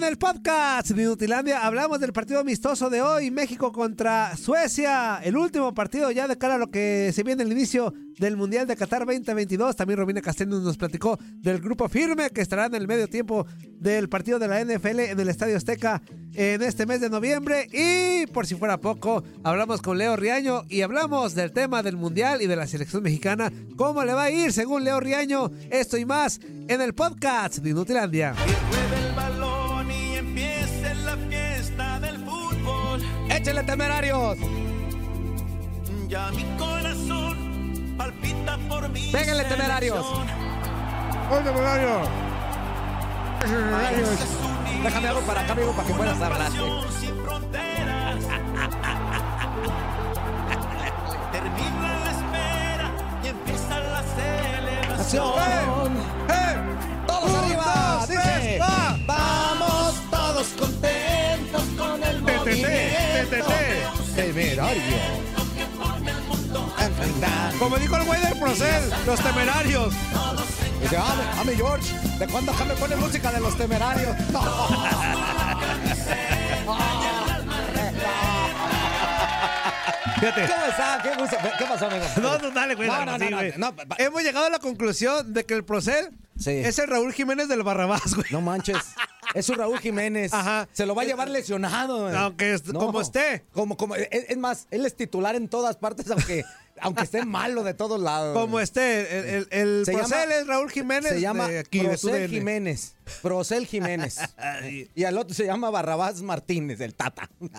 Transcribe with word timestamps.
En 0.00 0.06
el 0.06 0.16
podcast 0.16 0.88
de 0.88 1.02
Inutilandia 1.02 1.66
hablamos 1.66 2.00
del 2.00 2.14
partido 2.14 2.40
amistoso 2.40 2.88
de 2.88 3.02
hoy, 3.02 3.30
México 3.30 3.70
contra 3.70 4.34
Suecia, 4.34 5.20
el 5.22 5.36
último 5.36 5.74
partido 5.74 6.10
ya 6.10 6.26
de 6.26 6.38
cara 6.38 6.54
a 6.54 6.58
lo 6.58 6.70
que 6.70 7.12
se 7.12 7.22
viene 7.22 7.42
el 7.42 7.52
inicio 7.52 7.92
del 8.18 8.38
Mundial 8.38 8.66
de 8.66 8.76
Qatar 8.76 9.04
2022. 9.04 9.76
También 9.76 9.98
Romina 9.98 10.22
Castellano 10.22 10.60
nos 10.60 10.78
platicó 10.78 11.18
del 11.42 11.60
grupo 11.60 11.86
firme 11.90 12.30
que 12.30 12.40
estará 12.40 12.64
en 12.64 12.76
el 12.76 12.88
medio 12.88 13.08
tiempo 13.08 13.46
del 13.78 14.08
partido 14.08 14.38
de 14.38 14.48
la 14.48 14.64
NFL 14.64 15.00
en 15.00 15.20
el 15.20 15.28
Estadio 15.28 15.58
Azteca 15.58 16.00
en 16.32 16.62
este 16.62 16.86
mes 16.86 17.02
de 17.02 17.10
noviembre. 17.10 17.68
Y 17.70 18.26
por 18.28 18.46
si 18.46 18.54
fuera 18.54 18.80
poco, 18.80 19.22
hablamos 19.44 19.82
con 19.82 19.98
Leo 19.98 20.16
Riaño 20.16 20.64
y 20.70 20.80
hablamos 20.80 21.34
del 21.34 21.52
tema 21.52 21.82
del 21.82 21.98
Mundial 21.98 22.40
y 22.40 22.46
de 22.46 22.56
la 22.56 22.66
selección 22.66 23.02
mexicana. 23.02 23.52
¿Cómo 23.76 24.02
le 24.02 24.14
va 24.14 24.22
a 24.24 24.30
ir 24.30 24.50
según 24.54 24.82
Leo 24.82 24.98
Riaño? 24.98 25.50
Esto 25.70 25.98
y 25.98 26.06
más 26.06 26.40
en 26.68 26.80
el 26.80 26.94
podcast 26.94 27.58
de 27.58 27.74
¡Échale 33.50 33.66
temerarios! 33.66 34.38
Ya 36.06 36.30
mi 36.30 36.44
corazón 36.56 37.96
palpita 37.98 38.56
por 38.68 38.88
mí. 38.90 39.10
¡Péguenle 39.10 39.42
temerarios! 39.42 40.06
¡Hoy 41.28 41.42
temerario! 41.42 42.02
Déjame 44.84 45.08
algo 45.08 45.20
para 45.22 45.40
acá, 45.40 45.52
amigo, 45.54 45.72
para 45.72 45.88
que 45.88 45.94
puedas 45.94 46.22
hablar. 46.22 46.52
Sin 47.00 47.16
fronteras. 47.24 48.24
Termina 51.32 51.98
la 52.04 52.10
espera 52.12 52.92
y 53.24 53.28
empieza 53.30 53.80
la 53.80 54.04
celebración. 54.14 55.96
¡Eh! 56.28 56.56
¡Todos 57.04 57.34
arriba! 57.34 58.06
¡Dice! 58.06 58.60
¡Vamos 59.08 59.94
todos 60.08 60.46
contentos 60.56 61.64
con 61.76 62.04
el 62.04 62.22
movimiento! 62.22 62.89
¡Temerario! 64.16 64.96
Enfrentar. 66.78 67.54
Como 67.58 67.78
dijo 67.78 67.96
el 67.96 68.04
güey 68.04 68.20
del 68.20 68.38
Procel, 68.38 68.90
los 69.06 69.20
temerarios. 69.20 69.94
Dice, 70.80 70.96
ah, 70.98 71.42
mi 71.46 71.54
George, 71.54 71.94
¿de 72.18 72.26
cuándo 72.26 72.52
acá 72.52 72.64
me 72.64 72.74
pone 72.74 72.96
música 72.96 73.30
de 73.30 73.40
los 73.40 73.56
temerarios? 73.56 74.16
Fíjate. 80.20 80.46
¿Cómo 80.46 80.64
está? 80.66 81.00
¿Qué, 81.02 81.16
gusto? 81.16 81.36
¿Qué 81.58 81.64
pasó, 81.64 81.86
amigo? 81.86 82.04
No, 82.20 82.38
no, 82.38 82.50
dale, 82.50 82.74
güey. 82.74 82.88
No, 82.88 83.04
no, 83.06 83.18
sí, 83.18 83.30
no, 83.30 83.42
no, 83.58 83.72
no, 83.72 83.94
Hemos 83.98 84.22
llegado 84.22 84.46
a 84.46 84.50
la 84.50 84.58
conclusión 84.58 85.32
de 85.32 85.44
que 85.46 85.54
el 85.54 85.64
Procel 85.64 86.10
Sí. 86.38 86.50
es 86.50 86.78
el 86.78 86.88
Raúl 86.88 87.12
Jiménez 87.12 87.48
del 87.48 87.62
Barrabás, 87.62 88.14
güey. 88.14 88.28
No 88.30 88.40
manches. 88.40 88.78
Es 89.34 89.48
un 89.48 89.56
Raúl 89.56 89.78
Jiménez. 89.78 90.32
Ajá. 90.34 90.68
Se 90.72 90.86
lo 90.86 90.94
va 90.94 91.02
a 91.02 91.04
llevar 91.04 91.28
lesionado. 91.28 92.02
güey. 92.04 92.16
Aunque 92.16 92.54
es- 92.54 92.62
como 92.62 93.00
esté. 93.00 93.44
Como, 93.52 93.76
como, 93.76 93.96
es, 93.96 94.08
es 94.10 94.36
más, 94.38 94.66
él 94.70 94.84
es 94.86 94.96
titular 94.96 95.36
en 95.36 95.48
todas 95.48 95.76
partes, 95.76 96.10
aunque, 96.10 96.44
aunque 96.80 97.02
esté 97.04 97.24
malo 97.24 97.62
de 97.62 97.74
todos 97.74 98.00
lados. 98.00 98.36
Como 98.36 98.58
esté, 98.60 99.18
el, 99.18 99.24
el, 99.26 99.48
el 99.78 99.86
Se 99.86 99.92
Procel 99.92 100.18
llama- 100.28 100.34
es 100.34 100.46
Raúl 100.46 100.70
Jiménez. 100.70 101.12
Se 101.12 101.20
llama 101.20 101.48
de 101.48 101.58
aquí, 101.60 101.80
Procel. 101.80 102.28
Jiménez. 102.30 102.94
Procel 103.22 103.66
Jiménez. 103.66 104.18
y 104.94 105.04
al 105.04 105.16
otro 105.18 105.34
se 105.34 105.44
llama 105.46 105.70
Barrabás 105.70 106.22
Martínez, 106.22 106.80
el 106.80 106.94
Tata. 106.94 107.30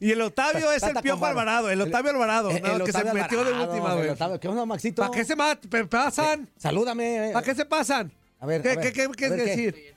Y 0.00 0.12
el 0.12 0.22
Octavio 0.22 0.72
es 0.72 0.82
el 0.82 0.94
Piojo. 1.02 1.26
Alvarado. 1.26 1.68
El 1.70 1.80
Octavio 1.82 2.10
Alvarado, 2.12 2.50
El- 2.50 2.62
que 2.62 2.92
se 2.92 2.98
Octavio 2.98 3.12
metió 3.12 3.44
de 3.44 3.50
Alvarado, 3.50 3.72
última, 3.72 3.90
el 3.92 3.96
güey. 3.98 4.08
Octavio. 4.08 4.40
¿Qué 4.40 4.48
onda, 4.48 4.64
Maxito? 4.64 5.02
¿Para 5.02 5.12
qué 5.14 5.24
se 5.24 5.36
pasan? 5.86 6.48
Salúdame. 6.56 7.30
¿Para 7.34 7.44
qué 7.44 7.54
se 7.54 7.66
pasan? 7.66 8.10
A 8.40 8.46
ver, 8.46 8.62
¿Qué, 8.62 8.70
a 8.70 8.76
ver, 8.76 8.92
qué, 8.92 9.06
qué, 9.06 9.10
qué 9.14 9.26
a 9.26 9.30
decir? 9.30 9.95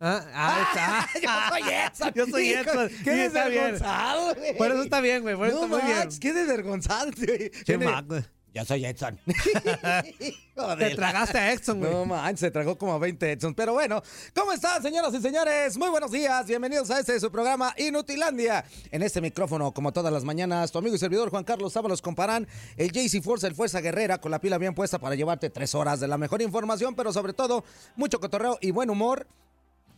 Ah, 0.00 0.24
ah, 0.32 1.06
está. 1.14 1.20
Yo 1.22 1.50
soy 1.50 1.68
Edson. 1.72 2.12
Yo 2.14 2.26
soy 2.26 2.48
Edson. 2.50 2.88
Qué 3.04 3.14
bien. 3.14 3.32
desvergonzado, 3.32 4.34
güey. 4.34 4.56
Por 4.56 4.70
eso 4.70 4.82
está 4.82 5.00
bien, 5.00 5.22
güey. 5.22 5.36
Por 5.36 5.48
eso 5.48 5.56
No, 5.56 5.64
está 5.64 5.76
muy 5.76 5.86
bien. 5.86 5.98
Max, 5.98 6.18
qué 6.20 6.32
desvergonzado. 6.32 7.10
güey. 7.16 7.50
Qué 7.50 7.76
güey. 7.76 8.24
Yo 8.54 8.64
soy 8.64 8.84
Edson. 8.86 9.18
Te 10.78 10.94
tragaste 10.96 11.38
a 11.38 11.52
Exxon, 11.52 11.78
güey. 11.80 11.92
No 11.92 12.06
manches, 12.06 12.40
se 12.40 12.50
tragó 12.50 12.78
como 12.78 12.98
20 12.98 13.32
Edson. 13.32 13.54
Pero 13.54 13.74
bueno, 13.74 14.02
¿cómo 14.34 14.52
están, 14.52 14.82
señoras 14.82 15.12
y 15.14 15.20
señores? 15.20 15.76
Muy 15.76 15.90
buenos 15.90 16.10
días. 16.10 16.46
Bienvenidos 16.46 16.90
a 16.90 16.98
este 16.98 17.20
su 17.20 17.30
programa 17.30 17.74
Inutilandia. 17.76 18.64
En 18.90 19.02
este 19.02 19.20
micrófono, 19.20 19.72
como 19.72 19.92
todas 19.92 20.12
las 20.12 20.24
mañanas, 20.24 20.72
tu 20.72 20.78
amigo 20.78 20.96
y 20.96 20.98
servidor 20.98 21.30
Juan 21.30 21.44
Carlos 21.44 21.74
Sábalos 21.74 22.00
comparán 22.00 22.48
el 22.76 22.90
JC 22.90 23.22
Force, 23.22 23.46
el 23.46 23.54
Fuerza 23.54 23.80
Guerrera, 23.80 24.18
con 24.18 24.30
la 24.30 24.40
pila 24.40 24.56
bien 24.58 24.74
puesta 24.74 24.98
para 24.98 25.14
llevarte 25.14 25.50
tres 25.50 25.74
horas 25.74 26.00
de 26.00 26.08
la 26.08 26.16
mejor 26.18 26.40
información, 26.40 26.94
pero 26.94 27.12
sobre 27.12 27.34
todo 27.34 27.64
mucho 27.96 28.18
cotorreo 28.18 28.58
y 28.62 28.70
buen 28.70 28.88
humor. 28.90 29.26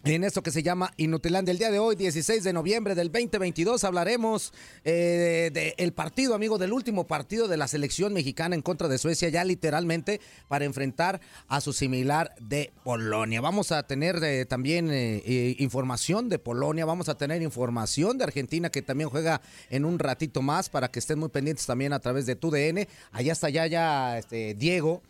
En 0.02 0.24
esto 0.24 0.42
que 0.42 0.50
se 0.50 0.62
llama 0.62 0.94
Inutilandia. 0.96 1.52
El 1.52 1.58
día 1.58 1.70
de 1.70 1.78
hoy, 1.78 1.94
16 1.94 2.42
de 2.42 2.54
noviembre 2.54 2.94
del 2.94 3.12
2022, 3.12 3.84
hablaremos 3.84 4.54
eh, 4.82 5.50
del 5.52 5.92
partido, 5.92 6.34
amigo, 6.34 6.56
del 6.56 6.72
último 6.72 7.06
partido 7.06 7.48
de 7.48 7.58
la 7.58 7.68
selección 7.68 8.14
mexicana 8.14 8.54
en 8.54 8.62
contra 8.62 8.88
de 8.88 8.96
Suecia, 8.96 9.28
ya 9.28 9.44
literalmente 9.44 10.22
para 10.48 10.64
enfrentar 10.64 11.20
a 11.48 11.60
su 11.60 11.74
similar 11.74 12.34
de 12.40 12.72
Polonia. 12.82 13.42
Vamos 13.42 13.72
a 13.72 13.82
tener 13.82 14.24
eh, 14.24 14.46
también 14.46 14.90
eh, 14.90 15.22
eh, 15.26 15.56
información 15.58 16.30
de 16.30 16.38
Polonia, 16.38 16.86
vamos 16.86 17.10
a 17.10 17.18
tener 17.18 17.42
información 17.42 18.16
de 18.16 18.24
Argentina 18.24 18.70
que 18.70 18.80
también 18.80 19.10
juega 19.10 19.42
en 19.68 19.84
un 19.84 19.98
ratito 19.98 20.40
más 20.40 20.70
para 20.70 20.90
que 20.90 20.98
estén 20.98 21.18
muy 21.18 21.28
pendientes 21.28 21.66
también 21.66 21.92
a 21.92 22.00
través 22.00 22.24
de 22.24 22.36
tu 22.36 22.50
DN. 22.50 22.88
Allá 23.12 23.32
está 23.32 23.50
ya, 23.50 23.66
ya 23.66 24.16
este, 24.16 24.54
Diego. 24.54 25.02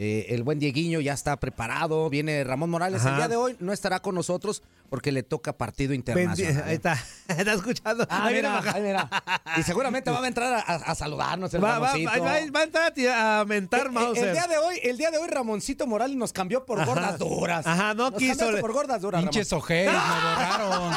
Eh, 0.00 0.26
el 0.32 0.44
buen 0.44 0.60
Dieguiño 0.60 1.00
ya 1.00 1.12
está 1.12 1.36
preparado. 1.38 2.08
Viene 2.08 2.44
Ramón 2.44 2.70
Morales. 2.70 3.04
El 3.04 3.16
día 3.16 3.26
de 3.26 3.34
hoy 3.34 3.56
no 3.58 3.72
estará 3.72 3.98
con 4.00 4.14
nosotros 4.14 4.62
porque 4.88 5.10
le 5.10 5.24
toca 5.24 5.52
partido 5.52 5.92
internacional. 5.92 6.62
Ahí 6.66 6.76
está. 6.76 6.96
Está 7.28 7.52
escuchando. 7.52 8.06
Ah, 8.08 8.24
Ahí 8.26 8.36
mira, 8.36 8.58
ahí 8.72 8.80
mira. 8.80 9.10
Y 9.58 9.62
seguramente 9.64 10.10
va 10.10 10.22
a 10.24 10.26
entrar 10.28 10.64
a, 10.66 10.94
saludarnos 10.94 11.52
el 11.52 11.62
Va, 11.62 11.78
va, 11.78 11.92
va, 11.92 12.20
va- 12.20 12.30
a 12.32 12.62
entrar 12.62 12.92
a 13.40 13.44
mentar 13.44 13.80
Eh, 13.80 13.88
eh, 13.88 13.90
Mauser. 13.90 14.28
el 14.28 14.32
día 14.34 14.46
de 14.46 14.56
hoy, 14.58 14.80
el 14.82 14.96
día 14.96 15.10
de 15.10 15.18
hoy 15.18 15.28
Ramoncito 15.28 15.86
Morales 15.86 16.16
nos 16.16 16.32
cambió 16.32 16.64
por 16.64 16.80
Ajá. 16.80 16.86
gordas 16.90 17.18
duras. 17.18 17.66
Ajá, 17.66 17.92
no 17.92 18.10
Nos 18.10 18.18
quiso, 18.18 18.50
le- 18.50 18.60
por 18.62 18.72
gordas 18.72 19.02
duras, 19.02 19.20
Pinches 19.20 19.52
ojeis, 19.52 19.90
me 19.90 19.92
borraron. 20.24 20.94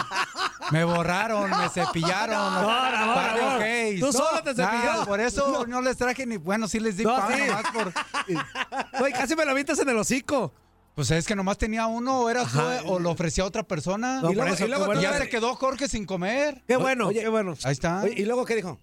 Me 0.71 0.83
borraron, 0.85 1.49
me 1.49 1.69
cepillaron. 1.69 2.53
No, 2.53 2.61
de 2.61 2.91
Ramón. 2.91 3.55
ojeis. 3.57 3.99
Tú 3.99 4.13
solo 4.13 4.41
te 4.43 4.53
cepilló. 4.55 5.05
por 5.05 5.19
eso 5.19 5.65
no. 5.67 5.81
les 5.81 5.97
traje 5.97 6.25
ni. 6.25 6.37
Bueno, 6.37 6.67
sí 6.69 6.79
les 6.79 6.95
di 6.95 7.03
No, 7.03 7.17
pan 7.17 7.33
sí. 7.35 7.41
nomás 7.45 7.63
por. 7.73 7.93
Güey, 8.99 9.13
casi 9.13 9.35
me 9.35 9.45
lo 9.45 9.51
avientas 9.51 9.79
en 9.79 9.89
el 9.89 9.97
hocico. 9.97 10.53
Pues 10.95 11.09
es 11.11 11.25
que 11.25 11.35
nomás 11.35 11.57
tenía 11.57 11.87
uno, 11.87 12.21
o 12.21 12.29
era 12.29 12.41
tú, 12.43 12.59
Ajá. 12.59 12.81
o 12.85 12.99
lo 12.99 13.11
ofrecía 13.11 13.43
a 13.45 13.47
otra 13.47 13.63
persona. 13.63 14.19
No, 14.21 14.31
y 14.31 14.35
luego, 14.35 14.53
eso, 14.53 14.65
y 14.65 14.67
luego 14.67 14.83
qué 14.83 14.87
bueno. 14.87 15.01
ya 15.01 15.17
se 15.17 15.29
quedó 15.29 15.55
Jorge 15.55 15.87
sin 15.87 16.05
comer. 16.05 16.61
Qué 16.67 16.75
bueno, 16.75 17.07
oye, 17.07 17.21
qué 17.21 17.29
bueno. 17.29 17.55
Ahí 17.63 17.71
está. 17.71 18.01
Oye, 18.03 18.13
¿Y 18.17 18.25
luego 18.25 18.43
qué 18.45 18.55
dijo? 18.55 18.77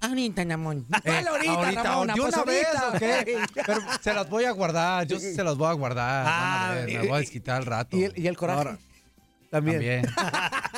Ahorita, 0.00 0.42
Namón. 0.46 0.86
Dale 0.88 1.28
ahorita, 1.28 1.66
¿de 2.06 2.12
pues 2.16 2.34
una 2.34 2.44
vez 2.44 2.66
ahorita. 2.66 2.88
o 2.88 2.98
qué? 2.98 3.38
Pero 3.66 3.80
se 4.00 4.14
las 4.14 4.30
voy 4.30 4.44
a 4.46 4.50
guardar, 4.52 5.06
yo 5.06 5.20
sí 5.20 5.34
se 5.34 5.44
las 5.44 5.56
voy 5.58 5.68
a 5.68 5.72
guardar. 5.72 6.24
Van 6.24 6.32
a 6.34 6.70
Ah, 6.70 6.74
ver, 6.74 6.88
y- 6.88 6.92
me 6.94 7.00
voy 7.08 7.16
a 7.16 7.20
desquitar 7.20 7.56
al 7.58 7.66
rato. 7.66 7.94
¿Y 7.96 8.04
el, 8.04 8.18
y 8.18 8.26
el 8.26 8.36
coraje? 8.38 8.58
Ahora, 8.58 8.78
También. 9.50 9.76
También. 9.76 10.06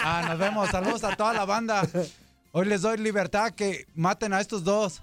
Ah, 0.04 0.24
nos 0.30 0.38
vemos. 0.38 0.68
Saludos 0.68 1.04
a 1.04 1.14
toda 1.14 1.32
la 1.32 1.44
banda. 1.44 1.86
Hoy 2.54 2.66
les 2.66 2.82
doy 2.82 2.98
libertad 2.98 3.52
que 3.52 3.86
maten 3.94 4.34
a 4.34 4.40
estos 4.42 4.62
dos. 4.62 5.02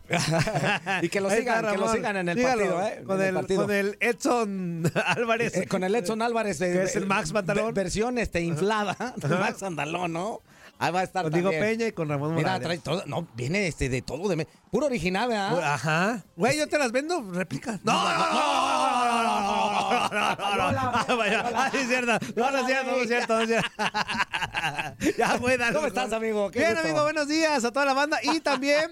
y 1.02 1.10
que 1.10 1.20
lo 1.20 1.32
sigan, 1.32 1.58
está, 1.66 1.72
que 1.72 1.78
lo 1.80 1.92
sigan 1.92 2.18
en 2.18 2.30
el 2.30 2.38
Sígalo, 2.38 2.76
partido, 2.76 2.88
¿eh? 2.88 3.04
Con, 3.06 3.22
el, 3.24 3.34
partido. 3.34 3.62
con 3.64 3.72
el 3.72 3.98
Edson 4.00 4.92
Álvarez. 5.18 5.56
Eh, 5.58 5.68
con 5.68 5.84
el 5.84 5.96
Edson 5.96 6.22
Álvarez. 6.22 6.60
de- 6.60 6.72
Que 6.72 6.84
es 6.84 6.96
el 6.96 7.08
Max 7.08 7.32
Pantalón. 7.32 7.74
ve- 7.74 7.82
Versión 7.84 8.20
este, 8.20 8.42
inflada. 8.42 8.96
Max 9.28 9.62
Pantalón, 9.62 10.14
¿no? 10.14 10.42
Ahí 10.82 10.94
va 10.94 11.00
a 11.02 11.04
estar 11.04 11.24
Con 11.24 11.34
Diego. 11.34 11.50
Peña 11.50 11.88
y 11.88 11.92
con 11.92 12.08
Ramón 12.08 12.36
Mira, 12.36 12.52
Morales. 12.54 12.66
trae 12.66 12.78
todo. 12.78 13.04
No, 13.08 13.28
viene 13.36 13.68
este 13.68 13.90
de 13.90 14.02
todo. 14.04 14.30
De, 14.30 14.48
puro 14.72 14.86
original, 14.86 15.28
¿verdad? 15.28 15.74
Ajá. 15.74 16.24
Güey, 16.38 16.58
yo 16.58 16.68
te 16.70 16.78
las 16.78 16.92
vendo, 16.94 17.22
réplica. 17.34 17.80
No, 17.84 17.94
no, 17.94 18.18
no, 18.18 18.32
no, 18.32 19.24
no, 19.24 19.42
no, 19.42 19.69
no, 19.92 20.10
no, 20.10 20.56
no, 20.56 20.72
no, 20.72 20.92
ah, 21.56 21.72
es 21.74 21.88
cierto. 21.88 22.20
No, 22.36 22.52
no 22.52 22.58
es 22.60 22.66
cierto, 22.66 22.92
no 22.92 22.98
es 22.98 23.08
cierto. 23.08 23.66
Ya 25.18 25.38
fue, 25.40 25.58
dale. 25.58 25.76
¿Cómo 25.76 25.88
estás, 25.88 26.12
amigo? 26.14 26.50
Bien, 26.50 26.78
amigo, 26.78 27.04
buenos 27.04 27.28
días 27.28 27.64
a 27.64 27.72
toda 27.72 27.86
la 27.86 27.94
banda. 27.94 28.20
Y 28.24 28.40
también, 28.40 28.92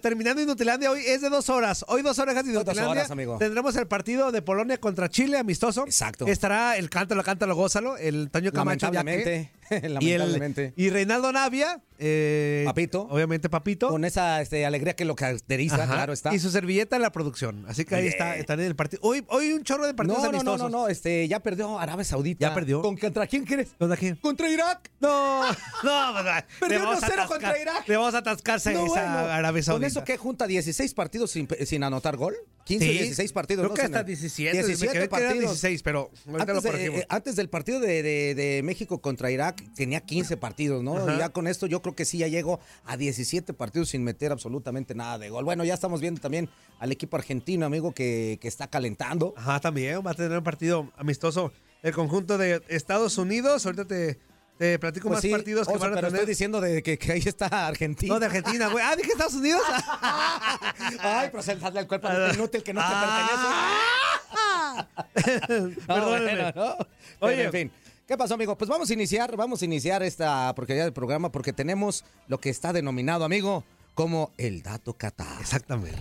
terminando 0.00 0.42
Inutilandia, 0.42 0.90
hoy 0.90 1.02
es 1.06 1.20
de 1.20 1.28
dos 1.30 1.48
horas. 1.48 1.84
Hoy 1.88 2.02
dos 2.02 2.18
horas 2.18 2.34
dos 2.34 2.46
Inutilandia. 2.46 3.06
Tendremos 3.38 3.76
el 3.76 3.86
partido 3.86 4.32
de 4.32 4.42
Polonia 4.42 4.78
contra 4.78 5.08
Chile, 5.08 5.38
amistoso. 5.38 5.84
Exacto. 5.84 6.26
Estará 6.26 6.76
el 6.76 6.90
cántalo, 6.90 7.22
cántalo, 7.22 7.54
gózalo, 7.54 7.96
el 7.96 8.30
Toño 8.30 8.52
Camacho. 8.52 8.90
Lamentablemente, 8.90 9.50
lamentablemente. 9.88 10.72
Y, 10.76 10.86
y 10.86 10.90
Reinaldo 10.90 11.32
Navia. 11.32 11.80
eh, 11.98 12.62
Papito. 12.66 13.02
Obviamente, 13.10 13.48
Papito. 13.48 13.88
Con 13.88 14.04
esa 14.04 14.40
este, 14.40 14.66
alegría 14.66 14.94
que 14.96 15.04
lo 15.04 15.14
caracteriza, 15.14 15.76
Ajá. 15.84 15.94
claro 15.94 16.12
está. 16.12 16.34
Y 16.34 16.38
su 16.38 16.50
servilleta 16.50 16.96
en 16.96 17.02
la 17.02 17.12
producción. 17.12 17.64
Así 17.68 17.84
que 17.84 17.94
ahí 17.94 18.02
Bien. 18.02 18.12
está, 18.12 18.36
están 18.36 18.60
en 18.60 18.66
el 18.66 18.76
partido. 18.76 19.00
Hoy, 19.04 19.24
hoy 19.28 19.52
un 19.52 19.62
chorro 19.62 19.86
de 19.86 19.94
partidos 19.94 20.23
No, 20.32 20.42
no, 20.42 20.42
no, 20.42 20.56
no, 20.56 20.68
no, 20.68 20.88
este, 20.88 21.26
ya 21.28 21.40
perdió 21.40 21.78
Arabia 21.78 22.04
Saudita. 22.04 22.48
¿Ya 22.48 22.54
perdió? 22.54 22.82
¿Con 22.82 22.96
contra 22.96 23.26
quién 23.26 23.44
crees? 23.44 23.70
¿Contra 23.78 23.96
quién? 23.96 24.16
Contra 24.16 24.48
Irak. 24.50 24.90
No, 25.00 25.42
no, 25.82 26.12
pues, 26.12 26.44
Perdió 26.60 26.78
le 26.78 26.84
vamos 26.84 27.02
a 27.02 27.06
1-0 27.08 27.12
atascar- 27.12 27.28
contra 27.28 27.58
Irak. 27.58 27.88
Le 27.88 27.96
vamos 27.96 28.14
a 28.14 28.18
atascarse 28.18 28.72
No, 28.72 28.86
esa 28.86 28.92
bueno, 28.94 29.18
Arabia 29.32 29.62
Saudita. 29.62 29.72
¿Con 29.80 29.84
eso 29.84 30.04
qué 30.04 30.16
junta 30.16 30.46
16 30.46 30.94
partidos 30.94 31.30
sin, 31.30 31.48
sin 31.66 31.82
anotar 31.84 32.16
gol? 32.16 32.34
15 32.64 32.86
Sí. 32.86 32.92
16 32.92 33.32
partidos. 33.32 33.62
Creo 33.62 33.68
¿no? 33.70 33.74
que 33.74 33.82
hasta 33.82 34.02
17. 34.04 34.56
me 34.58 34.66
17 34.66 34.92
quedé 34.92 34.92
que 34.92 34.98
eran 34.98 35.08
partidos. 35.28 35.50
16, 35.62 35.82
pero 35.82 36.10
Antes, 36.38 36.62
de- 36.62 36.86
eh, 36.86 37.06
antes 37.10 37.36
del 37.36 37.48
partido 37.50 37.78
de, 37.80 38.02
de- 38.02 38.34
de 38.34 38.62
México 38.62 39.00
contra 39.00 39.30
Irak 39.30 39.62
tenía 39.74 40.00
15 40.00 40.36
partidos, 40.38 40.82
¿no? 40.82 40.96
Ajá. 40.96 41.14
Y 41.14 41.18
ya 41.18 41.28
con 41.28 41.46
esto 41.46 41.66
yo 41.66 41.82
creo 41.82 41.94
que 41.94 42.04
sí 42.04 42.18
ya 42.18 42.28
llegó 42.28 42.60
a 42.84 42.96
17 42.96 43.52
partidos 43.52 43.90
sin 43.90 44.02
meter 44.02 44.32
absolutamente 44.32 44.94
nada 44.94 45.18
de 45.18 45.28
gol. 45.28 45.44
Bueno, 45.44 45.64
ya 45.64 45.74
estamos 45.74 46.00
viendo 46.00 46.20
también 46.20 46.48
al 46.78 46.90
equipo 46.90 47.16
argentino, 47.16 47.66
amigo, 47.66 47.92
que, 47.92 48.38
que 48.40 48.48
está 48.48 48.68
calentando. 48.68 49.34
Ajá, 49.36 49.60
también 49.60 50.00
va 50.04 50.12
a 50.12 50.14
tener 50.14 50.36
un 50.38 50.44
partido 50.44 50.90
amistoso 50.96 51.52
el 51.82 51.92
conjunto 51.92 52.38
de 52.38 52.62
Estados 52.68 53.18
Unidos. 53.18 53.66
Ahorita 53.66 53.84
te, 53.84 54.18
te 54.58 54.78
platico 54.78 55.08
Pues 55.08 55.16
más 55.16 55.22
sí, 55.22 55.30
partidos 55.30 55.66
que 55.66 55.72
van 55.76 55.82
a 55.92 55.94
pero 55.96 56.06
tener. 56.08 56.14
estoy 56.20 56.26
diciendo 56.26 56.60
de 56.60 56.82
que, 56.82 56.98
que 56.98 57.12
ahí 57.12 57.22
está 57.24 57.66
Argentina. 57.66 58.14
No, 58.14 58.20
de 58.20 58.26
Argentina, 58.26 58.68
güey. 58.68 58.84
Ah, 58.86 58.94
dije 58.96 59.10
Estados 59.12 59.34
Unidos. 59.34 59.62
Ay, 61.00 61.28
pero 61.30 61.42
se 61.42 61.54
le 61.54 61.60
sale 61.60 61.80
el 61.80 61.86
cuerpo 61.86 62.08
al 62.08 62.34
inútil 62.34 62.62
que 62.62 62.72
no 62.72 62.80
te 62.80 62.86
Ah. 62.88 64.86
pertenece. 65.14 65.80
No, 65.88 66.08
bueno, 66.08 66.52
¿no? 66.54 66.76
Oye. 67.20 67.36
Pero, 67.36 67.42
en 67.42 67.52
fin. 67.52 67.72
¿Qué 68.06 68.16
pasó, 68.18 68.34
amigo? 68.34 68.56
Pues 68.58 68.68
vamos 68.68 68.90
a 68.90 68.92
iniciar, 68.92 69.34
vamos 69.36 69.62
a 69.62 69.64
iniciar 69.64 70.02
esta 70.02 70.54
porquería 70.54 70.82
del 70.84 70.92
programa 70.92 71.32
porque 71.32 71.52
tenemos 71.54 72.04
lo 72.28 72.38
que 72.38 72.50
está 72.50 72.72
denominado, 72.72 73.24
amigo, 73.24 73.64
como 73.94 74.30
el 74.36 74.62
dato 74.62 74.92
Qatar. 74.94 75.40
Exactamente. 75.40 75.96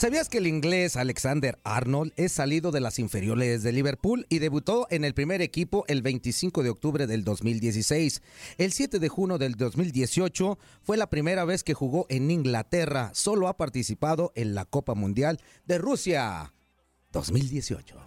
¿Sabías 0.00 0.30
que 0.30 0.38
el 0.38 0.46
inglés 0.46 0.96
Alexander 0.96 1.58
Arnold 1.62 2.14
es 2.16 2.32
salido 2.32 2.70
de 2.70 2.80
las 2.80 2.98
inferiores 2.98 3.62
de 3.62 3.70
Liverpool 3.70 4.24
y 4.30 4.38
debutó 4.38 4.86
en 4.88 5.04
el 5.04 5.12
primer 5.12 5.42
equipo 5.42 5.84
el 5.88 6.00
25 6.00 6.62
de 6.62 6.70
octubre 6.70 7.06
del 7.06 7.22
2016? 7.22 8.22
El 8.56 8.72
7 8.72 8.98
de 8.98 9.08
junio 9.10 9.36
del 9.36 9.56
2018 9.56 10.58
fue 10.80 10.96
la 10.96 11.10
primera 11.10 11.44
vez 11.44 11.62
que 11.62 11.74
jugó 11.74 12.06
en 12.08 12.30
Inglaterra. 12.30 13.10
Solo 13.12 13.46
ha 13.46 13.58
participado 13.58 14.32
en 14.36 14.54
la 14.54 14.64
Copa 14.64 14.94
Mundial 14.94 15.38
de 15.66 15.76
Rusia 15.76 16.54
2018. 17.12 17.98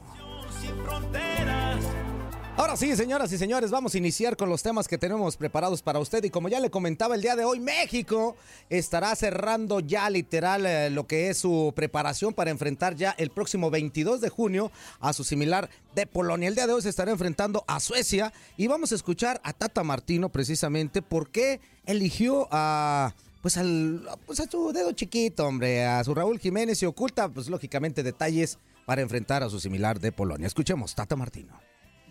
sin 0.63 0.75
fronteras. 0.83 2.12
Ahora 2.55 2.77
sí, 2.77 2.95
señoras 2.95 3.31
y 3.31 3.39
señores, 3.39 3.71
vamos 3.71 3.95
a 3.95 3.97
iniciar 3.97 4.37
con 4.37 4.47
los 4.47 4.61
temas 4.61 4.87
que 4.87 4.99
tenemos 4.99 5.37
preparados 5.37 5.81
para 5.81 5.97
usted. 5.97 6.23
Y 6.23 6.29
como 6.29 6.49
ya 6.49 6.59
le 6.59 6.69
comentaba 6.69 7.15
el 7.15 7.21
día 7.23 7.35
de 7.35 7.45
hoy, 7.45 7.59
México 7.59 8.35
estará 8.69 9.15
cerrando 9.15 9.79
ya 9.79 10.07
literal 10.11 10.63
eh, 10.67 10.91
lo 10.91 11.07
que 11.07 11.29
es 11.29 11.39
su 11.39 11.73
preparación 11.75 12.31
para 12.31 12.51
enfrentar 12.51 12.95
ya 12.95 13.15
el 13.17 13.31
próximo 13.31 13.71
22 13.71 14.21
de 14.21 14.29
junio 14.29 14.71
a 14.99 15.13
su 15.13 15.23
similar 15.23 15.67
de 15.95 16.05
Polonia. 16.05 16.47
El 16.47 16.53
día 16.53 16.67
de 16.67 16.73
hoy 16.73 16.83
se 16.83 16.89
estará 16.89 17.11
enfrentando 17.11 17.63
a 17.67 17.79
Suecia 17.79 18.31
y 18.55 18.67
vamos 18.67 18.91
a 18.91 18.95
escuchar 18.95 19.41
a 19.43 19.53
Tata 19.53 19.83
Martino 19.83 20.29
precisamente 20.29 21.01
por 21.01 21.29
qué 21.29 21.59
eligió 21.87 22.47
a... 22.51 23.15
Pues, 23.41 23.57
al, 23.57 24.07
pues 24.25 24.39
a 24.39 24.49
su 24.49 24.71
dedo 24.71 24.93
chiquito, 24.93 25.45
hombre, 25.45 25.85
a 25.85 26.01
su 26.05 26.15
Raúl 26.15 26.39
Jiménez 26.39 26.81
y 26.81 26.85
oculta, 26.85 27.27
pues 27.27 27.49
lógicamente, 27.49 28.01
detalles 28.01 28.57
para 28.85 29.01
enfrentar 29.01 29.43
a 29.43 29.49
su 29.49 29.59
similar 29.59 29.99
de 29.99 30.13
Polonia. 30.13 30.47
Escuchemos, 30.47 30.95
Tata 30.95 31.17
Martino. 31.17 31.62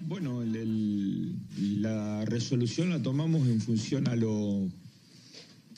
Bueno, 0.05 0.43
la 1.59 2.25
resolución 2.25 2.91
la 2.91 3.01
tomamos 3.01 3.47
en 3.47 3.61
función 3.61 4.09
a 4.09 4.17
lo 4.17 4.69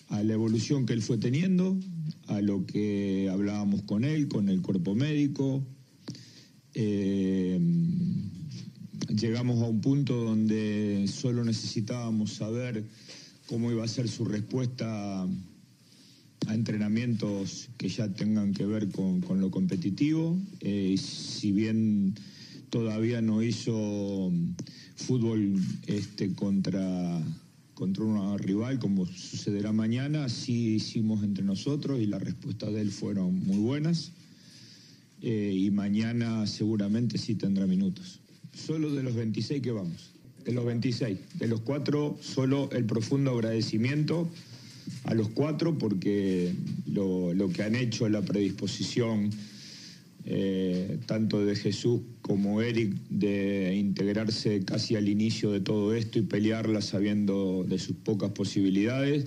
a 0.09 0.23
la 0.23 0.32
evolución 0.32 0.87
que 0.87 0.93
él 0.93 1.03
fue 1.03 1.19
teniendo, 1.19 1.79
a 2.29 2.41
lo 2.41 2.65
que 2.67 3.29
hablábamos 3.31 3.82
con 3.82 4.05
él, 4.05 4.29
con 4.29 4.49
el 4.49 4.62
cuerpo 4.62 4.94
médico. 4.94 5.62
Eh, 6.75 7.59
llegamos 9.09 9.62
a 9.62 9.67
un 9.67 9.81
punto 9.81 10.25
donde 10.25 11.06
solo 11.09 11.44
necesitábamos 11.44 12.32
saber 12.32 12.85
cómo 13.47 13.70
iba 13.73 13.85
a 13.85 13.88
ser 13.88 14.09
su 14.09 14.25
respuesta 14.25 15.23
a 16.47 16.55
entrenamientos 16.55 17.69
que 17.77 17.88
ya 17.88 18.09
tengan 18.09 18.53
que 18.53 18.65
ver 18.65 18.88
con, 18.91 19.23
lo 19.41 19.50
competitivo. 19.50 20.38
Eh, 20.61 20.97
si 20.99 21.53
bien 21.53 22.15
todavía 22.75 23.23
no 23.23 23.41
hizo 23.41 24.31
mm, 24.32 24.56
fútbol 24.97 25.55
este, 25.87 26.35
contra, 26.35 27.23
contra 27.73 28.03
una 28.03 28.37
rival 28.37 28.81
como 28.81 29.06
sucederá 29.06 29.73
mañana, 29.73 30.29
sí 30.29 30.75
hicimos 30.75 31.23
entre 31.23 31.44
nosotros 31.44 32.00
y 32.00 32.06
las 32.06 32.21
respuestas 32.21 32.73
de 32.73 32.81
él 32.81 32.91
fueron 32.91 33.47
muy 33.47 33.59
buenas. 33.59 34.11
Eh, 35.23 35.55
y 35.56 35.71
mañana 35.71 36.49
seguramente 36.49 37.17
sí 37.17 37.37
tendrá 37.37 37.65
minutos. 37.69 38.19
Solo 38.53 38.93
de 38.93 39.05
los 39.05 39.15
26 39.15 39.62
que 39.62 39.70
vamos. 39.70 40.11
De 40.44 40.53
los 40.53 40.65
26. 40.65 41.17
De 41.38 41.47
los 41.47 41.61
cuatro, 41.61 42.19
solo 42.20 42.69
el 42.73 42.87
profundo 42.87 43.31
agradecimiento 43.31 44.29
a 45.05 45.15
los 45.15 45.29
cuatro 45.29 45.79
porque 45.79 46.53
lo, 46.87 47.32
lo 47.35 47.50
que 47.50 47.62
han 47.62 47.77
hecho, 47.77 48.09
la 48.09 48.23
predisposición, 48.23 49.31
eh, 50.26 50.99
tanto 51.06 51.44
de 51.44 51.55
Jesús 51.55 52.00
como 52.23 52.62
Eric, 52.62 52.94
de 53.11 53.76
integrarse 53.76 54.65
casi 54.65 54.96
al 54.96 55.08
inicio 55.08 55.51
de 55.53 55.60
todo 55.60 55.94
esto 55.94 56.19
y 56.19 56.22
pelearla 56.22 56.81
sabiendo 56.81 57.65
de 57.69 57.79
sus 57.79 57.96
pocas 57.96 58.31
posibilidades. 58.31 59.27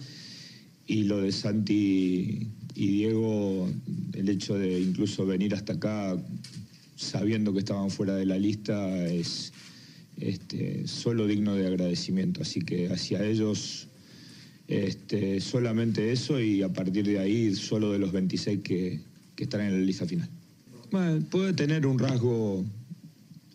Y 0.88 1.04
lo 1.04 1.22
de 1.22 1.32
Santi 1.32 2.48
y 2.74 2.88
Diego, 2.88 3.70
el 4.14 4.30
hecho 4.30 4.58
de 4.58 4.80
incluso 4.80 5.26
venir 5.26 5.54
hasta 5.54 5.74
acá 5.74 6.18
sabiendo 6.96 7.54
que 7.54 7.60
estaban 7.60 7.92
fuera 7.92 8.16
de 8.16 8.26
la 8.26 8.40
lista 8.40 9.06
es 9.06 9.54
este, 10.20 10.88
solo 10.88 11.28
digno 11.28 11.54
de 11.56 11.68
agradecimiento. 11.68 12.42
Así 12.42 12.62
que 12.62 12.88
hacia 12.90 13.24
ellos 13.24 13.88
este, 14.68 15.42
solamente 15.42 16.12
eso 16.12 16.42
y 16.42 16.64
a 16.64 16.74
partir 16.74 17.06
de 17.06 17.20
ahí 17.20 17.54
solo 17.54 17.92
de 17.92 18.00
los 18.00 18.12
26 18.12 18.62
que, 18.64 19.00
que 19.36 19.44
están 19.44 19.62
en 19.62 19.74
la 19.74 19.86
lista 19.86 20.08
final. 20.08 20.30
Bueno, 20.92 21.26
puede 21.30 21.54
tener 21.54 21.86
un 21.86 22.00
rasgo 22.00 22.64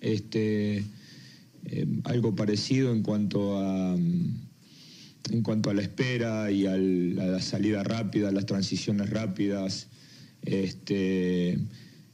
este, 0.00 0.84
eh, 1.64 1.86
algo 2.04 2.34
parecido 2.34 2.92
en 2.92 3.02
cuanto 3.02 3.58
a 3.58 3.96
mm, 3.96 4.42
en 5.30 5.42
cuanto 5.42 5.70
a 5.70 5.74
la 5.74 5.82
espera 5.82 6.50
y 6.50 6.66
a 6.66 6.76
la 6.76 7.40
salida 7.40 7.82
rápida, 7.84 8.32
las 8.32 8.46
transiciones 8.46 9.10
rápidas. 9.10 9.88
Este, 10.42 11.58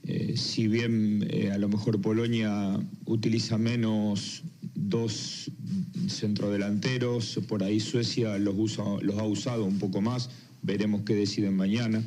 eh, 0.05 0.37
si 0.37 0.69
bien 0.69 1.27
eh, 1.31 1.51
a 1.51 1.59
lo 1.59 1.69
mejor 1.69 2.01
Polonia 2.01 2.79
utiliza 3.07 3.57
menos 3.59 4.43
dos 4.75 5.51
centrodelanteros, 6.09 7.41
por 7.49 7.63
ahí 7.63 7.81
Suecia 7.81 8.39
los, 8.39 8.55
usa, 8.57 8.85
los 9.01 9.19
ha 9.19 9.25
usado 9.25 9.65
un 9.65 9.79
poco 9.79 10.01
más, 10.01 10.31
veremos 10.63 11.03
qué 11.03 11.15
deciden 11.15 11.57
mañana. 11.57 12.05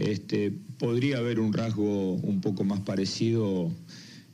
Este, 0.00 0.50
podría 0.78 1.18
haber 1.18 1.38
un 1.40 1.52
rasgo 1.52 2.14
un 2.14 2.40
poco 2.40 2.64
más 2.64 2.80
parecido 2.80 3.70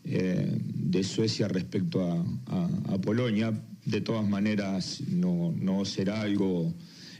eh, 0.05 0.59
de 0.63 1.03
Suecia 1.03 1.49
respecto 1.49 2.05
a, 2.05 2.99
Polonia. 3.03 3.53
De 3.85 4.01
todas 4.01 4.27
maneras, 4.27 5.01
no, 5.09 5.85
será 5.85 6.23
algo 6.23 6.73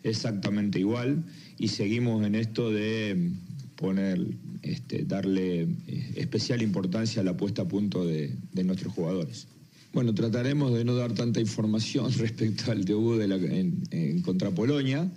exactamente 0.05 0.79
igual 0.79 1.25
y 1.59 1.69
seguimos 1.69 2.25
en 2.25 2.37
esto 2.37 2.71
de 2.71 3.33
poner, 3.75 4.25
este, 4.63 5.05
darle 5.05 5.63
eh, 5.63 6.13
especial 6.17 6.63
importancia 6.63 7.23
a 7.23 7.25
la 7.25 7.37
puesta 7.37 7.63
a 7.63 7.69
punto 7.69 8.07
de, 8.07 8.33
nuestros 8.65 8.95
jugadores. 8.95 9.49
Bueno, 9.93 10.15
trataremos 10.15 10.73
de 10.73 10.85
no 10.85 10.95
dar 10.95 11.13
tanta 11.15 11.41
información 11.41 12.13
respecto 12.19 12.71
al 12.71 12.85
debut 12.85 13.21
en 13.21 14.23
contra 14.23 14.53
Polonia. 14.53 15.11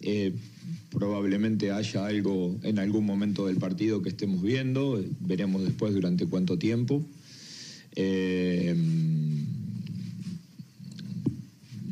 Eh, 0.00 0.32
probablemente 0.90 1.70
haya 1.70 2.06
algo 2.06 2.58
en 2.62 2.78
algún 2.78 3.04
momento 3.04 3.46
del 3.46 3.56
partido 3.56 4.02
que 4.02 4.08
estemos 4.10 4.42
viendo. 4.42 5.02
Veremos 5.20 5.62
después 5.62 5.94
durante 5.94 6.26
cuánto 6.26 6.58
tiempo. 6.58 7.04
Eh, 7.96 8.74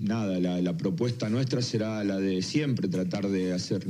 nada, 0.01 0.39
la, 0.61 0.77
propuesta 0.77 1.29
nuestra 1.29 1.63
será 1.63 2.03
la 2.05 2.19
de 2.19 2.43
siempre, 2.43 2.89
tratar 2.89 3.29
de 3.29 3.53
hacer 3.53 3.87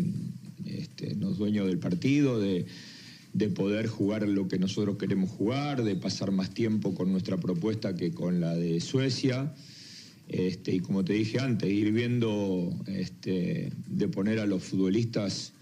este, 0.67 1.15
dueños 1.15 1.67
del 1.67 1.79
partido, 1.79 2.41
de, 2.41 2.67
de 3.33 3.49
poder 3.49 3.87
jugar 3.87 4.27
lo 4.27 4.49
que 4.49 4.59
nosotros 4.59 4.97
queremos 4.99 5.31
jugar, 5.31 5.85
de 5.85 5.97
pasar 5.97 6.33
más 6.33 6.51
tiempo 6.51 6.95
con 6.95 7.13
nuestra 7.13 7.39
propuesta 7.39 7.95
que 7.95 8.13
con 8.13 8.41
la 8.41 8.55
de 8.55 8.81
Suecia. 8.81 9.55
Este, 10.29 10.75
y 10.75 10.81
como 10.81 11.05
te 11.05 11.15
dije 11.15 11.41
antes, 11.41 11.71
ir 11.71 11.91
viendo 11.91 12.71
este, 12.87 13.73
de 13.87 14.09
poner 14.09 14.39
a 14.41 14.47
los 14.47 14.63
futbolistas 14.63 15.55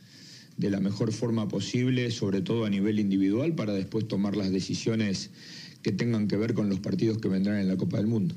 de 0.57 0.71
la 0.71 0.81
mejor 0.81 1.13
forma 1.13 1.49
posible, 1.49 2.11
sobre 2.11 2.41
todo 2.41 2.65
a 2.65 2.71
nivel 2.71 2.99
individual, 2.99 3.55
para 3.55 3.73
después 3.73 4.09
tomar 4.09 4.37
las 4.37 4.51
decisiones 4.51 5.31
que 5.83 5.93
tengan 5.93 6.27
que 6.27 6.37
ver 6.37 6.55
con 6.55 6.69
los 6.69 6.81
partidos 6.81 7.19
que 7.19 7.29
vendrán 7.29 7.59
en 7.59 7.69
la 7.69 7.77
Copa 7.77 7.99
del 7.99 8.09
Mundo. 8.09 8.35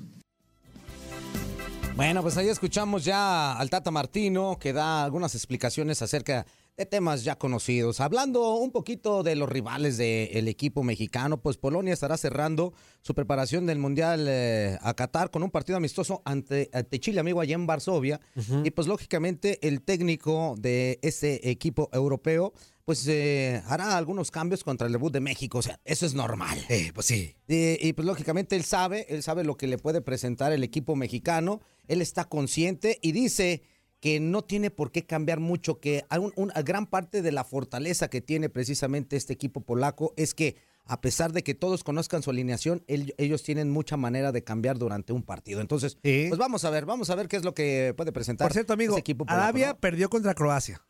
Bueno, 1.95 2.21
pues 2.21 2.37
ahí 2.37 2.47
escuchamos 2.47 3.03
ya 3.03 3.57
al 3.57 3.69
Tata 3.69 3.91
Martino 3.91 4.57
que 4.59 4.71
da 4.71 5.03
algunas 5.03 5.35
explicaciones 5.35 6.01
acerca 6.01 6.43
de 6.43 6.45
temas 6.85 7.23
ya 7.23 7.37
conocidos. 7.37 7.99
Hablando 7.99 8.55
un 8.55 8.71
poquito 8.71 9.23
de 9.23 9.35
los 9.35 9.49
rivales 9.49 9.97
del 9.97 10.47
equipo 10.47 10.83
mexicano, 10.83 11.41
pues 11.41 11.57
Polonia 11.57 11.93
estará 11.93 12.17
cerrando 12.17 12.73
su 13.01 13.13
preparación 13.13 13.65
del 13.65 13.79
Mundial 13.79 14.25
eh, 14.27 14.77
a 14.81 14.93
Qatar 14.93 15.31
con 15.31 15.43
un 15.43 15.51
partido 15.51 15.77
amistoso 15.77 16.21
ante, 16.25 16.69
ante 16.73 16.99
Chile, 16.99 17.19
amigo, 17.19 17.41
allá 17.41 17.55
en 17.55 17.67
Varsovia. 17.67 18.19
Y 18.63 18.71
pues 18.71 18.87
lógicamente 18.87 19.65
el 19.67 19.81
técnico 19.81 20.55
de 20.57 20.99
ese 21.01 21.49
equipo 21.49 21.89
europeo 21.93 22.53
pues 22.89 23.07
eh, 23.07 23.61
hará 23.67 23.95
algunos 23.97 24.31
cambios 24.31 24.63
contra 24.63 24.87
el 24.87 24.93
debut 24.93 25.13
de 25.13 25.19
México. 25.19 25.59
O 25.59 25.61
sea, 25.61 25.79
eso 25.85 26.07
es 26.07 26.15
normal. 26.15 26.57
Eh, 26.69 26.91
pues 26.91 27.05
sí. 27.05 27.35
Eh, 27.47 27.77
y 27.79 27.93
pues 27.93 28.03
lógicamente 28.03 28.55
él 28.55 28.63
sabe, 28.63 29.05
él 29.09 29.21
sabe 29.21 29.43
lo 29.43 29.57
que 29.57 29.67
le 29.67 29.77
puede 29.77 30.01
presentar 30.01 30.53
el 30.53 30.63
equipo 30.63 30.95
mexicano, 30.95 31.61
él 31.87 32.01
está 32.01 32.25
consciente 32.25 32.97
y 33.03 33.11
dice 33.11 33.61
que 33.99 34.19
no 34.19 34.43
tiene 34.43 34.71
por 34.71 34.91
qué 34.91 35.05
cambiar 35.05 35.39
mucho, 35.39 35.79
que 35.79 36.05
un- 36.19 36.33
una 36.35 36.53
gran 36.61 36.85
parte 36.85 37.21
de 37.21 37.31
la 37.31 37.43
fortaleza 37.43 38.09
que 38.09 38.21
tiene 38.21 38.49
precisamente 38.49 39.17
este 39.17 39.33
equipo 39.33 39.61
polaco 39.61 40.13
es 40.17 40.33
que 40.33 40.55
a 40.85 41.01
pesar 41.01 41.33
de 41.33 41.43
que 41.43 41.53
todos 41.53 41.83
conozcan 41.83 42.23
su 42.23 42.31
alineación, 42.31 42.83
el- 42.87 43.13
ellos 43.19 43.43
tienen 43.43 43.69
mucha 43.69 43.95
manera 43.95 44.31
de 44.31 44.43
cambiar 44.43 44.79
durante 44.79 45.13
un 45.13 45.21
partido. 45.21 45.61
Entonces, 45.61 45.97
pues 46.01 46.37
vamos 46.39 46.65
a 46.65 46.71
ver, 46.71 46.85
vamos 46.85 47.09
a 47.11 47.15
ver 47.15 47.27
qué 47.27 47.35
es 47.37 47.43
lo 47.43 47.53
que 47.53 47.93
puede 47.95 48.11
presentar. 48.11 48.45
Por 48.47 48.53
cierto, 48.53 48.73
amigo, 48.73 48.97
equipo 48.97 49.25
polaco, 49.25 49.43
Arabia 49.43 49.67
¿no? 49.73 49.79
perdió 49.79 50.09
contra 50.09 50.33
Croacia. 50.33 50.81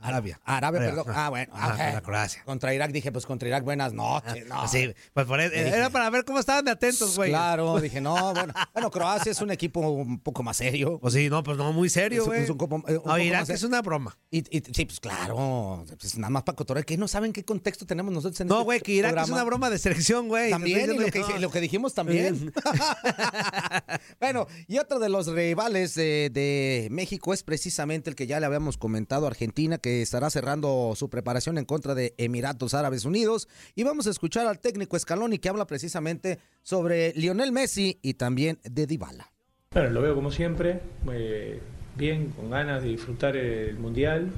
Arabia. 0.00 0.40
Arabia, 0.44 0.80
Arabia. 0.80 0.80
perdón. 0.80 1.06
Ah, 1.16 1.28
bueno. 1.28 1.52
Ajá. 1.54 1.68
contra 1.84 2.00
Croacia. 2.02 2.42
Contra 2.44 2.74
Irak 2.74 2.92
dije, 2.92 3.10
pues 3.12 3.26
contra 3.26 3.48
Irak, 3.48 3.64
buenas 3.64 3.92
noches. 3.92 4.46
No. 4.46 4.66
Sí, 4.68 4.92
pues 5.12 5.26
por 5.26 5.40
eso- 5.40 5.54
era 5.54 5.90
para 5.90 6.08
ver 6.10 6.24
cómo 6.24 6.38
estaban 6.38 6.64
de 6.64 6.70
atentos, 6.70 7.16
güey. 7.16 7.30
Claro, 7.30 7.80
dije, 7.80 8.00
no, 8.00 8.32
bueno, 8.34 8.52
bueno, 8.72 8.90
Croacia 8.90 9.32
es 9.32 9.40
un 9.40 9.50
equipo 9.50 9.80
un 9.80 10.20
poco 10.20 10.42
más 10.42 10.56
serio. 10.56 10.98
Pues 11.00 11.14
sí, 11.14 11.28
no, 11.28 11.42
pues 11.42 11.56
no, 11.56 11.72
muy 11.72 11.88
serio, 11.90 12.24
güey. 12.26 12.44
es 12.44 12.50
un 12.50 12.56
eh, 12.60 12.64
un 12.64 12.82
No, 12.94 13.02
poco 13.02 13.18
Irak 13.18 13.48
es 13.50 13.60
de- 13.60 13.66
una 13.66 13.82
broma. 13.82 14.16
Y, 14.30 14.38
y- 14.56 14.62
sí, 14.72 14.84
pues 14.84 15.00
claro, 15.00 15.84
pues 15.98 16.16
nada 16.16 16.30
más 16.30 16.42
para 16.44 16.54
cotorrear, 16.56 16.84
que 16.84 16.96
no 16.96 17.08
saben 17.08 17.32
qué 17.32 17.44
contexto 17.44 17.84
tenemos 17.86 18.12
nosotros 18.12 18.40
en 18.40 18.48
No, 18.48 18.56
este 18.56 18.64
güey, 18.64 18.80
que 18.80 18.92
Irak 18.92 19.16
es 19.22 19.28
una 19.30 19.44
broma 19.44 19.68
de 19.70 19.78
selección, 19.78 20.28
güey. 20.28 20.50
También, 20.50 20.92
y 20.92 20.98
lo 20.98 21.04
que, 21.06 21.18
diciendo- 21.18 21.38
lo 21.40 21.50
que 21.50 21.60
dijimos 21.60 21.94
también. 21.94 22.52
bueno, 24.20 24.46
y 24.66 24.78
otro 24.78 24.98
de 24.98 25.08
los 25.08 25.26
rivales 25.28 25.96
eh, 25.96 26.30
de 26.32 26.88
México 26.90 27.32
es 27.34 27.42
precisamente 27.42 28.10
el 28.10 28.16
que 28.16 28.26
ya 28.26 28.40
le 28.40 28.46
habíamos 28.46 28.76
comentado, 28.78 29.26
Argentina, 29.26 29.78
que 29.78 29.87
estará 30.02 30.30
cerrando 30.30 30.92
su 30.96 31.08
preparación 31.10 31.58
en 31.58 31.64
contra 31.64 31.94
de 31.94 32.14
Emiratos 32.18 32.74
Árabes 32.74 33.04
Unidos. 33.04 33.48
Y 33.74 33.82
vamos 33.82 34.06
a 34.06 34.10
escuchar 34.10 34.46
al 34.46 34.60
técnico 34.60 34.98
Scaloni 34.98 35.38
que 35.38 35.48
habla 35.48 35.66
precisamente 35.66 36.38
sobre 36.62 37.12
Lionel 37.14 37.52
Messi 37.52 37.98
y 38.02 38.14
también 38.14 38.58
de 38.62 38.86
Dybala. 38.86 39.30
Bueno, 39.72 39.90
lo 39.90 40.00
veo 40.02 40.14
como 40.14 40.30
siempre, 40.30 40.80
eh, 41.12 41.60
bien, 41.96 42.30
con 42.30 42.50
ganas 42.50 42.82
de 42.82 42.88
disfrutar 42.88 43.36
el 43.36 43.76
Mundial. 43.78 44.30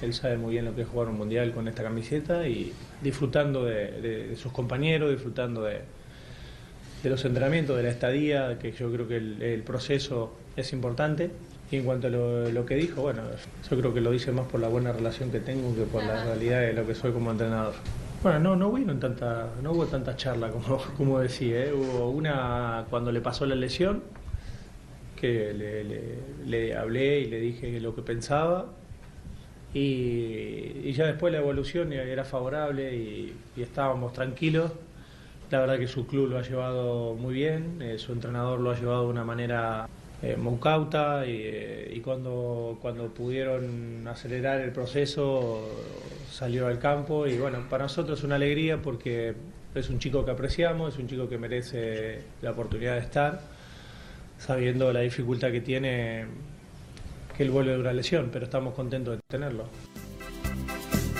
Él 0.00 0.14
sabe 0.14 0.38
muy 0.38 0.52
bien 0.52 0.64
lo 0.64 0.74
que 0.74 0.82
es 0.82 0.88
jugar 0.88 1.08
un 1.08 1.16
Mundial 1.18 1.52
con 1.52 1.68
esta 1.68 1.82
camiseta 1.82 2.48
y 2.48 2.72
disfrutando 3.02 3.64
de, 3.64 3.92
de- 4.00 4.26
de 4.28 4.36
sus 4.36 4.50
compañeros, 4.52 5.10
disfrutando 5.10 5.62
de, 5.62 5.80
de 7.02 7.10
los 7.10 7.24
entrenamientos, 7.24 7.76
de 7.76 7.82
la 7.82 7.90
estadía, 7.90 8.58
que 8.58 8.72
yo 8.72 8.90
creo 8.92 9.06
que 9.06 9.16
el, 9.16 9.42
el 9.42 9.62
proceso 9.62 10.34
es 10.56 10.72
importante. 10.72 11.30
Y 11.72 11.76
en 11.78 11.84
cuanto 11.84 12.06
a 12.06 12.10
lo, 12.10 12.48
lo 12.50 12.64
que 12.66 12.74
dijo, 12.76 13.00
bueno, 13.02 13.22
yo 13.68 13.76
creo 13.78 13.92
que 13.94 14.00
lo 14.00 14.10
dice 14.12 14.30
más 14.30 14.46
por 14.46 14.60
la 14.60 14.68
buena 14.68 14.92
relación 14.92 15.30
que 15.32 15.40
tengo 15.40 15.74
que 15.74 15.82
por 15.82 16.04
la 16.04 16.22
realidad 16.24 16.60
de 16.60 16.74
lo 16.74 16.86
que 16.86 16.94
soy 16.94 17.12
como 17.12 17.30
entrenador. 17.32 17.72
Bueno, 18.22 18.38
no, 18.38 18.56
no 18.56 18.68
hubieron 18.68 19.00
tanta, 19.00 19.48
no 19.62 19.72
hubo 19.72 19.86
tanta 19.86 20.14
charla 20.14 20.50
como, 20.50 20.78
como 20.96 21.18
decía, 21.18 21.64
¿eh? 21.64 21.72
hubo 21.72 22.10
una 22.10 22.84
cuando 22.90 23.10
le 23.10 23.20
pasó 23.20 23.46
la 23.46 23.54
lesión, 23.56 24.02
que 25.18 25.52
le, 25.54 25.82
le- 25.84 26.18
le 26.46 26.76
hablé 26.76 27.20
y 27.20 27.26
le 27.26 27.40
dije 27.40 27.80
lo 27.80 27.94
que 27.96 28.02
pensaba. 28.02 28.66
Y, 29.74 29.78
y 30.84 30.92
ya 30.92 31.06
después 31.06 31.32
la 31.32 31.38
evolución 31.38 31.92
era 31.94 32.24
favorable 32.24 32.94
y, 32.94 33.34
y 33.56 33.62
estábamos 33.62 34.12
tranquilos. 34.12 34.72
La 35.50 35.60
verdad 35.60 35.78
que 35.78 35.86
su 35.88 36.06
club 36.06 36.28
lo 36.28 36.38
ha 36.38 36.42
llevado 36.42 37.14
muy 37.14 37.32
bien, 37.34 37.80
eh, 37.80 37.98
su 37.98 38.12
entrenador 38.12 38.60
lo 38.60 38.70
ha 38.72 38.78
llevado 38.78 39.04
de 39.04 39.08
una 39.08 39.24
manera 39.24 39.88
eh, 40.22 40.36
eh, 41.26 41.92
y 41.94 42.00
cuando, 42.00 42.78
cuando 42.80 43.12
pudieron 43.12 44.06
acelerar 44.06 44.60
el 44.60 44.70
proceso 44.70 45.68
salió 46.30 46.68
al 46.68 46.78
campo 46.78 47.26
y 47.26 47.38
bueno, 47.38 47.66
para 47.68 47.84
nosotros 47.84 48.20
es 48.20 48.24
una 48.24 48.36
alegría 48.36 48.80
porque 48.80 49.34
es 49.74 49.90
un 49.90 49.98
chico 49.98 50.24
que 50.24 50.30
apreciamos, 50.30 50.94
es 50.94 51.00
un 51.00 51.08
chico 51.08 51.28
que 51.28 51.38
merece 51.38 52.22
la 52.40 52.52
oportunidad 52.52 52.94
de 52.94 53.00
estar 53.00 53.40
sabiendo 54.38 54.92
la 54.92 55.00
dificultad 55.00 55.50
que 55.50 55.60
tiene 55.60 56.26
que 57.36 57.42
él 57.42 57.50
vuelve 57.50 57.72
de 57.72 57.78
una 57.78 57.92
lesión, 57.92 58.30
pero 58.32 58.44
estamos 58.44 58.74
contentos 58.74 59.16
de 59.16 59.22
tenerlo. 59.26 59.66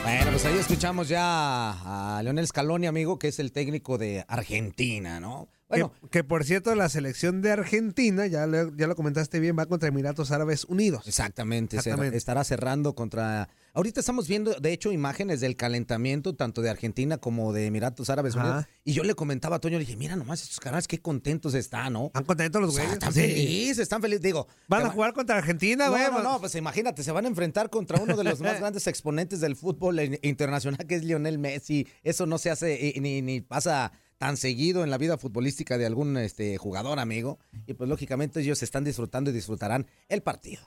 Bueno, 0.02 0.30
pues 0.30 0.44
ahí 0.44 0.58
escuchamos 0.58 1.08
ya 1.08 2.16
a 2.16 2.22
Leonel 2.22 2.46
Scaloni, 2.46 2.86
amigo, 2.86 3.18
que 3.18 3.28
es 3.28 3.38
el 3.38 3.52
técnico 3.52 3.98
de 3.98 4.24
Argentina, 4.28 5.20
¿no? 5.20 5.48
Bueno, 5.72 5.92
que, 6.02 6.08
que, 6.10 6.24
por 6.24 6.44
cierto, 6.44 6.74
la 6.74 6.88
selección 6.88 7.42
de 7.42 7.50
Argentina, 7.50 8.26
ya 8.26 8.46
lo, 8.46 8.74
ya 8.76 8.86
lo 8.86 8.94
comentaste 8.94 9.40
bien, 9.40 9.56
va 9.58 9.66
contra 9.66 9.88
Emiratos 9.88 10.30
Árabes 10.30 10.64
Unidos. 10.64 11.04
Exactamente, 11.06 11.76
estará 12.16 12.44
cerrando 12.44 12.94
contra... 12.94 13.48
Ahorita 13.74 14.00
estamos 14.00 14.28
viendo, 14.28 14.52
de 14.60 14.70
hecho, 14.70 14.92
imágenes 14.92 15.40
del 15.40 15.56
calentamiento 15.56 16.34
tanto 16.34 16.60
de 16.60 16.68
Argentina 16.68 17.16
como 17.16 17.54
de 17.54 17.64
Emiratos 17.66 18.10
Árabes 18.10 18.36
Ajá. 18.36 18.44
Unidos. 18.44 18.66
Y 18.84 18.92
yo 18.92 19.02
le 19.02 19.14
comentaba 19.14 19.56
a 19.56 19.60
Toño, 19.60 19.78
le 19.78 19.86
dije, 19.86 19.96
mira 19.96 20.14
nomás 20.14 20.42
estos 20.42 20.60
canales, 20.60 20.86
qué 20.86 21.00
contentos 21.00 21.54
están, 21.54 21.94
¿no? 21.94 22.06
¿Están 22.08 22.24
contentos 22.24 22.60
los 22.60 22.70
O 22.70 22.72
sea, 22.74 22.82
güeyes? 22.84 22.98
están 22.98 23.14
Sí. 23.14 23.20
felices, 23.22 23.78
están 23.78 24.02
felices. 24.02 24.20
Digo, 24.22 24.46
Van 24.68 24.82
a 24.82 24.88
va- 24.88 24.90
jugar 24.90 25.14
contra 25.14 25.38
Argentina, 25.38 25.88
güey. 25.88 26.02
No, 26.02 26.18
no, 26.18 26.22
no, 26.22 26.40
pues 26.40 26.54
imagínate, 26.54 27.02
se 27.02 27.12
van 27.12 27.24
a 27.24 27.28
enfrentar 27.28 27.70
contra 27.70 27.98
uno 27.98 28.14
de 28.14 28.24
los 28.24 28.40
más 28.40 28.58
grandes 28.60 28.86
exponentes 28.86 29.40
del 29.40 29.56
fútbol 29.56 30.00
in- 30.00 30.18
internacional, 30.20 30.86
que 30.86 30.96
es 30.96 31.04
Lionel 31.04 31.38
Messi. 31.38 31.88
Eso 32.02 32.26
no 32.26 32.36
se 32.36 32.50
hace 32.50 32.88
eh, 32.88 33.00
ni, 33.00 33.22
ni 33.22 33.40
pasa 33.40 33.90
tan 34.22 34.36
seguido 34.36 34.84
en 34.84 34.90
la 34.90 34.98
vida 34.98 35.18
futbolística 35.18 35.78
de 35.78 35.84
algún 35.84 36.16
este, 36.16 36.56
jugador, 36.56 37.00
amigo. 37.00 37.40
Y 37.66 37.74
pues 37.74 37.90
lógicamente 37.90 38.38
ellos 38.38 38.62
están 38.62 38.84
disfrutando 38.84 39.30
y 39.30 39.32
disfrutarán 39.32 39.88
el 40.08 40.22
partido. 40.22 40.62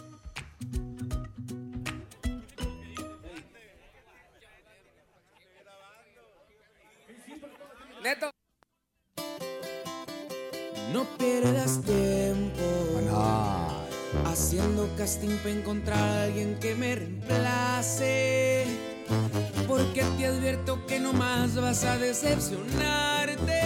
Neto. 8.07 8.31
No 10.93 11.03
pierdas 11.17 11.81
tiempo 11.81 12.63
haciendo 14.23 14.89
casting 14.97 15.35
para 15.39 15.49
encontrar 15.49 15.99
a 15.99 16.23
alguien 16.23 16.57
que 16.61 16.73
me 16.75 16.95
reemplace. 16.95 18.65
Porque 19.67 20.03
te 20.17 20.25
advierto 20.25 20.85
que 20.85 21.01
no 21.01 21.11
más 21.11 21.55
vas 21.57 21.83
a 21.83 21.97
decepcionarte. 21.97 23.61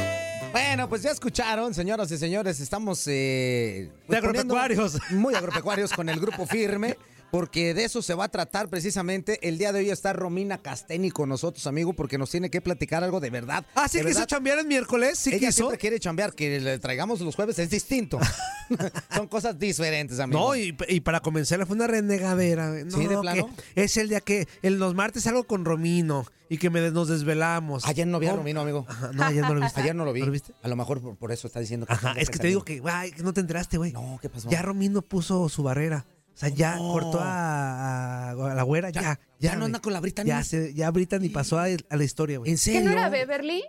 Bueno, 0.52 0.90
pues 0.90 1.04
ya 1.04 1.12
escucharon, 1.12 1.76
señoras 1.76 2.10
y 2.12 2.18
señores, 2.18 2.60
estamos 2.62 3.06
eh, 3.06 3.92
De 4.08 4.22
poniendo- 4.22 4.56
agropecuarios. 4.58 4.98
muy 5.12 5.36
agropecuarios 5.36 5.94
con 5.94 6.10
el 6.10 6.20
grupo 6.20 6.48
firme, 6.48 6.98
porque 7.32 7.74
de 7.74 7.86
eso 7.86 8.02
se 8.02 8.14
va 8.14 8.26
a 8.26 8.30
tratar 8.30 8.70
precisamente. 8.70 9.48
El 9.48 9.58
día 9.58 9.72
de 9.72 9.80
hoy 9.80 9.90
está 9.90 10.14
Romina 10.14 10.58
Casteni 10.58 11.10
con 11.12 11.30
nosotros, 11.30 11.66
amigo, 11.68 11.94
porque 11.94 12.18
nos 12.18 12.30
tiene 12.30 12.50
que 12.50 12.62
platicar 12.62 13.04
algo 13.04 13.20
de 13.20 13.30
verdad. 13.30 13.66
Ah, 13.74 13.88
sí 13.88 13.98
de 14.00 14.04
quiso 14.06 14.20
verdad. 14.20 14.28
chambear 14.28 14.60
el 14.60 14.68
miércoles, 14.68 15.18
sí 15.18 15.30
Ella 15.32 15.48
quiso. 15.48 15.52
siempre 15.64 15.78
quiere 15.78 16.00
chambear, 16.00 16.34
que 16.34 16.60
le 16.60 16.78
traigamos 16.80 17.22
los 17.22 17.36
jueves 17.36 17.58
es 17.60 17.70
distinto. 17.70 18.20
Son 19.16 19.28
cosas 19.28 19.58
diferentes, 19.58 20.20
amigo. 20.20 20.40
No, 20.40 20.56
y, 20.56 20.76
y 20.88 21.00
para 21.02 21.20
comenzarla 21.22 21.66
fue 21.66 21.76
una 21.76 21.88
renegadera. 21.88 22.70
No, 22.86 22.98
¿Sí, 22.98 23.08
de 23.08 23.18
plano? 23.18 23.50
Es 23.76 23.98
el 23.98 24.10
día 24.10 24.22
que 24.22 24.48
el, 24.62 24.78
los 24.80 24.94
martes 24.94 25.24
salgo 25.24 25.44
con 25.46 25.66
Romino 25.66 26.26
y 26.50 26.58
que 26.58 26.70
me, 26.70 26.92
nos 26.92 27.08
desvelamos. 27.08 27.86
Ayer 27.86 28.08
no 28.08 28.20
vi 28.20 28.28
a. 28.28 28.36
Romino, 28.36 28.62
amigo. 28.62 28.86
Ajá, 28.88 29.12
no, 29.14 29.24
ayer 29.24 29.44
no 29.44 29.54
lo 29.54 29.62
viste. 29.62 29.82
Ayer 29.82 29.96
no 29.96 30.06
lo 30.06 30.14
vi. 30.14 30.20
¿No 30.22 30.26
lo 30.28 30.32
viste? 30.32 30.54
A 30.62 30.68
lo 30.68 30.76
mejor 30.76 31.02
por, 31.02 31.16
por 31.16 31.32
eso 31.32 31.48
está 31.48 31.60
diciendo 31.60 31.86
que 31.86 31.94
Ajá, 31.94 32.14
es 32.18 32.30
que 32.30 32.40
te 32.40 32.48
digo 32.48 32.62
salir. 32.66 32.82
que, 32.82 32.90
ay, 32.90 33.12
que 33.12 33.24
no 33.24 33.34
te 33.34 33.42
enteraste, 33.42 33.78
güey. 33.78 33.92
No, 33.94 34.20
¿qué 34.22 34.30
pasó? 34.30 34.50
Ya 34.50 34.62
Romino 34.62 35.02
puso 35.02 35.48
su 35.50 35.64
barrera. 35.64 36.06
O 36.34 36.38
sea, 36.38 36.50
ya 36.50 36.76
No. 36.78 36.92
cortó 36.94 37.20
a, 37.20 38.30
a- 38.30 38.32
a 38.32 38.56
la 38.56 38.64
güera, 38.64 38.90
ya. 38.90 39.02
Ya, 39.02 39.20
ya 39.40 39.56
no 39.56 39.66
anda 39.66 39.80
con 39.80 39.94
la 39.94 40.00
Brittany. 40.00 40.28
Ya, 40.28 40.44
se, 40.44 40.74
ya 40.74 40.90
Brittany 40.92 41.30
pasó 41.30 41.60
a, 41.60 41.66
a 41.66 41.96
la 41.98 42.04
historia, 42.04 42.40
güey. 42.40 42.52
¿En 42.52 42.58
¿Qué 42.58 42.62
serio? 42.64 42.82
no 42.82 42.92
era 42.92 43.10
Beverly? 43.10 43.64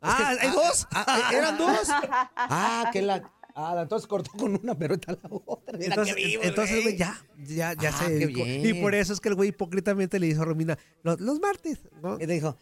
Ah, 0.00 0.34
¿hay 0.40 0.50
dos? 0.50 0.86
Ah, 0.92 1.30
¿Eran 1.32 1.58
dos? 1.58 1.88
Ah, 2.36 2.90
que 2.92 3.02
la. 3.02 3.32
Ah, 3.60 3.76
entonces 3.82 4.06
cortó 4.06 4.30
con 4.38 4.54
una, 4.54 4.76
pero 4.78 4.94
está 4.94 5.12
la 5.14 5.28
otra. 5.44 5.76
Mira 5.76 5.86
Entonces, 5.86 6.14
qué 6.14 6.24
vivo, 6.26 6.42
entonces, 6.44 6.82
güey. 6.84 6.96
ya, 6.96 7.20
ya, 7.38 7.72
ya 7.72 7.88
Ah, 7.88 8.04
se 8.06 8.16
qué 8.20 8.26
bien. 8.26 8.64
Y 8.64 8.80
por 8.80 8.94
eso 8.94 9.12
es 9.12 9.18
que 9.18 9.28
el 9.30 9.34
güey 9.34 9.48
hipócritamente 9.48 10.20
le 10.20 10.28
hizo 10.28 10.42
a 10.42 10.44
Romina 10.44 10.78
los, 11.02 11.18
los 11.20 11.40
martes, 11.40 11.80
¿no? 12.00 12.16
Y 12.20 12.26
dijo, 12.26 12.56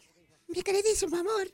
Mi 0.48 0.62
queridísimo 0.62 1.14
amor, 1.18 1.52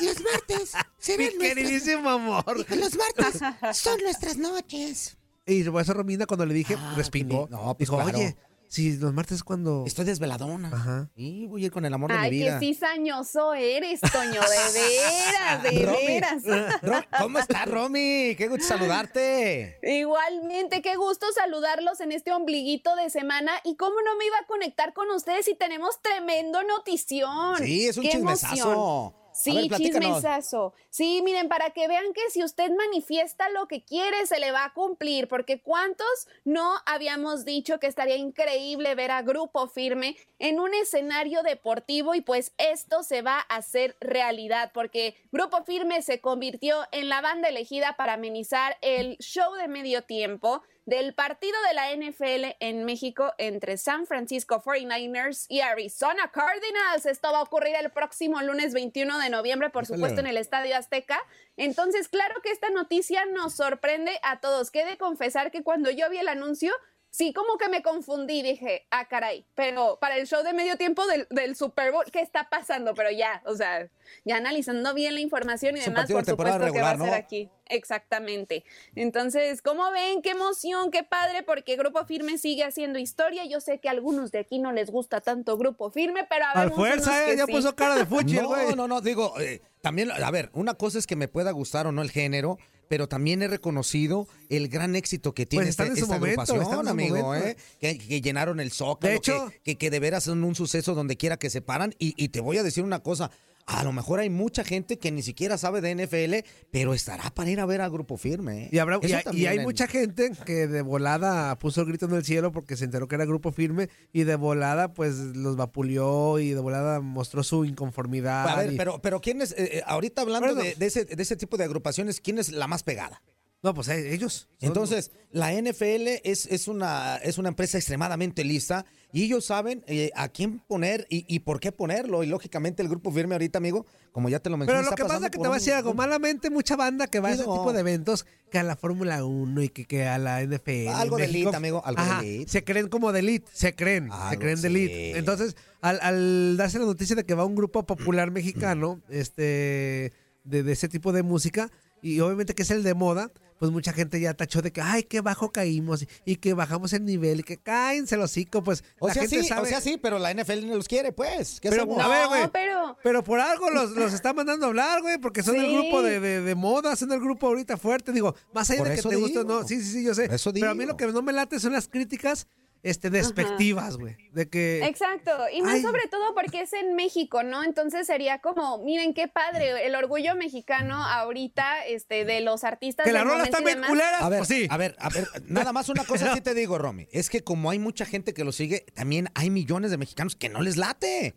los 0.00 0.20
martes 0.22 0.72
Mi 0.96 1.02
serán 1.04 1.26
nuestras... 1.36 1.54
queridísimo 1.54 2.08
amor. 2.08 2.44
Los 2.74 2.96
martes 2.96 3.40
son 3.78 4.00
nuestras 4.02 4.38
noches. 4.38 5.17
Y 5.48 5.64
por 5.64 5.82
eso 5.82 5.94
Romina 5.94 6.26
cuando 6.26 6.46
le 6.46 6.54
dije, 6.54 6.76
Ah, 6.78 6.92
respingó. 6.96 7.46
qué. 7.46 7.52
No, 7.52 7.62
pues 7.74 7.78
dijo, 7.78 7.96
claro. 7.96 8.16
oye, 8.18 8.36
si 8.68 8.98
los 8.98 9.14
martes 9.14 9.36
es 9.38 9.42
cuando... 9.44 9.84
estoy 9.86 10.04
desveladona. 10.04 10.68
Ajá. 10.68 11.08
Y 11.16 11.46
voy 11.46 11.62
a 11.62 11.66
ir 11.66 11.72
con 11.72 11.86
el 11.86 11.94
amor 11.94 12.12
de 12.12 12.18
Ay, 12.18 12.30
mi 12.30 12.38
que 12.38 12.44
vida. 12.44 12.58
cizañoso 12.60 13.54
eres, 13.54 13.98
Toño, 14.00 14.40
de 14.42 14.80
veras, 14.80 15.62
de 15.62 15.86
Romy, 15.86 16.06
veras. 16.06 16.42
¿Cómo 17.18 17.38
estás, 17.38 17.66
Romy? 17.66 18.34
Qué 18.36 18.46
gusto 18.48 18.66
saludarte. 18.66 19.78
Igualmente, 19.82 20.82
qué 20.82 20.96
gusto 20.96 21.24
saludarlos 21.34 22.00
en 22.00 22.12
este 22.12 22.30
ombliguito 22.32 22.94
de 22.96 23.08
semana. 23.08 23.52
Y 23.64 23.76
cómo 23.76 23.94
no 24.02 24.16
me 24.18 24.26
iba 24.26 24.36
a 24.38 24.46
conectar 24.46 24.92
con 24.92 25.10
ustedes 25.12 25.46
si 25.46 25.54
tenemos 25.54 26.02
tremendo 26.02 26.62
notición. 26.62 27.56
Sí, 27.58 27.86
es 27.86 27.96
un 27.96 28.02
Qué 28.02 28.10
chismesazo. 28.10 28.54
emoción. 28.54 29.27
Sí, 29.38 29.68
ver, 29.68 29.78
chismesazo. 29.78 30.74
Sí, 30.90 31.22
miren, 31.22 31.48
para 31.48 31.70
que 31.70 31.86
vean 31.86 32.12
que 32.12 32.28
si 32.30 32.42
usted 32.42 32.72
manifiesta 32.72 33.48
lo 33.50 33.68
que 33.68 33.84
quiere, 33.84 34.26
se 34.26 34.40
le 34.40 34.50
va 34.50 34.64
a 34.64 34.72
cumplir, 34.72 35.28
porque 35.28 35.60
¿cuántos 35.60 36.06
no 36.44 36.74
habíamos 36.86 37.44
dicho 37.44 37.78
que 37.78 37.86
estaría 37.86 38.16
increíble 38.16 38.96
ver 38.96 39.12
a 39.12 39.22
Grupo 39.22 39.68
Firme 39.68 40.16
en 40.40 40.58
un 40.58 40.74
escenario 40.74 41.44
deportivo 41.44 42.16
y 42.16 42.20
pues 42.20 42.52
esto 42.58 43.04
se 43.04 43.22
va 43.22 43.38
a 43.48 43.56
hacer 43.56 43.96
realidad, 44.00 44.72
porque 44.74 45.14
Grupo 45.30 45.62
Firme 45.62 46.02
se 46.02 46.20
convirtió 46.20 46.80
en 46.90 47.08
la 47.08 47.20
banda 47.20 47.48
elegida 47.48 47.94
para 47.96 48.14
amenizar 48.14 48.76
el 48.80 49.18
show 49.18 49.54
de 49.54 49.68
medio 49.68 50.02
tiempo 50.02 50.62
del 50.88 51.12
partido 51.12 51.54
de 51.68 51.74
la 51.74 51.94
NFL 51.94 52.56
en 52.60 52.86
México 52.86 53.34
entre 53.36 53.76
San 53.76 54.06
Francisco 54.06 54.62
49ers 54.64 55.44
y 55.50 55.60
Arizona 55.60 56.32
Cardinals. 56.32 57.04
Esto 57.04 57.30
va 57.30 57.40
a 57.40 57.42
ocurrir 57.42 57.74
el 57.78 57.90
próximo 57.90 58.40
lunes 58.40 58.72
21 58.72 59.18
de 59.18 59.28
noviembre, 59.28 59.68
por 59.68 59.84
supuesto, 59.84 60.20
en 60.20 60.26
el 60.28 60.38
Estadio 60.38 60.74
Azteca. 60.74 61.20
Entonces, 61.58 62.08
claro 62.08 62.40
que 62.42 62.52
esta 62.52 62.70
noticia 62.70 63.26
nos 63.26 63.54
sorprende 63.54 64.18
a 64.22 64.40
todos. 64.40 64.70
Que 64.70 64.86
de 64.86 64.96
confesar 64.96 65.50
que 65.50 65.62
cuando 65.62 65.90
yo 65.90 66.08
vi 66.08 66.20
el 66.20 66.28
anuncio, 66.28 66.72
sí, 67.10 67.32
como 67.32 67.56
que 67.58 67.68
me 67.68 67.82
confundí. 67.82 68.42
Dije, 68.42 68.86
ah, 68.90 69.06
caray, 69.08 69.44
pero 69.54 69.98
para 70.00 70.16
el 70.16 70.26
show 70.26 70.42
de 70.42 70.52
medio 70.52 70.76
tiempo 70.76 71.06
del, 71.06 71.26
del 71.30 71.56
Super 71.56 71.92
Bowl, 71.92 72.04
¿qué 72.12 72.20
está 72.20 72.48
pasando? 72.48 72.94
Pero 72.94 73.10
ya, 73.10 73.42
o 73.46 73.54
sea, 73.54 73.88
ya 74.24 74.36
analizando 74.36 74.94
bien 74.94 75.14
la 75.14 75.20
información 75.20 75.76
y 75.76 75.80
Es 75.80 75.86
demás, 75.86 76.10
por 76.10 76.24
supuesto 76.24 76.36
que 76.36 76.80
va 76.80 76.90
a 76.90 76.94
regular, 76.94 76.98
ser 76.98 77.06
¿no? 77.06 77.14
aquí. 77.14 77.50
Exactamente. 77.70 78.64
Entonces, 78.94 79.60
¿cómo 79.62 79.90
ven? 79.90 80.22
Qué 80.22 80.30
emoción, 80.30 80.90
qué 80.90 81.02
padre, 81.02 81.42
porque 81.42 81.76
Grupo 81.76 82.04
Firme 82.06 82.38
sigue 82.38 82.64
haciendo 82.64 82.98
historia. 82.98 83.44
Yo 83.44 83.60
sé 83.60 83.78
que 83.78 83.88
a 83.88 83.92
algunos 83.92 84.30
de 84.30 84.38
aquí 84.38 84.58
no 84.58 84.72
les 84.72 84.90
gusta 84.90 85.20
tanto 85.20 85.56
Grupo 85.58 85.90
Firme, 85.90 86.26
pero 86.28 86.46
a 86.46 86.52
Al 86.52 86.72
fuerza, 86.72 87.30
eh, 87.30 87.36
ya 87.36 87.46
puso 87.46 87.74
cara 87.76 87.96
de 87.96 88.06
fuchi, 88.06 88.36
No, 88.42 88.76
no, 88.76 88.88
no, 88.88 89.00
digo, 89.00 89.38
eh, 89.40 89.60
también, 89.82 90.10
a 90.10 90.30
ver, 90.30 90.50
una 90.54 90.74
cosa 90.74 90.98
es 90.98 91.06
que 91.06 91.16
me 91.16 91.28
pueda 91.28 91.50
gustar 91.50 91.86
o 91.86 91.92
no 91.92 92.02
el 92.02 92.10
género, 92.10 92.58
pero 92.88 93.08
también 93.08 93.42
he 93.42 93.48
reconocido 93.48 94.26
el 94.48 94.68
gran 94.68 94.96
éxito 94.96 95.34
que 95.34 95.46
tiene 95.46 95.64
Pues 95.64 95.70
están 95.70 95.88
este- 95.88 96.00
en 96.00 96.06
su 96.06 96.12
esta 96.12 96.18
momento, 96.18 96.40
agrupación, 96.42 96.80
en 96.80 96.88
amigo, 96.88 97.16
momento. 97.18 97.46
¿eh? 97.48 97.56
Que, 97.80 97.98
que 97.98 98.20
llenaron 98.20 98.60
el 98.60 98.72
zócalo, 98.72 99.10
De 99.10 99.16
hecho- 99.18 99.48
que, 99.50 99.60
que, 99.62 99.76
que 99.76 99.90
de 99.90 100.00
veras 100.00 100.24
son 100.24 100.42
un 100.44 100.54
suceso 100.54 100.94
donde 100.94 101.16
quiera 101.16 101.36
que 101.36 101.50
se 101.50 101.60
paran. 101.60 101.94
Y, 101.98 102.14
y 102.22 102.30
te 102.30 102.40
voy 102.40 102.58
a 102.58 102.62
decir 102.62 102.82
una 102.84 103.00
cosa, 103.00 103.30
a 103.70 103.84
lo 103.84 103.92
mejor 103.92 104.18
hay 104.20 104.30
mucha 104.30 104.64
gente 104.64 104.98
que 104.98 105.10
ni 105.12 105.22
siquiera 105.22 105.58
sabe 105.58 105.80
de 105.82 105.94
NFL, 105.94 106.48
pero 106.70 106.94
estará 106.94 107.28
para 107.34 107.50
ir 107.50 107.60
a 107.60 107.66
ver 107.66 107.82
a 107.82 107.88
Grupo 107.88 108.16
Firme. 108.16 108.64
¿eh? 108.64 108.68
Y, 108.72 108.78
habrá, 108.78 108.98
y, 109.02 109.12
hay- 109.12 109.20
y 109.20 109.24
también 109.24 109.50
hay 109.50 109.56
en- 109.58 109.62
mucha 109.64 109.86
gente 109.86 110.32
que 110.46 110.66
de 110.66 110.80
volada 110.82 111.56
puso 111.58 111.82
el 111.82 111.86
grito 111.86 112.06
en 112.06 112.14
el 112.14 112.24
cielo 112.24 112.50
porque 112.50 112.76
se 112.76 112.84
enteró 112.86 113.06
que 113.08 113.14
era 113.16 113.26
grupo 113.26 113.52
firme 113.52 113.90
y 114.12 114.24
de 114.24 114.36
volada 114.36 114.94
pues 114.94 115.16
los 115.16 115.56
vapuleó 115.56 116.38
y 116.38 116.50
de 116.50 116.60
volada 116.60 117.00
mostró 117.00 117.42
su 117.44 117.64
inconformidad. 117.66 118.48
A 118.48 118.56
ver, 118.56 118.72
y- 118.72 118.76
pero, 118.76 119.00
pero 119.02 119.20
¿quién 119.20 119.42
es, 119.42 119.52
eh, 119.52 119.78
eh, 119.78 119.82
ahorita 119.86 120.22
hablando 120.22 120.54
de, 120.54 120.74
de 120.74 120.86
ese, 120.86 121.04
de 121.04 121.22
ese 121.22 121.36
tipo 121.36 121.56
de 121.56 121.64
agrupaciones, 121.64 122.20
quién 122.20 122.38
es 122.38 122.50
la 122.50 122.66
más 122.66 122.82
pegada? 122.82 123.22
No, 123.60 123.74
pues 123.74 123.88
eh, 123.88 124.14
ellos. 124.14 124.48
Entonces, 124.60 125.10
la 125.32 125.52
NFL 125.52 126.20
es, 126.22 126.46
es, 126.46 126.68
una, 126.68 127.16
es 127.16 127.38
una 127.38 127.48
empresa 127.48 127.76
extremadamente 127.76 128.44
lista 128.44 128.84
y 129.12 129.24
ellos 129.24 129.46
saben 129.46 129.82
eh, 129.88 130.10
a 130.14 130.28
quién 130.28 130.60
poner 130.60 131.08
y, 131.10 131.24
y 131.34 131.40
por 131.40 131.58
qué 131.58 131.72
ponerlo. 131.72 132.22
Y 132.22 132.28
lógicamente 132.28 132.82
el 132.82 132.88
grupo 132.88 133.10
firme 133.10 133.34
ahorita, 133.34 133.58
amigo, 133.58 133.84
como 134.12 134.28
ya 134.28 134.38
te 134.38 134.48
lo 134.48 134.56
mencioné, 134.56 134.78
Pero 134.78 134.84
lo 134.84 134.90
está 134.90 134.96
que 134.96 135.08
pasa 135.08 135.26
es 135.26 135.30
que 135.32 135.38
te 135.38 135.48
voy 135.48 135.56
a 135.56 135.58
decir 135.58 135.72
algo. 135.72 135.92
Malamente, 135.92 136.50
mucha 136.50 136.76
banda 136.76 137.08
que 137.08 137.18
va 137.18 137.30
a 137.30 137.32
ese 137.32 137.44
no. 137.44 137.58
tipo 137.58 137.72
de 137.72 137.80
eventos, 137.80 138.26
que 138.48 138.58
a 138.58 138.62
la 138.62 138.76
Fórmula 138.76 139.24
1 139.24 139.62
y 139.62 139.68
que, 139.70 139.86
que 139.86 140.06
a 140.06 140.18
la 140.18 140.40
NFL. 140.40 140.88
Algo 140.94 141.16
de 141.16 141.24
elite, 141.24 141.56
amigo, 141.56 141.82
algo 141.84 142.04
de 142.04 142.36
elite. 142.36 142.52
Se 142.52 142.62
creen 142.62 142.88
como 142.88 143.10
de 143.10 143.18
elite, 143.18 143.50
se 143.52 143.74
creen, 143.74 144.08
se 144.30 144.38
creen 144.38 144.62
de 144.62 144.68
sí. 144.68 144.74
elite. 144.76 145.18
Entonces, 145.18 145.56
al, 145.80 145.98
al 146.00 146.56
darse 146.56 146.78
la 146.78 146.84
noticia 146.84 147.16
de 147.16 147.24
que 147.24 147.34
va 147.34 147.44
un 147.44 147.56
grupo 147.56 147.84
popular 147.84 148.30
mexicano, 148.30 149.00
este, 149.08 150.12
de, 150.44 150.62
de 150.62 150.72
ese 150.72 150.88
tipo 150.88 151.12
de 151.12 151.24
música, 151.24 151.72
y 152.02 152.20
obviamente 152.20 152.54
que 152.54 152.62
es 152.62 152.70
el 152.70 152.84
de 152.84 152.94
moda, 152.94 153.32
pues 153.58 153.70
mucha 153.70 153.92
gente 153.92 154.20
ya 154.20 154.34
tachó 154.34 154.62
de 154.62 154.72
que, 154.72 154.80
ay, 154.80 155.02
qué 155.02 155.20
bajo 155.20 155.50
caímos, 155.50 156.06
y 156.24 156.36
que 156.36 156.54
bajamos 156.54 156.92
el 156.92 157.04
nivel, 157.04 157.40
y 157.40 157.42
que 157.42 157.56
cáense 157.56 158.16
los 158.16 158.30
hocico, 158.30 158.62
pues 158.62 158.84
O 158.98 159.08
la 159.08 159.14
sea, 159.14 159.22
gente 159.22 159.42
sí, 159.42 159.48
sabe. 159.48 159.62
o 159.62 159.66
sea, 159.66 159.80
sí, 159.80 159.98
pero 160.00 160.18
la 160.18 160.32
NFL 160.32 160.66
no 160.66 160.76
los 160.76 160.88
quiere, 160.88 161.12
pues. 161.12 161.60
¿Qué 161.60 161.70
Pero, 161.70 161.82
hacemos? 161.82 162.02
a 162.02 162.08
ver, 162.08 162.28
güey. 162.28 162.48
pero... 162.52 162.96
Pero 163.02 163.24
por 163.24 163.40
algo 163.40 163.70
los, 163.70 163.90
los 163.92 164.12
está 164.12 164.32
mandando 164.32 164.66
a 164.66 164.68
hablar, 164.68 165.02
güey, 165.02 165.18
porque 165.18 165.42
son 165.42 165.56
el 165.56 165.72
grupo 165.72 166.02
de, 166.02 166.20
de, 166.20 166.40
de 166.40 166.54
moda, 166.54 166.94
son 166.96 167.12
el 167.12 167.20
grupo 167.20 167.46
ahorita 167.46 167.76
fuerte. 167.76 168.12
Digo, 168.12 168.34
más 168.52 168.70
allá 168.70 168.78
Por 168.80 168.88
de 168.88 168.96
que 168.96 169.02
te 169.02 169.16
guste 169.16 169.38
o 169.40 169.44
no. 169.44 169.66
Sí, 169.66 169.80
sí, 169.82 169.92
sí, 169.92 170.04
yo 170.04 170.14
sé. 170.14 170.26
Eso 170.32 170.52
Pero 170.52 170.70
a 170.70 170.74
mí 170.74 170.84
lo 170.84 170.96
que 170.96 171.06
no 171.06 171.22
me 171.22 171.32
late 171.32 171.58
son 171.60 171.72
las 171.72 171.88
críticas 171.88 172.46
este, 172.82 173.10
despectivas, 173.10 173.96
güey. 173.96 174.16
De 174.32 174.48
que. 174.48 174.84
Exacto, 174.84 175.32
y 175.52 175.62
más 175.62 175.76
Ay. 175.76 175.82
sobre 175.82 176.06
todo 176.08 176.34
porque 176.34 176.62
es 176.62 176.72
en 176.72 176.94
México, 176.94 177.42
¿no? 177.42 177.64
Entonces 177.64 178.06
sería 178.06 178.40
como, 178.40 178.78
miren 178.84 179.14
qué 179.14 179.28
padre, 179.28 179.86
el 179.86 179.94
orgullo 179.94 180.34
mexicano 180.36 181.04
ahorita, 181.04 181.86
este, 181.86 182.24
de 182.24 182.40
los 182.40 182.64
artistas. 182.64 183.04
Que 183.04 183.12
la 183.12 183.20
del 183.20 183.28
rola 183.28 183.38
momento 183.38 183.56
está 183.58 183.62
y 183.62 183.64
bien 183.64 183.76
demás. 183.76 183.90
culera. 183.90 184.18
A 184.18 184.28
ver, 184.28 184.38
pues 184.40 184.48
sí. 184.48 184.66
a 184.70 184.76
ver, 184.76 184.96
a 184.98 185.08
ver, 185.08 185.28
nada 185.46 185.72
más 185.72 185.88
una 185.88 186.04
cosa 186.04 186.32
sí 186.34 186.40
te 186.40 186.54
digo, 186.54 186.78
Romy. 186.78 187.08
Es 187.12 187.30
que 187.30 187.42
como 187.42 187.70
hay 187.70 187.78
mucha 187.78 188.04
gente 188.04 188.34
que 188.34 188.44
lo 188.44 188.52
sigue, 188.52 188.86
también 188.94 189.28
hay 189.34 189.50
millones 189.50 189.90
de 189.90 189.98
mexicanos 189.98 190.36
que 190.36 190.48
no 190.48 190.60
les 190.60 190.76
late. 190.76 191.36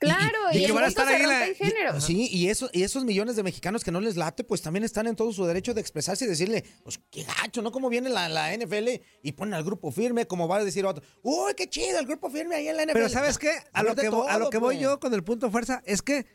Claro, 0.00 0.38
y 0.52 0.56
y, 0.56 0.60
que 0.60 0.66
el 0.66 0.72
van 0.72 0.84
a 0.84 0.88
estar 0.88 1.06
ahí 1.06 1.22
la- 1.26 1.46
en 1.46 1.54
género. 1.54 2.00
Sí, 2.00 2.26
y, 2.32 2.48
eso, 2.48 2.70
y 2.72 2.82
esos 2.84 3.04
millones 3.04 3.36
de 3.36 3.42
mexicanos 3.42 3.84
que 3.84 3.92
no 3.92 4.00
les 4.00 4.16
late, 4.16 4.44
pues 4.44 4.62
también 4.62 4.82
están 4.82 5.06
en 5.06 5.14
todo 5.14 5.32
su 5.32 5.44
derecho 5.44 5.74
de 5.74 5.80
expresarse 5.82 6.24
y 6.24 6.28
decirle, 6.28 6.64
pues 6.82 6.98
qué 7.10 7.22
gacho, 7.24 7.60
¿no? 7.60 7.70
Como 7.70 7.90
viene 7.90 8.08
la, 8.08 8.28
la 8.28 8.52
NFL 8.56 8.88
y 9.22 9.32
ponen 9.32 9.54
al 9.54 9.62
grupo 9.62 9.92
firme, 9.92 10.26
como 10.26 10.48
va 10.48 10.56
a 10.56 10.64
decir 10.64 10.86
otro, 10.86 11.04
uy, 11.22 11.52
qué 11.54 11.68
chido 11.68 11.98
el 11.98 12.06
grupo 12.06 12.30
firme 12.30 12.56
ahí 12.56 12.68
en 12.68 12.76
la 12.78 12.82
NFL. 12.84 12.92
Pero 12.94 13.08
¿sabes 13.10 13.38
qué? 13.38 13.52
A 13.72 13.82
lo 13.82 13.94
que, 13.94 14.06
a 14.06 14.38
lo 14.38 14.48
que 14.50 14.58
voy 14.58 14.76
pues. 14.76 14.82
yo 14.82 14.98
con 15.00 15.12
el 15.14 15.22
punto 15.22 15.50
fuerza 15.50 15.82
es 15.84 16.02
que 16.02 16.26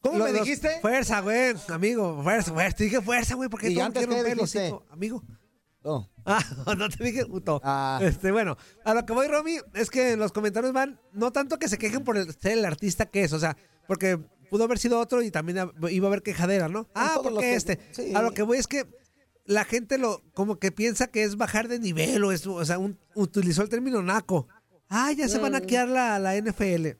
¿Cómo 0.00 0.18
Los- 0.18 0.32
me 0.32 0.40
dijiste? 0.40 0.80
Fuerza, 0.80 1.20
güey, 1.20 1.54
amigo, 1.68 2.20
fuerza, 2.24 2.52
fuerza. 2.52 2.76
Te 2.76 2.84
dije 2.84 3.00
fuerza, 3.00 3.36
güey, 3.36 3.48
porque 3.48 3.70
¿Y 3.70 3.76
ver 3.76 3.84
el 3.86 4.24
dijiste? 4.38 4.40
hocico, 4.42 4.84
amigo. 4.90 5.22
Oh. 5.84 6.08
Ah, 6.24 6.40
no 6.78 6.88
te 6.88 7.02
dije 7.04 7.26
puto. 7.26 7.60
Ah. 7.64 7.98
Este, 8.02 8.30
bueno, 8.32 8.56
a 8.84 8.94
lo 8.94 9.04
que 9.06 9.12
voy, 9.12 9.26
Romy, 9.28 9.56
es 9.74 9.90
que 9.90 10.12
en 10.12 10.18
los 10.18 10.32
comentarios 10.32 10.72
van, 10.72 11.00
no 11.12 11.32
tanto 11.32 11.58
que 11.58 11.68
se 11.68 11.78
quejen 11.78 12.04
por 12.04 12.16
el, 12.16 12.32
ser 12.34 12.58
el 12.58 12.64
artista 12.64 13.06
que 13.06 13.24
es, 13.24 13.32
o 13.32 13.38
sea, 13.38 13.56
porque 13.86 14.18
pudo 14.50 14.64
haber 14.64 14.78
sido 14.78 14.98
otro 15.00 15.22
y 15.22 15.30
también 15.30 15.70
iba 15.90 16.06
a 16.06 16.08
haber 16.10 16.22
quejadera, 16.22 16.68
¿no? 16.68 16.88
Ah, 16.94 17.18
porque 17.22 17.40
que- 17.40 17.54
este. 17.54 17.80
sí. 17.92 18.14
A 18.14 18.22
lo 18.22 18.32
que 18.32 18.42
voy 18.42 18.58
es 18.58 18.66
que 18.66 18.86
la 19.46 19.64
gente 19.64 19.98
lo, 19.98 20.22
como 20.34 20.58
que 20.58 20.70
piensa 20.70 21.08
que 21.08 21.22
es 21.24 21.36
bajar 21.36 21.66
de 21.68 21.78
nivel 21.78 22.22
o 22.24 22.32
es, 22.32 22.46
o 22.46 22.64
sea, 22.64 22.78
un- 22.78 22.98
utilizó 23.14 23.62
el 23.62 23.68
término 23.68 24.02
naco. 24.02 24.46
Ah, 24.88 25.10
ya 25.12 25.26
se 25.28 25.38
van 25.38 25.54
a 25.54 25.60
Mm. 25.60 25.66
quedar 25.66 25.88
la, 25.88 26.18
la 26.18 26.36
NFL. 26.36 26.96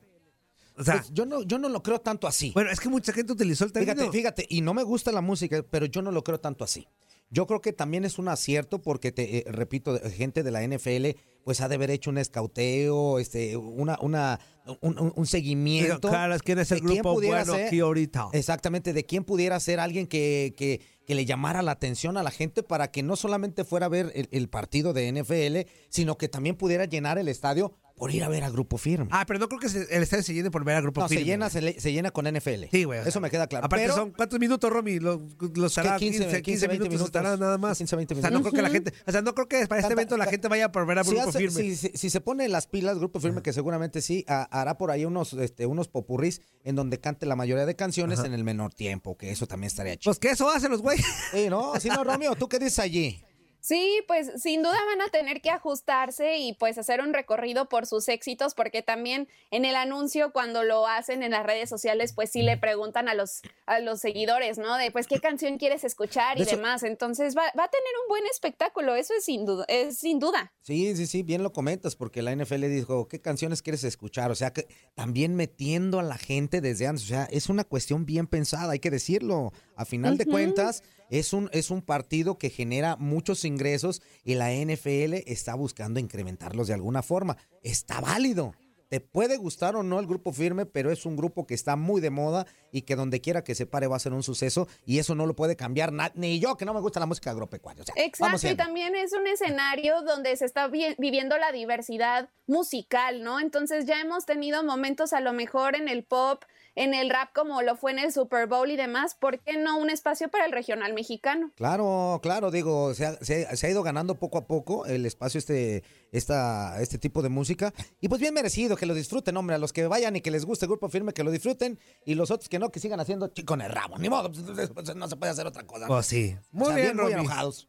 O 0.75 0.83
sea, 0.83 0.95
Pues 0.95 1.11
yo 1.13 1.25
no, 1.27 1.43
yo 1.43 1.59
no 1.59 1.69
lo 1.69 1.83
creo 1.83 2.01
tanto 2.01 2.27
así. 2.27 2.51
bueno, 2.55 2.71
es 2.71 2.79
que 2.79 2.89
mucha 2.89 3.13
gente 3.13 3.31
utilizó 3.31 3.63
el 3.63 3.71
término. 3.71 3.93
Fíjate, 3.93 4.11
fíjate, 4.11 4.45
y 4.49 4.61
no 4.61 4.73
me 4.73 4.81
gusta 4.81 5.11
la 5.11 5.21
música, 5.21 5.63
pero 5.69 5.85
yo 5.85 6.01
no 6.01 6.11
lo 6.11 6.23
creo 6.23 6.39
tanto 6.39 6.63
así. 6.63 6.87
Yo 7.33 7.47
creo 7.47 7.61
que 7.61 7.73
también 7.73 8.05
es 8.05 8.19
un 8.19 8.27
acierto 8.27 8.81
porque, 8.81 9.11
te 9.11 9.39
eh, 9.39 9.43
repito, 9.47 9.99
gente 10.11 10.43
de 10.43 10.51
la 10.51 10.61
NFL 10.65 11.17
pues 11.43 11.59
ha 11.59 11.67
de 11.67 11.75
haber 11.75 11.89
hecho 11.91 12.09
un 12.09 12.17
escauteo, 12.19 13.19
este, 13.19 13.57
una, 13.57 13.97
una, 14.01 14.39
un, 14.81 15.11
un- 15.13 15.25
seguimiento. 15.25 16.07
Claro, 16.09 16.35
¿quién 16.41 16.59
es 16.59 16.71
el 16.71 16.79
grupo 16.79 17.15
pudiera 17.15 17.39
bueno 17.39 17.55
ser- 17.55 17.67
aquí 17.67 17.79
ahorita? 17.81 18.29
Exactamente, 18.31 18.93
de 18.93 19.03
quién 19.05 19.23
pudiera 19.25 19.59
ser 19.59 19.79
alguien 19.81 20.07
que, 20.07 20.53
que, 20.55 20.79
que 21.05 21.15
le 21.15 21.25
llamara 21.25 21.61
la 21.61 21.71
atención 21.71 22.15
a 22.17 22.23
la 22.23 22.31
gente 22.31 22.63
para 22.63 22.91
que 22.91 23.03
no 23.03 23.15
solamente 23.17 23.65
fuera 23.65 23.87
a 23.87 23.89
ver 23.89 24.11
el, 24.15 24.29
el 24.31 24.47
partido 24.47 24.93
de 24.93 25.11
NFL, 25.11 25.69
sino 25.89 26.17
que 26.17 26.29
también 26.29 26.55
pudiera 26.55 26.85
llenar 26.85 27.17
el 27.17 27.27
estadio 27.27 27.73
por 27.95 28.11
ir 28.11 28.23
a 28.23 28.27
ver 28.29 28.43
a 28.43 28.49
Grupo 28.49 28.77
Firme. 28.77 29.07
Ah, 29.11 29.23
pero 29.27 29.39
no 29.39 29.47
creo 29.47 29.59
que 29.59 29.69
se- 29.69 29.95
el 29.95 30.03
estadio 30.03 30.23
se 30.23 30.33
llene 30.33 30.49
por 30.49 30.65
ver 30.65 30.75
al 30.75 30.81
grupo 30.81 31.01
no, 31.01 31.07
se 31.07 31.15
Firme, 31.15 31.25
llena, 31.29 31.49
se, 31.49 31.61
le- 31.61 31.79
se 31.79 31.91
llena 31.93 32.09
con 32.11 32.25
NFL. 32.27 32.65
Sí, 32.71 32.83
güey. 32.85 32.99
Eso 32.99 33.11
sea, 33.11 33.21
me 33.21 33.29
queda 33.29 33.45
claro. 33.47 33.65
Aparte 33.67 33.83
Pero- 33.85 33.95
son, 33.95 34.11
¿cuántos 34.11 34.39
minutos, 34.39 34.69
Romy? 34.71 34.99
Los, 34.99 35.19
los 35.55 35.77
hará 35.77 35.97
15, 35.97 36.17
15, 36.19 36.25
15, 36.25 36.41
15, 36.41 36.67
20 36.67 36.89
minutos, 36.89 37.07
estará 37.07 37.37
nada 37.37 37.57
más. 37.59 37.77
15, 37.77 37.95
20 37.95 38.15
O 38.15 38.21
sea, 38.21 38.31
no 38.31 38.41
creo 38.41 38.51
que 38.51 38.61
la 38.63 38.69
minutos. 38.69 38.91
gente, 38.93 39.09
o 39.09 39.11
sea, 39.11 39.21
no 39.21 39.35
creo 39.35 39.47
que 39.47 39.67
para 39.67 39.81
este 39.81 39.93
evento 39.93 40.17
la 40.17 40.25
gente 40.25 40.47
vaya 40.47 40.71
por 40.71 40.85
ver 40.87 40.99
a 40.99 41.03
Si, 41.03 41.11
Grupo 41.11 41.29
hace- 41.29 41.37
Firme. 41.39 41.61
si- 41.61 41.75
si- 41.75 41.91
si 41.95 42.09
se 42.09 42.19
pone 42.19 42.49
las 42.49 42.65
pilas, 42.67 42.97
Grupo 42.97 43.19
Firme, 43.19 43.41
que 43.43 43.53
seguramente 43.53 44.01
sí, 44.01 44.25
ha- 44.27 44.43
hará 44.51 44.77
por 44.77 44.89
ahí 44.91 45.05
unos, 45.05 45.33
este, 45.33 45.65
unos 45.67 45.87
popurrís 45.87 46.41
en 46.63 46.75
donde 46.75 46.99
cante 46.99 47.25
la 47.27 47.35
mayoría 47.35 47.65
de 47.67 47.75
canciones 47.75 48.19
Ajá. 48.19 48.27
en 48.27 48.33
el 48.33 48.43
menor 48.43 48.73
tiempo, 48.73 49.17
que 49.17 49.29
eso 49.31 49.45
también 49.47 49.67
estaría 49.67 49.95
chido. 49.97 50.09
Pues 50.11 50.19
que 50.19 50.29
eso 50.31 50.49
hacen 50.49 50.71
los 50.71 50.81
güeyes. 50.81 51.05
Sí, 51.31 51.47
no, 51.49 51.73
así 51.73 51.89
no, 51.89 52.03
Romeo, 52.03 52.35
¿tú 52.35 52.49
qué 52.49 52.57
dices 52.59 52.79
allí? 52.79 53.23
Sí, 53.63 54.01
pues 54.09 54.29
sin 54.41 54.61
duda 54.61 54.75
van 54.89 54.99
a 54.99 55.09
tener 55.09 55.41
que 55.41 55.49
ajustarse 55.49 56.35
y 56.35 56.51
pues 56.51 56.77
hacer 56.77 56.99
un 56.99 57.13
recorrido 57.13 57.69
por 57.69 57.85
sus 57.85 58.09
éxitos, 58.09 58.55
porque 58.55 58.81
también 58.81 59.29
en 59.51 59.63
el 59.63 59.77
anuncio 59.77 60.33
cuando 60.33 60.63
lo 60.63 60.85
hacen 60.85 61.23
en 61.23 61.31
las 61.31 61.45
redes 61.45 61.69
sociales, 61.69 62.11
pues 62.11 62.29
sí 62.29 62.41
le 62.41 62.57
preguntan 62.57 63.07
a 63.07 63.13
los, 63.13 63.41
a 63.65 63.79
los 63.79 64.01
seguidores, 64.01 64.57
¿no? 64.57 64.75
De 64.75 64.91
pues 64.91 65.07
qué 65.07 65.21
canción 65.21 65.57
quieres 65.57 65.85
escuchar 65.85 66.37
y 66.37 66.43
De 66.43 66.57
demás. 66.57 66.83
Entonces 66.83 67.37
va, 67.37 67.43
va 67.57 67.63
a 67.63 67.69
tener 67.69 67.93
un 68.03 68.09
buen 68.09 68.25
espectáculo, 68.25 68.95
eso 68.95 69.13
es 69.17 69.23
sin 69.23 69.45
duda, 69.45 69.63
es 69.69 69.97
sin 69.97 70.19
duda. 70.19 70.51
Sí, 70.61 70.93
sí, 70.97 71.07
sí, 71.07 71.23
bien 71.23 71.41
lo 71.41 71.53
comentas, 71.53 71.95
porque 71.95 72.21
la 72.21 72.35
NFL 72.35 72.65
dijo, 72.65 73.07
¿qué 73.07 73.21
canciones 73.21 73.61
quieres 73.61 73.85
escuchar? 73.85 74.29
O 74.29 74.35
sea, 74.35 74.51
que 74.51 74.67
también 74.93 75.35
metiendo 75.35 76.01
a 76.01 76.03
la 76.03 76.17
gente 76.17 76.59
desde 76.59 76.87
antes, 76.87 77.05
o 77.05 77.07
sea, 77.07 77.29
es 77.31 77.47
una 77.47 77.63
cuestión 77.63 78.05
bien 78.05 78.27
pensada, 78.27 78.73
hay 78.73 78.79
que 78.79 78.91
decirlo. 78.91 79.53
A 79.77 79.85
final 79.85 80.17
de 80.17 80.25
cuentas, 80.25 80.83
es 81.19 81.31
un, 81.31 81.49
es 81.53 81.69
un 81.69 81.81
partido 81.83 82.37
que 82.39 82.49
genera 82.49 82.95
muchos 82.95 83.45
ingresos 83.45 84.01
y 84.23 84.33
la 84.33 84.51
NFL 84.51 85.13
está 85.27 85.53
buscando 85.53 85.99
incrementarlos 85.99 86.67
de 86.67 86.73
alguna 86.73 87.03
forma. 87.03 87.37
Está 87.61 88.01
válido. 88.01 88.53
Te 88.89 88.99
puede 88.99 89.37
gustar 89.37 89.75
o 89.75 89.81
no 89.81 89.99
el 89.99 90.05
grupo 90.05 90.31
firme, 90.31 90.67
pero 90.67 90.91
es 90.91 91.05
un 91.07 91.15
grupo 91.15 91.47
que 91.47 91.55
está 91.55 91.75
muy 91.75 91.99
de 91.99 92.11
moda 92.11 92.45
y 92.71 92.83
que 92.83 92.95
donde 92.95 93.21
quiera 93.21 93.43
que 93.43 93.55
se 93.55 93.65
pare 93.65 93.87
va 93.87 93.95
a 93.95 93.99
ser 93.99 94.13
un 94.13 94.21
suceso 94.21 94.67
y 94.85 94.99
eso 94.99 95.15
no 95.15 95.25
lo 95.25 95.35
puede 95.35 95.55
cambiar 95.55 95.91
ni 96.15 96.39
yo 96.39 96.57
que 96.57 96.65
no 96.65 96.75
me 96.75 96.79
gusta 96.79 96.99
la 96.99 97.07
música 97.07 97.31
agropecuaria. 97.31 97.81
O 97.81 97.85
sea, 97.85 97.95
vamos 98.19 98.43
Exacto, 98.43 98.47
y 98.53 98.55
también 98.55 98.95
es 98.95 99.13
un 99.13 99.25
escenario 99.25 100.01
donde 100.03 100.35
se 100.37 100.45
está 100.45 100.67
vi- 100.67 100.95
viviendo 100.99 101.37
la 101.39 101.51
diversidad 101.51 102.29
musical, 102.45 103.23
¿no? 103.23 103.39
Entonces 103.39 103.85
ya 103.85 103.99
hemos 103.99 104.25
tenido 104.27 104.63
momentos 104.63 105.13
a 105.13 105.21
lo 105.21 105.33
mejor 105.33 105.75
en 105.75 105.87
el 105.87 106.03
pop, 106.03 106.43
en 106.75 106.93
el 106.93 107.09
rap 107.09 107.29
como 107.33 107.61
lo 107.61 107.75
fue 107.75 107.91
en 107.91 107.99
el 107.99 108.11
Super 108.11 108.47
Bowl 108.47 108.69
y 108.71 108.75
demás, 108.75 109.15
¿por 109.15 109.39
qué 109.39 109.57
no 109.57 109.77
un 109.77 109.89
espacio 109.89 110.29
para 110.29 110.45
el 110.45 110.51
regional 110.51 110.93
mexicano? 110.93 111.51
Claro, 111.55 112.19
claro, 112.23 112.49
digo, 112.51 112.93
se 112.93 113.05
ha, 113.05 113.13
se 113.23 113.45
ha- 113.45 113.55
se 113.55 113.67
ha 113.67 113.69
ido 113.69 113.83
ganando 113.83 114.15
poco 114.15 114.37
a 114.39 114.47
poco 114.47 114.85
el 114.85 115.05
espacio 115.05 115.37
este, 115.37 115.83
esta, 116.11 116.81
este 116.81 116.97
tipo 116.97 117.21
de 117.21 117.29
música. 117.29 117.73
Y 118.01 118.07
pues 118.07 118.19
bien 118.19 118.33
merecido, 118.33 118.75
que 118.75 118.85
lo 118.85 118.93
disfruten, 118.93 119.37
hombre, 119.37 119.55
a 119.55 119.59
los 119.59 119.71
que 119.73 119.85
vayan 119.87 120.15
y 120.15 120.21
que 120.21 120.31
les 120.31 120.45
guste 120.45 120.65
el 120.65 120.69
grupo 120.71 120.89
firme, 120.89 121.13
que 121.13 121.23
lo 121.23 121.31
disfruten, 121.31 121.79
y 122.05 122.15
los 122.15 122.31
otros 122.31 122.49
que 122.49 122.57
no, 122.59 122.69
que 122.71 122.79
sigan 122.79 122.99
haciendo 122.99 123.27
chi- 123.27 123.43
con 123.45 123.61
el 123.61 123.71
rabo. 123.71 123.97
Ni 123.99 124.09
modo, 124.09 124.31
pues, 124.31 124.95
no 124.95 125.07
se 125.07 125.15
puede 125.15 125.31
hacer 125.31 125.45
otra 125.47 125.67
cosa. 125.67 125.87
Pues 125.87 126.05
sí. 126.07 126.35
Muy 126.51 126.63
O 126.69 126.73
sea, 126.73 126.75
bien, 126.77 126.97
muy 126.97 127.11
enojados. 127.11 127.67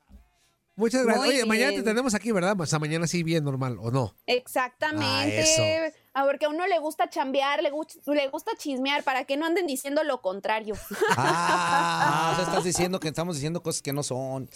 Muchas 0.76 1.04
gracias. 1.04 1.24
Muy 1.26 1.34
Oye, 1.36 1.44
mañana 1.46 1.70
te 1.72 1.82
tenemos 1.84 2.14
aquí, 2.14 2.32
¿verdad? 2.32 2.60
O 2.60 2.66
sea, 2.66 2.80
mañana 2.80 3.06
sí 3.06 3.22
bien 3.22 3.44
normal, 3.44 3.76
¿o 3.80 3.90
no? 3.92 4.14
Exactamente. 4.26 5.40
Ah, 5.40 5.90
eso. 6.14 6.18
A 6.22 6.24
ver, 6.26 6.38
que 6.38 6.46
a 6.46 6.48
uno 6.48 6.66
le 6.66 6.78
gusta 6.78 7.10
chambear, 7.10 7.62
le, 7.62 7.72
gu- 7.72 7.86
le 8.14 8.28
gusta 8.28 8.52
chismear, 8.56 9.02
para 9.02 9.24
que 9.24 9.36
no 9.36 9.46
anden 9.46 9.66
diciendo 9.66 10.02
lo 10.04 10.20
contrario. 10.20 10.74
Ah, 11.16 12.30
o 12.32 12.36
sea, 12.36 12.44
estás 12.44 12.64
diciendo 12.64 13.00
que 13.00 13.08
estamos 13.08 13.36
diciendo 13.36 13.62
cosas 13.62 13.82
que 13.82 13.92
no 13.92 14.02
son. 14.02 14.48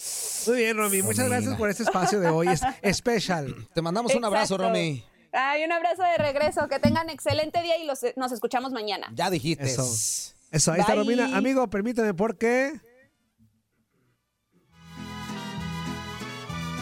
Muy 0.47 0.57
bien, 0.57 0.77
Romy. 0.77 1.03
Muchas 1.03 1.29
gracias 1.29 1.55
por 1.57 1.69
este 1.71 1.83
espacio 1.83 2.21
de 2.21 2.29
hoy. 2.29 2.49
Es 2.49 2.61
especial. 2.83 3.55
Te 3.75 3.83
mandamos 3.83 4.15
un 4.15 4.25
abrazo. 4.25 4.57
Romy. 4.59 5.05
Ay, 5.33 5.65
un 5.65 5.73
abrazo 5.73 6.03
de 6.03 6.17
regreso, 6.17 6.69
que 6.69 6.79
tengan 6.79 7.11
excelente 7.11 7.61
día 7.63 7.77
y 7.79 7.85
los, 7.87 8.01
nos 8.17 8.33
escuchamos 8.33 8.73
mañana. 8.73 9.09
Ya 9.15 9.31
dijiste. 9.31 9.65
Eso. 9.65 9.83
Eso, 10.51 10.73
ahí 10.73 10.81
está. 10.81 10.95
Romina. 10.95 11.37
Amigo, 11.37 11.69
permítame, 11.69 12.15
porque. 12.15 12.81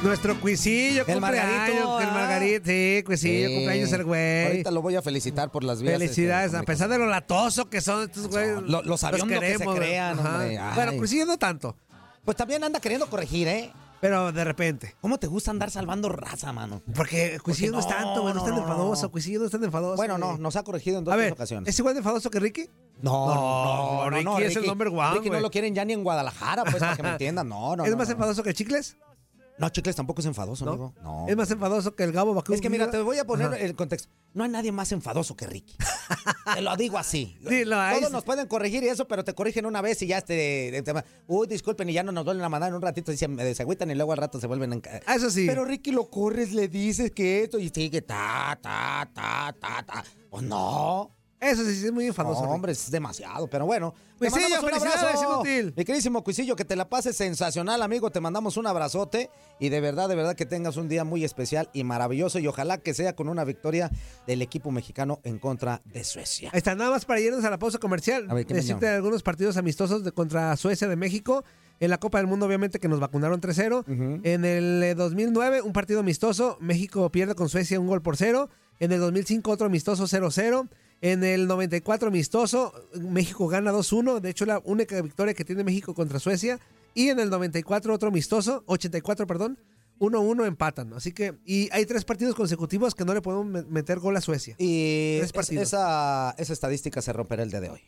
Nuestro 0.02 0.38
cuisillo, 0.40 1.04
El. 1.06 1.20
Margarito, 1.20 2.00
El. 2.00 2.06
Margarito, 2.08 2.66
sí, 2.66 3.02
cuisillo, 3.04 3.48
Sí. 3.48 3.54
cumpleaños 3.54 3.92
el 3.92 4.04
güey. 4.04 4.46
Ahorita 4.46 4.70
lo 4.70 4.82
voy 4.82 4.94
a 4.94 5.02
felicitar 5.02 5.50
por 5.50 5.64
las 5.64 5.80
vías. 5.82 5.94
este, 5.94 6.04
Felicidades, 6.06 6.54
a 6.54 6.62
pesar 6.62 6.88
de 6.88 6.98
lo 6.98 7.06
latoso 7.06 7.68
que 7.68 7.80
son 7.80 8.02
estos 8.04 8.28
güeyes. 8.28 8.62
Lo- 8.62 8.82
los 8.82 9.02
aviondos 9.04 9.40
que 9.40 9.58
se 9.58 9.64
crean, 9.64 10.18
hombre. 10.18 10.60
Bueno. 10.74 10.92
Cuisillo 10.98 11.26
no 11.26 11.38
tanto. 11.38 11.76
Pues 12.24 12.36
también 12.36 12.62
anda 12.62 12.78
queriendo 12.80 13.08
corregir, 13.08 13.48
¿eh? 13.48 13.72
Pero 14.00 14.30
de 14.30 14.44
repente. 14.44 14.94
¿Cómo 15.00 15.18
te 15.18 15.26
gusta 15.26 15.50
andar 15.50 15.70
salvando 15.70 16.08
raza, 16.10 16.52
mano? 16.52 16.82
Porque 16.94 17.38
Cuisillo 17.42 17.72
no, 17.72 17.78
es 17.80 17.88
tanto, 17.88 18.20
güey. 18.22 18.34
No, 18.34 18.40
es 18.40 18.46
tan 18.46 18.54
no, 18.54 18.62
enfadoso. 18.62 19.10
Cuisillo 19.10 19.40
no 19.40 19.46
es 19.46 19.50
tan 19.52 19.64
enfadoso. 19.64 19.96
Bueno, 19.96 20.18
no, 20.18 20.36
nos 20.36 20.54
ha 20.56 20.62
corregido 20.62 20.98
en 20.98 21.04
dos 21.04 21.14
A 21.14 21.16
ver, 21.16 21.32
ocasiones. 21.32 21.68
¿es 21.68 21.78
igual 21.78 21.94
de 21.94 22.00
enfadoso 22.00 22.30
que 22.30 22.38
Ricky? 22.38 22.68
No, 23.00 23.34
no, 23.34 24.10
no, 24.10 24.36
Ricky 24.38 24.44
es 24.44 24.56
el 24.56 24.66
number 24.66 24.88
one, 24.88 25.14
Ricky 25.14 25.30
no 25.30 25.40
lo 25.40 25.50
quieren 25.50 25.74
ya 25.74 25.84
ni 25.84 25.92
en 25.94 26.02
Guadalajara, 26.04 26.64
pues, 26.64 26.76
para 26.76 26.96
que 26.96 27.02
me 27.02 27.10
entiendan. 27.12 27.48
No, 27.48 27.74
no, 27.76 27.84
¿Es 27.84 27.96
más 27.96 28.08
enfadoso 28.10 28.42
que 28.42 28.52
Chicles? 28.54 28.96
No, 29.58 29.68
Chicles 29.70 29.96
tampoco 29.96 30.20
es 30.20 30.26
enfadoso, 30.26 30.64
¿No? 30.66 30.70
amigo. 30.72 30.94
No. 31.02 31.26
¿Es 31.28 31.36
más 31.36 31.50
enfadoso 31.50 31.94
que 31.94 32.04
el 32.04 32.12
Gabo 32.12 32.34
Bacú? 32.34 32.52
Es 32.52 32.60
que 32.60 32.68
mira, 32.68 32.90
te 32.90 33.00
voy 33.00 33.18
a 33.18 33.24
poner 33.26 33.46
Ajá. 33.46 33.56
el 33.56 33.74
contexto. 33.74 34.10
No 34.34 34.44
hay 34.44 34.50
nadie 34.50 34.70
más 34.70 34.92
enfadoso 34.92 35.34
que 35.34 35.46
Ricky. 35.46 35.76
te 36.54 36.60
lo 36.60 36.76
digo 36.76 36.98
así. 36.98 37.38
Sí. 37.48 37.64
Todos 37.64 38.12
nos 38.12 38.22
pueden 38.24 38.46
corregir 38.48 38.82
y 38.84 38.88
eso, 38.88 39.08
pero 39.08 39.24
te 39.24 39.34
corrigen 39.34 39.64
una 39.64 39.80
vez 39.80 40.02
y 40.02 40.08
ya 40.08 40.20
te, 40.20 40.82
te- 40.84 40.94
Uy, 41.26 41.46
disculpen, 41.46 41.88
y 41.88 41.94
ya 41.94 42.02
no 42.02 42.12
nos 42.12 42.24
duelen 42.26 42.42
la 42.42 42.50
mandar 42.50 42.68
en 42.68 42.74
un 42.76 42.82
ratito 42.82 43.12
y 43.12 43.16
se, 43.16 43.54
se 43.54 43.62
agüitan 43.62 43.90
y 43.90 43.94
luego 43.94 44.12
al 44.12 44.18
rato 44.18 44.38
se 44.38 44.46
vuelven 44.46 44.72
a 44.74 44.76
enca- 44.76 45.00
Ah, 45.06 45.14
Eso 45.14 45.30
sí. 45.30 45.46
Pero 45.46 45.64
Ricky 45.64 45.90
lo 45.90 46.10
corres, 46.10 46.52
le 46.52 46.68
dices 46.68 47.10
que 47.12 47.42
esto 47.44 47.58
y 47.58 47.70
sigue 47.70 48.02
ta, 48.02 48.58
ta, 48.60 49.10
ta, 49.14 49.54
ta, 49.58 49.82
ta. 49.86 50.04
Pues 50.28 50.42
no. 50.42 51.15
Eso 51.40 51.64
sí, 51.64 51.74
sí, 51.74 51.86
es 51.86 51.92
muy 51.92 52.06
enfadoso. 52.06 52.44
No, 52.44 52.50
hombre, 52.50 52.72
es 52.72 52.90
demasiado, 52.90 53.46
pero 53.48 53.66
bueno. 53.66 53.94
Cuisillo, 54.18 54.60
un 54.62 54.68
felicidades, 54.68 55.20
inútil. 55.20 55.74
Mi 55.76 55.84
queridísimo 55.84 56.24
Cuisillo, 56.24 56.56
que 56.56 56.64
te 56.64 56.76
la 56.76 56.88
pases 56.88 57.16
sensacional, 57.16 57.82
amigo. 57.82 58.10
Te 58.10 58.20
mandamos 58.20 58.56
un 58.56 58.66
abrazote 58.66 59.30
y 59.60 59.68
de 59.68 59.80
verdad, 59.80 60.08
de 60.08 60.14
verdad 60.14 60.34
que 60.34 60.46
tengas 60.46 60.78
un 60.78 60.88
día 60.88 61.04
muy 61.04 61.24
especial 61.24 61.68
y 61.74 61.84
maravilloso 61.84 62.38
y 62.38 62.46
ojalá 62.46 62.78
que 62.78 62.94
sea 62.94 63.14
con 63.14 63.28
una 63.28 63.44
victoria 63.44 63.90
del 64.26 64.40
equipo 64.40 64.70
mexicano 64.70 65.20
en 65.24 65.38
contra 65.38 65.82
de 65.84 66.04
Suecia. 66.04 66.50
Está, 66.54 66.74
nada 66.74 66.90
más 66.90 67.04
para 67.04 67.20
irnos 67.20 67.44
a 67.44 67.50
la 67.50 67.58
pausa 67.58 67.78
comercial. 67.78 68.26
A 68.30 68.34
ver, 68.34 68.46
algunos 68.86 69.22
partidos 69.22 69.58
amistosos 69.58 70.04
de 70.04 70.12
contra 70.12 70.56
Suecia 70.56 70.88
de 70.88 70.96
México. 70.96 71.44
En 71.78 71.90
la 71.90 71.98
Copa 71.98 72.16
del 72.16 72.26
Mundo, 72.26 72.46
obviamente, 72.46 72.78
que 72.78 72.88
nos 72.88 73.00
vacunaron 73.00 73.38
3-0. 73.38 74.20
En 74.24 74.44
el 74.46 74.82
eh, 74.82 74.94
2009, 74.94 75.60
un 75.60 75.74
partido 75.74 76.00
amistoso. 76.00 76.56
México 76.58 77.10
pierde 77.10 77.34
con 77.34 77.50
Suecia 77.50 77.78
un 77.78 77.86
gol 77.86 78.00
por 78.00 78.16
cero. 78.16 78.48
En 78.80 78.92
el 78.92 79.00
2005, 79.00 79.50
otro 79.50 79.66
amistoso 79.66 80.04
0-0. 80.04 80.68
En 81.00 81.22
el 81.24 81.46
94, 81.46 82.08
amistoso. 82.08 82.72
México 82.94 83.46
gana 83.48 83.72
2-1. 83.72 84.20
De 84.20 84.30
hecho, 84.30 84.46
la 84.46 84.60
única 84.64 85.00
victoria 85.02 85.34
que 85.34 85.44
tiene 85.44 85.62
México 85.64 85.94
contra 85.94 86.18
Suecia. 86.18 86.58
Y 86.94 87.08
en 87.10 87.20
el 87.20 87.28
94, 87.30 87.92
otro 87.94 88.08
amistoso. 88.08 88.62
84, 88.66 89.26
perdón. 89.26 89.58
1-1 89.98 90.46
empatan. 90.46 90.92
Así 90.94 91.12
que, 91.12 91.34
y 91.44 91.68
hay 91.72 91.86
tres 91.86 92.04
partidos 92.04 92.34
consecutivos 92.34 92.94
que 92.94 93.04
no 93.04 93.14
le 93.14 93.22
podemos 93.22 93.46
me- 93.46 93.62
meter 93.62 93.98
gol 93.98 94.16
a 94.16 94.20
Suecia. 94.20 94.54
Y 94.58 95.16
Tres 95.18 95.26
es- 95.26 95.32
partidos. 95.32 95.62
esa, 95.64 96.34
esa 96.38 96.52
estadística 96.52 97.00
se 97.02 97.12
romperá 97.12 97.42
el 97.42 97.50
día 97.50 97.60
de 97.60 97.70
hoy. 97.70 97.80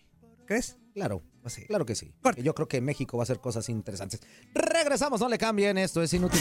¿Crees? 0.47 0.79
Claro, 0.95 1.23
Así. 1.45 1.65
claro 1.67 1.85
que 1.85 1.95
sí. 1.95 2.11
Porque 2.23 2.43
yo 2.43 2.55
creo 2.55 2.67
que 2.69 2.81
México 2.81 3.19
va 3.19 3.23
a 3.23 3.25
hacer 3.25 3.39
cosas 3.41 3.69
interesantes. 3.69 4.21
Regresamos, 4.55 5.21
no 5.21 5.29
le 5.29 5.37
cambien, 5.37 5.77
esto 5.77 6.03
es 6.03 6.11
inútil. 6.15 6.41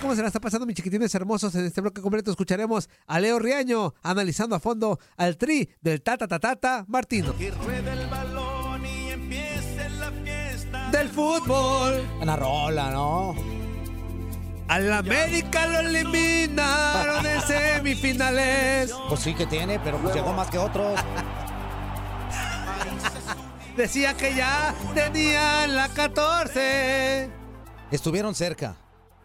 ¿Cómo 0.00 0.14
se 0.14 0.22
la 0.22 0.28
está 0.28 0.40
pasando, 0.40 0.66
mis 0.66 0.76
chiquitines 0.76 1.14
hermosos? 1.14 1.54
En 1.54 1.64
este 1.66 1.80
bloque 1.80 2.02
completo 2.02 2.30
escucharemos 2.30 2.88
a 3.06 3.20
Leo 3.20 3.38
Riaño 3.38 3.94
analizando 4.02 4.56
a 4.56 4.60
fondo 4.60 4.98
al 5.16 5.36
tri 5.36 5.68
del 5.80 6.02
Tata 6.02 6.26
Tatata 6.26 6.84
Martino. 6.88 7.36
Que 7.36 7.50
ruede 7.50 7.92
el 7.92 8.06
balón 8.08 8.84
y 8.84 9.10
empiece 9.10 9.88
la 9.98 10.10
fiesta 10.10 10.90
Del 10.90 11.08
fútbol. 11.08 12.02
Una 12.20 12.36
rola, 12.36 12.90
¿no? 12.90 13.34
Al 14.68 14.92
América 14.92 15.66
lo 15.66 15.80
eliminaron 15.80 17.26
en 17.26 17.40
semifinales. 17.42 18.92
Pues 19.08 19.20
sí 19.20 19.34
que 19.34 19.46
tiene, 19.46 19.78
pero 19.80 19.98
pues 19.98 20.14
llegó 20.14 20.32
más 20.32 20.48
que 20.48 20.58
otros. 20.58 20.98
Decía 23.76 24.14
que 24.14 24.34
ya 24.34 24.74
tenían 24.94 25.76
la 25.76 25.88
14. 25.88 27.30
Estuvieron 27.90 28.34
cerca. 28.34 28.76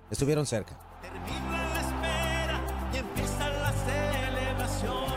Estuvieron 0.09 0.45
cerca. 0.45 0.77
Termina 1.01 1.69
la 1.73 1.81
espera 1.81 2.61
y 2.93 2.97
empieza 2.97 3.49
la 3.49 3.73
celebración. 3.73 5.13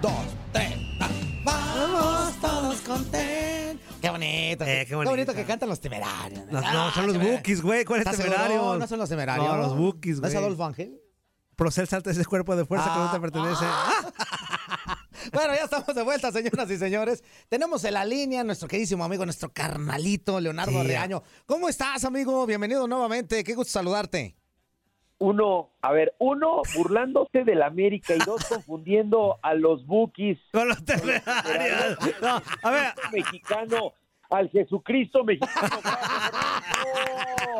Dos, 0.00 0.12
tres, 0.52 0.74
ah, 1.00 1.08
vamos 1.44 2.40
todos 2.40 2.80
contentos. 2.82 3.96
Qué 4.00 4.08
bonito. 4.10 4.64
Eh, 4.64 4.78
qué 4.80 4.86
qué 4.86 4.94
bonito. 4.94 5.34
que 5.34 5.44
cantan 5.44 5.68
los 5.68 5.80
temerarios. 5.80 6.46
No, 6.50 6.60
no, 6.60 6.90
son 6.92 7.06
los 7.08 7.18
Bookies, 7.18 7.60
güey. 7.62 7.84
¿Cuál 7.84 8.00
es 8.02 8.16
temerario? 8.16 8.76
No 8.78 8.86
son 8.86 8.98
los 8.98 9.08
temerarios. 9.08 9.46
No, 9.46 9.56
los 9.58 9.76
Bookies, 9.76 10.16
¿No 10.16 10.20
güey. 10.22 10.32
es 10.32 10.38
Adolfo 10.38 10.64
Ángel? 10.64 11.00
Procel 11.56 11.86
salta 11.88 12.10
ese 12.10 12.24
cuerpo 12.24 12.56
de 12.56 12.64
fuerza 12.64 12.86
que 12.90 12.98
no 12.98 13.04
Ah, 13.08 13.12
te 13.12 13.20
pertenece. 13.20 13.64
Bueno, 15.32 15.54
ya 15.54 15.64
estamos 15.64 15.94
de 15.94 16.02
vuelta, 16.02 16.32
señoras 16.32 16.70
y 16.70 16.76
señores. 16.76 17.22
Tenemos 17.48 17.84
en 17.84 17.94
la 17.94 18.04
línea 18.04 18.42
nuestro 18.44 18.68
queridísimo 18.68 19.04
amigo, 19.04 19.24
nuestro 19.24 19.50
carnalito, 19.52 20.40
Leonardo 20.40 20.82
Sí. 20.82 20.86
Reaño. 20.88 21.22
¿Cómo 21.46 21.68
estás, 21.68 22.04
amigo? 22.04 22.46
Bienvenido 22.46 22.86
nuevamente. 22.88 23.44
Qué 23.44 23.54
gusto 23.54 23.70
saludarte. 23.72 24.34
Uno, 25.18 25.70
a 25.82 25.92
ver, 25.92 26.14
uno 26.18 26.62
burlándose 26.74 27.44
del 27.44 27.62
América 27.62 28.14
y 28.14 28.18
dos 28.18 28.44
confundiendo 28.46 29.38
a 29.42 29.54
los 29.54 29.86
bookies. 29.86 30.38
Con 30.52 30.68
los 30.68 30.82
temerarios. 30.84 31.98
No, 32.22 32.42
a 32.62 32.70
ver. 32.70 32.94
Mexicano, 33.12 33.92
al 34.30 34.48
Jesucristo 34.50 35.22
mexicano. 35.24 35.78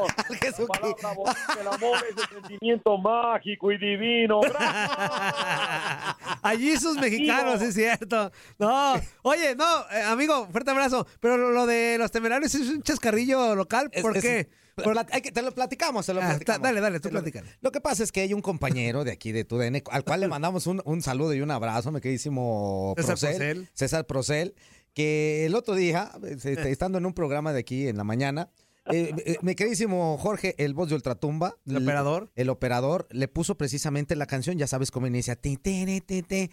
Palabra 0.68 1.14
bonita, 1.14 1.60
el 1.60 1.68
amor 1.68 1.98
es 2.10 2.16
el 2.16 2.42
sentimiento 2.42 2.98
mágico 2.98 3.72
y 3.72 3.78
divino. 3.78 4.40
Allí 6.42 6.76
sus 6.76 6.96
mexicanos, 6.98 7.60
sí 7.60 7.66
es 7.66 7.74
cierto. 7.74 8.30
No, 8.58 8.94
oye, 9.22 9.54
no, 9.54 9.64
eh, 9.90 10.02
amigo, 10.02 10.48
fuerte 10.50 10.70
abrazo. 10.70 11.06
Pero 11.20 11.36
lo, 11.36 11.66
de 11.66 11.96
los 11.98 12.10
temerarios 12.10 12.54
es 12.54 12.68
un 12.68 12.82
chascarrillo 12.82 13.54
local. 13.54 13.88
Es- 13.92 14.02
¿Por 14.02 14.16
es- 14.16 14.22
qué? 14.22 14.48
Pla- 14.76 15.06
hay 15.12 15.20
que- 15.20 15.30
te 15.32 15.42
lo 15.42 15.52
platicamos, 15.52 16.06
te 16.06 16.14
lo 16.14 16.22
Ah, 16.22 16.28
platicamos. 16.30 16.62
dale, 16.62 16.80
dale, 16.80 17.00
tú 17.00 17.08
Te 17.10 17.14
lo- 17.60 17.70
que 17.70 17.80
pasa 17.82 18.02
es 18.02 18.12
que 18.12 18.22
hay 18.22 18.32
un 18.32 18.40
compañero 18.40 19.04
de 19.04 19.12
aquí 19.12 19.30
de 19.30 19.44
TUDN 19.44 19.82
al 19.90 20.04
cual 20.04 20.20
le 20.20 20.28
mandamos 20.28 20.66
un, 20.66 20.80
un 20.86 21.02
saludo 21.02 21.34
y 21.34 21.42
un 21.42 21.50
abrazo, 21.50 21.92
mi 21.92 22.00
queridísimo 22.00 22.94
César 22.96 23.08
Procel, 23.18 23.30
Procel. 23.36 23.68
César 23.74 24.06
Procel, 24.06 24.54
que 24.94 25.44
el 25.44 25.54
otro 25.54 25.74
día, 25.74 26.10
este, 26.24 26.70
estando 26.70 26.96
en 26.96 27.04
un 27.04 27.12
programa 27.12 27.52
de 27.52 27.60
aquí 27.60 27.88
en 27.88 27.98
la 27.98 28.04
mañana, 28.04 28.48
eh, 28.86 29.14
eh, 29.24 29.36
mi 29.42 29.54
queridísimo 29.54 30.16
Jorge, 30.18 30.54
el 30.58 30.74
voz 30.74 30.88
de 30.88 30.94
Ultratumba, 30.94 31.56
¿El 31.66 31.76
operador? 31.76 32.30
el 32.34 32.48
operador 32.48 33.06
le 33.10 33.28
puso 33.28 33.56
precisamente 33.56 34.16
la 34.16 34.26
canción, 34.26 34.58
ya 34.58 34.66
sabes 34.66 34.90
cómo 34.90 35.06
inicia, 35.06 35.36
ti, 35.36 35.56
ti, 35.56 35.84
ti, 35.86 36.00
ti, 36.00 36.22
ti, 36.22 36.50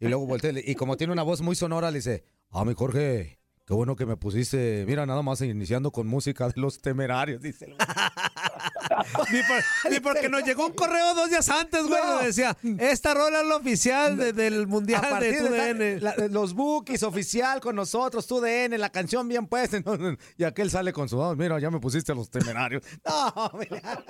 y 0.00 0.08
luego 0.08 0.26
voltea 0.26 0.52
y 0.64 0.74
como 0.74 0.96
tiene 0.96 1.12
una 1.12 1.22
voz 1.22 1.40
muy 1.42 1.56
sonora 1.56 1.90
le 1.90 1.98
dice, 1.98 2.24
ah, 2.50 2.64
mi 2.64 2.74
Jorge, 2.74 3.38
qué 3.66 3.74
bueno 3.74 3.96
que 3.96 4.06
me 4.06 4.16
pusiste, 4.16 4.84
mira, 4.86 5.04
nada 5.04 5.22
más 5.22 5.40
iniciando 5.42 5.90
con 5.90 6.06
música 6.06 6.48
de 6.48 6.54
los 6.60 6.80
temerarios, 6.80 7.42
dice 7.42 7.66
el 7.66 7.76
Ni, 9.32 9.40
por- 9.42 9.90
ni 9.92 10.00
porque 10.00 10.28
nos 10.28 10.44
llegó 10.44 10.66
un 10.66 10.72
correo 10.72 11.14
dos 11.14 11.28
días 11.30 11.48
antes, 11.48 11.86
güey. 11.86 12.00
No. 12.00 12.08
donde 12.12 12.26
Decía, 12.28 12.56
esta 12.78 13.14
rola 13.14 13.40
es 13.40 13.46
la 13.46 13.56
oficial 13.56 14.16
de- 14.16 14.32
del 14.32 14.66
Mundial 14.66 15.02
de 15.20 15.32
de 15.32 15.38
TUDN. 15.38 15.82
esta- 15.82 16.14
la- 16.16 16.28
los 16.28 16.54
bookies 16.54 17.02
oficial 17.02 17.60
con 17.60 17.76
nosotros, 17.76 18.26
tu 18.26 18.40
DN, 18.40 18.76
la 18.78 18.90
canción 18.90 19.26
bien 19.28 19.46
puesta. 19.46 19.78
Y 20.38 20.44
aquel 20.44 20.70
sale 20.70 20.92
con 20.92 21.08
su, 21.08 21.22
"Ah, 21.22 21.34
mira, 21.34 21.58
ya 21.58 21.70
me 21.70 21.80
pusiste 21.80 22.12
a 22.12 22.14
los 22.14 22.30
temerarios. 22.30 22.82
No, 23.04 23.50
mira. 23.58 24.02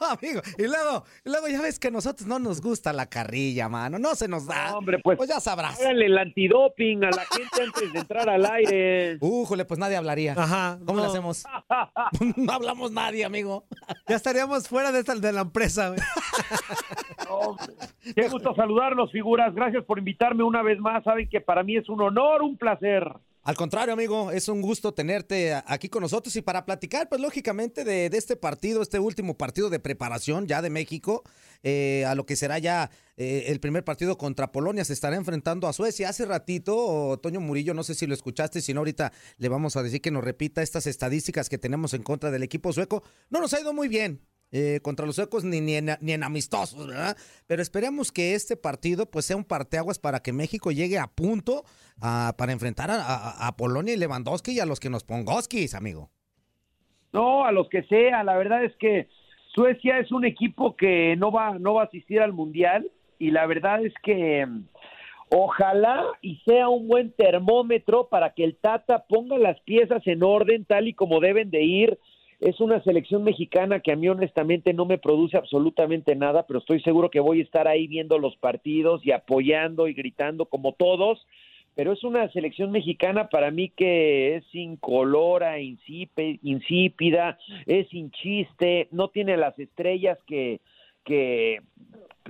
no, 0.00 0.06
amigo. 0.06 0.40
Y 0.58 0.62
luego, 0.64 1.04
y 1.24 1.30
luego 1.30 1.48
ya 1.48 1.60
ves 1.60 1.78
que 1.78 1.88
a 1.88 1.90
nosotros 1.90 2.26
no 2.26 2.38
nos 2.38 2.60
gusta 2.60 2.92
la 2.92 3.06
carrilla, 3.06 3.68
mano. 3.68 3.98
No 3.98 4.14
se 4.14 4.28
nos 4.28 4.46
da. 4.46 4.76
Hombre, 4.76 4.98
pues, 5.02 5.18
ya 5.28 5.40
sabrás. 5.40 5.78
Háganle 5.80 6.06
el 6.06 6.18
antidoping 6.18 7.04
a 7.04 7.10
la 7.10 7.24
gente 7.24 7.62
antes 7.62 7.92
de 7.92 7.98
entrar 7.98 8.28
al 8.28 8.44
aire. 8.46 9.18
Újole, 9.20 9.64
pues 9.64 9.78
nadie 9.78 9.96
hablaría. 9.96 10.34
Ajá. 10.36 10.78
¿Cómo 10.86 10.98
no. 10.98 11.04
le 11.04 11.10
hacemos? 11.10 11.44
no 12.36 12.52
hablamos 12.52 12.90
nadie, 12.92 13.24
amigo. 13.24 13.64
Ya 14.08 14.16
estaríamos 14.16 14.68
fuera 14.68 14.92
de, 14.92 15.00
esta, 15.00 15.14
de 15.14 15.32
la 15.32 15.42
empresa, 15.42 15.88
güey. 15.88 16.00
Qué 18.14 18.28
gusto 18.28 18.54
saludarlos, 18.54 19.12
figuras. 19.12 19.54
Gracias 19.54 19.84
por 19.84 19.98
invitarme 19.98 20.42
una 20.44 20.62
vez 20.62 20.78
más. 20.78 21.04
Saben 21.04 21.28
que 21.28 21.40
para 21.40 21.62
mí 21.62 21.76
es 21.76 21.88
un 21.88 22.00
honor, 22.00 22.42
un 22.42 22.56
placer. 22.56 23.12
Al 23.46 23.54
contrario, 23.54 23.94
amigo, 23.94 24.32
es 24.32 24.48
un 24.48 24.60
gusto 24.60 24.92
tenerte 24.92 25.54
aquí 25.54 25.88
con 25.88 26.02
nosotros 26.02 26.34
y 26.34 26.42
para 26.42 26.66
platicar, 26.66 27.08
pues 27.08 27.20
lógicamente, 27.20 27.84
de, 27.84 28.10
de 28.10 28.18
este 28.18 28.34
partido, 28.34 28.82
este 28.82 28.98
último 28.98 29.38
partido 29.38 29.70
de 29.70 29.78
preparación 29.78 30.48
ya 30.48 30.62
de 30.62 30.68
México, 30.68 31.22
eh, 31.62 32.04
a 32.06 32.16
lo 32.16 32.26
que 32.26 32.34
será 32.34 32.58
ya 32.58 32.90
eh, 33.16 33.44
el 33.46 33.60
primer 33.60 33.84
partido 33.84 34.18
contra 34.18 34.50
Polonia. 34.50 34.84
Se 34.84 34.94
estará 34.94 35.14
enfrentando 35.14 35.68
a 35.68 35.72
Suecia. 35.72 36.08
Hace 36.08 36.24
ratito, 36.24 37.20
Toño 37.22 37.40
Murillo, 37.40 37.72
no 37.72 37.84
sé 37.84 37.94
si 37.94 38.08
lo 38.08 38.14
escuchaste, 38.14 38.60
si 38.60 38.74
no, 38.74 38.80
ahorita 38.80 39.12
le 39.38 39.48
vamos 39.48 39.76
a 39.76 39.84
decir 39.84 40.00
que 40.00 40.10
nos 40.10 40.24
repita 40.24 40.60
estas 40.60 40.88
estadísticas 40.88 41.48
que 41.48 41.56
tenemos 41.56 41.94
en 41.94 42.02
contra 42.02 42.32
del 42.32 42.42
equipo 42.42 42.72
sueco. 42.72 43.04
No 43.30 43.40
nos 43.40 43.54
ha 43.54 43.60
ido 43.60 43.72
muy 43.72 43.86
bien. 43.86 44.26
Eh, 44.52 44.80
contra 44.82 45.04
los 45.06 45.16
suecos 45.16 45.44
ni, 45.44 45.60
ni, 45.60 45.74
en, 45.74 45.90
ni 46.00 46.12
en 46.12 46.22
amistosos. 46.22 46.88
Pero 47.46 47.62
esperemos 47.62 48.12
que 48.12 48.34
este 48.34 48.56
partido 48.56 49.06
pues 49.10 49.24
sea 49.26 49.36
un 49.36 49.44
parteaguas 49.44 49.98
para 49.98 50.20
que 50.20 50.32
México 50.32 50.70
llegue 50.72 50.98
a 50.98 51.06
punto 51.08 51.64
ah, 52.00 52.34
para 52.38 52.52
enfrentar 52.52 52.90
a, 52.90 52.96
a- 53.02 53.48
a 53.48 53.56
Polonia 53.56 53.94
y 53.94 53.96
Lewandowski 53.96 54.52
y 54.52 54.60
a 54.60 54.66
los 54.66 54.80
que 54.80 54.90
nos 54.90 55.04
pongoskis, 55.04 55.74
amigo. 55.74 56.10
No, 57.12 57.44
a 57.44 57.52
los 57.52 57.68
que 57.68 57.82
sea. 57.84 58.22
La 58.24 58.36
verdad 58.36 58.64
es 58.64 58.74
que 58.76 59.08
Suecia 59.54 59.98
es 59.98 60.12
un 60.12 60.24
equipo 60.24 60.76
que 60.76 61.16
no 61.16 61.32
va, 61.32 61.58
no 61.58 61.74
va 61.74 61.82
a 61.82 61.86
asistir 61.86 62.20
al 62.20 62.32
mundial 62.34 62.90
y 63.18 63.30
la 63.30 63.46
verdad 63.46 63.82
es 63.84 63.94
que 64.02 64.44
mm, 64.44 64.64
ojalá 65.30 66.04
y 66.20 66.36
sea 66.44 66.68
un 66.68 66.88
buen 66.88 67.12
termómetro 67.12 68.08
para 68.08 68.34
que 68.34 68.44
el 68.44 68.56
Tata 68.56 69.06
ponga 69.08 69.38
las 69.38 69.58
piezas 69.60 70.02
en 70.06 70.22
orden 70.22 70.64
tal 70.66 70.88
y 70.88 70.94
como 70.94 71.20
deben 71.20 71.50
de 71.50 71.62
ir. 71.62 71.98
Es 72.40 72.60
una 72.60 72.82
selección 72.82 73.24
mexicana 73.24 73.80
que 73.80 73.92
a 73.92 73.96
mí 73.96 74.08
honestamente 74.08 74.74
no 74.74 74.84
me 74.84 74.98
produce 74.98 75.36
absolutamente 75.36 76.14
nada, 76.14 76.46
pero 76.46 76.58
estoy 76.58 76.80
seguro 76.82 77.10
que 77.10 77.20
voy 77.20 77.40
a 77.40 77.44
estar 77.44 77.66
ahí 77.66 77.86
viendo 77.86 78.18
los 78.18 78.36
partidos 78.36 79.04
y 79.06 79.12
apoyando 79.12 79.88
y 79.88 79.94
gritando 79.94 80.46
como 80.46 80.72
todos. 80.72 81.26
Pero 81.74 81.92
es 81.92 82.04
una 82.04 82.30
selección 82.32 82.72
mexicana 82.72 83.28
para 83.28 83.50
mí 83.50 83.70
que 83.70 84.36
es 84.36 84.44
incolora, 84.54 85.58
insípida, 85.60 87.38
es 87.66 87.88
sin 87.88 88.10
chiste, 88.10 88.88
no 88.92 89.08
tiene 89.08 89.36
las 89.36 89.58
estrellas 89.58 90.18
que 90.26 90.60
que 91.06 91.62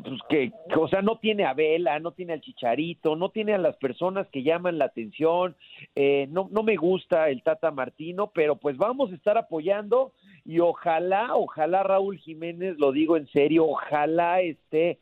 pues 0.02 0.20
que, 0.28 0.52
o 0.76 0.88
sea, 0.88 1.02
no 1.02 1.18
tiene 1.18 1.44
a 1.44 1.54
Vela, 1.54 1.98
no 1.98 2.12
tiene 2.12 2.34
al 2.34 2.40
Chicharito, 2.40 3.16
no 3.16 3.30
tiene 3.30 3.54
a 3.54 3.58
las 3.58 3.76
personas 3.76 4.26
que 4.28 4.42
llaman 4.42 4.78
la 4.78 4.86
atención, 4.86 5.56
eh, 5.94 6.26
no, 6.30 6.48
no 6.50 6.62
me 6.62 6.76
gusta 6.76 7.28
el 7.28 7.42
Tata 7.42 7.70
Martino, 7.70 8.30
pero 8.34 8.56
pues 8.56 8.76
vamos 8.76 9.10
a 9.10 9.14
estar 9.14 9.38
apoyando 9.38 10.12
y 10.44 10.60
ojalá, 10.60 11.34
ojalá 11.34 11.82
Raúl 11.82 12.18
Jiménez, 12.18 12.76
lo 12.78 12.92
digo 12.92 13.16
en 13.16 13.26
serio, 13.28 13.66
ojalá 13.66 14.40
esté 14.40 14.98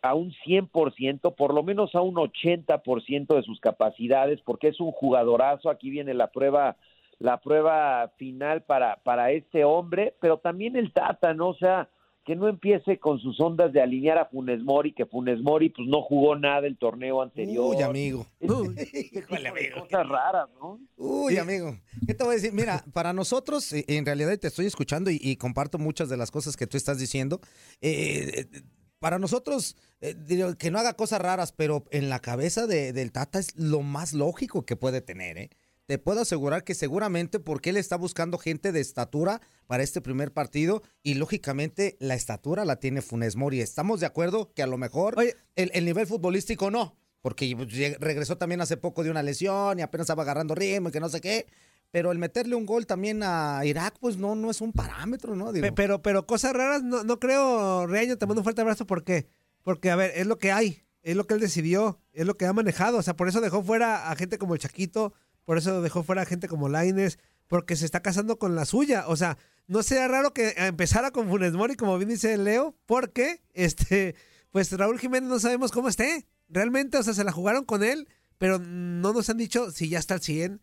a 0.00 0.14
un 0.14 0.32
100%, 0.32 1.34
por 1.34 1.52
lo 1.52 1.62
menos 1.62 1.94
a 1.94 2.00
un 2.00 2.14
80% 2.14 3.34
de 3.34 3.42
sus 3.42 3.60
capacidades, 3.60 4.40
porque 4.42 4.68
es 4.68 4.80
un 4.80 4.92
jugadorazo. 4.92 5.68
Aquí 5.68 5.90
viene 5.90 6.14
la 6.14 6.28
prueba 6.28 6.76
la 7.18 7.40
prueba 7.40 8.12
final 8.16 8.62
para, 8.62 8.96
para 9.02 9.32
este 9.32 9.64
hombre, 9.64 10.14
pero 10.20 10.38
también 10.38 10.76
el 10.76 10.92
Tata, 10.92 11.34
¿no? 11.34 11.48
O 11.48 11.54
sea, 11.54 11.88
que 12.28 12.36
no 12.36 12.46
empiece 12.46 12.98
con 12.98 13.18
sus 13.20 13.40
ondas 13.40 13.72
de 13.72 13.80
alinear 13.80 14.18
a 14.18 14.26
Funes 14.26 14.60
Mori, 14.62 14.92
que 14.92 15.06
Funes 15.06 15.40
Mori 15.40 15.70
pues 15.70 15.88
no 15.88 16.02
jugó 16.02 16.36
nada 16.36 16.66
el 16.66 16.76
torneo 16.76 17.22
anterior. 17.22 17.74
Uy, 17.74 17.82
amigo. 17.82 18.26
Híjole, 18.38 19.48
amigo. 19.48 19.80
Cosas 19.80 20.06
raras, 20.06 20.46
¿no? 20.60 20.78
Uy, 20.98 21.38
amigo. 21.38 21.74
¿Qué 22.06 22.12
te 22.12 22.22
voy 22.24 22.32
a 22.32 22.36
decir? 22.36 22.52
Mira, 22.52 22.84
para 22.92 23.14
nosotros, 23.14 23.72
eh, 23.72 23.82
en 23.88 24.04
realidad 24.04 24.38
te 24.38 24.46
estoy 24.48 24.66
escuchando 24.66 25.10
y, 25.10 25.18
y 25.22 25.36
comparto 25.36 25.78
muchas 25.78 26.10
de 26.10 26.18
las 26.18 26.30
cosas 26.30 26.54
que 26.58 26.66
tú 26.66 26.76
estás 26.76 26.98
diciendo. 26.98 27.40
Eh, 27.80 28.46
eh, 28.52 28.60
para 28.98 29.18
nosotros, 29.18 29.74
eh, 30.02 30.14
digo, 30.26 30.54
que 30.58 30.70
no 30.70 30.78
haga 30.78 30.92
cosas 30.92 31.22
raras, 31.22 31.52
pero 31.52 31.84
en 31.92 32.10
la 32.10 32.18
cabeza 32.18 32.66
de- 32.66 32.92
del 32.92 33.10
Tata 33.10 33.38
es 33.38 33.56
lo 33.56 33.80
más 33.80 34.12
lógico 34.12 34.66
que 34.66 34.76
puede 34.76 35.00
tener, 35.00 35.38
¿eh? 35.38 35.50
Te 35.88 35.96
puedo 35.96 36.20
asegurar 36.20 36.64
que 36.64 36.74
seguramente 36.74 37.40
porque 37.40 37.70
él 37.70 37.78
está 37.78 37.96
buscando 37.96 38.36
gente 38.36 38.72
de 38.72 38.80
estatura 38.80 39.40
para 39.66 39.82
este 39.82 40.02
primer 40.02 40.34
partido 40.34 40.82
y 41.02 41.14
lógicamente 41.14 41.96
la 41.98 42.14
estatura 42.14 42.66
la 42.66 42.76
tiene 42.76 43.00
Funes 43.00 43.36
Mori. 43.36 43.62
Estamos 43.62 43.98
de 44.00 44.04
acuerdo 44.04 44.52
que 44.52 44.62
a 44.62 44.66
lo 44.66 44.76
mejor 44.76 45.16
el, 45.56 45.70
el 45.72 45.84
nivel 45.86 46.06
futbolístico 46.06 46.70
no, 46.70 46.98
porque 47.22 47.56
pues, 47.56 47.70
regresó 48.00 48.36
también 48.36 48.60
hace 48.60 48.76
poco 48.76 49.02
de 49.02 49.10
una 49.10 49.22
lesión 49.22 49.78
y 49.78 49.82
apenas 49.82 50.04
estaba 50.04 50.24
agarrando 50.24 50.54
ritmo 50.54 50.90
y 50.90 50.92
que 50.92 51.00
no 51.00 51.08
sé 51.08 51.22
qué. 51.22 51.46
Pero 51.90 52.12
el 52.12 52.18
meterle 52.18 52.54
un 52.54 52.66
gol 52.66 52.86
también 52.86 53.22
a 53.22 53.64
Irak, 53.64 53.96
pues 53.98 54.18
no, 54.18 54.34
no 54.34 54.50
es 54.50 54.60
un 54.60 54.74
parámetro, 54.74 55.36
¿no? 55.36 55.52
Digo, 55.54 55.68
Pero, 55.74 56.02
pero 56.02 56.26
cosas 56.26 56.52
raras, 56.52 56.82
no, 56.82 57.02
no 57.02 57.18
creo, 57.18 57.86
Reaño, 57.86 58.18
te 58.18 58.26
mando 58.26 58.42
un 58.42 58.44
fuerte 58.44 58.60
abrazo, 58.60 58.86
¿por 58.86 59.04
qué? 59.04 59.26
Porque, 59.62 59.90
a 59.90 59.96
ver, 59.96 60.12
es 60.16 60.26
lo 60.26 60.36
que 60.36 60.52
hay, 60.52 60.84
es 61.00 61.16
lo 61.16 61.26
que 61.26 61.32
él 61.32 61.40
decidió, 61.40 61.98
es 62.12 62.26
lo 62.26 62.36
que 62.36 62.44
ha 62.44 62.52
manejado, 62.52 62.98
o 62.98 63.02
sea, 63.02 63.16
por 63.16 63.26
eso 63.26 63.40
dejó 63.40 63.62
fuera 63.62 64.10
a 64.10 64.16
gente 64.16 64.36
como 64.36 64.52
el 64.52 64.60
Chaquito, 64.60 65.14
por 65.48 65.56
eso 65.56 65.80
dejó 65.80 66.02
fuera 66.02 66.26
gente 66.26 66.46
como 66.46 66.68
Laines, 66.68 67.18
porque 67.46 67.74
se 67.74 67.86
está 67.86 68.00
casando 68.00 68.38
con 68.38 68.54
la 68.54 68.66
suya, 68.66 69.04
o 69.08 69.16
sea, 69.16 69.38
no 69.66 69.82
sería 69.82 70.06
raro 70.06 70.34
que 70.34 70.52
empezara 70.58 71.10
con 71.10 71.30
Funes 71.30 71.54
Mori, 71.54 71.74
como 71.74 71.96
bien 71.96 72.10
dice 72.10 72.36
Leo, 72.36 72.76
porque, 72.84 73.40
este, 73.54 74.14
pues 74.50 74.70
Raúl 74.72 74.98
Jiménez 74.98 75.30
no 75.30 75.40
sabemos 75.40 75.72
cómo 75.72 75.88
esté, 75.88 76.26
realmente, 76.50 76.98
o 76.98 77.02
sea, 77.02 77.14
se 77.14 77.24
la 77.24 77.32
jugaron 77.32 77.64
con 77.64 77.82
él, 77.82 78.08
pero 78.36 78.58
no 78.58 79.14
nos 79.14 79.30
han 79.30 79.38
dicho 79.38 79.70
si 79.70 79.88
ya 79.88 79.98
está 79.98 80.12
al 80.12 80.20
100, 80.20 80.60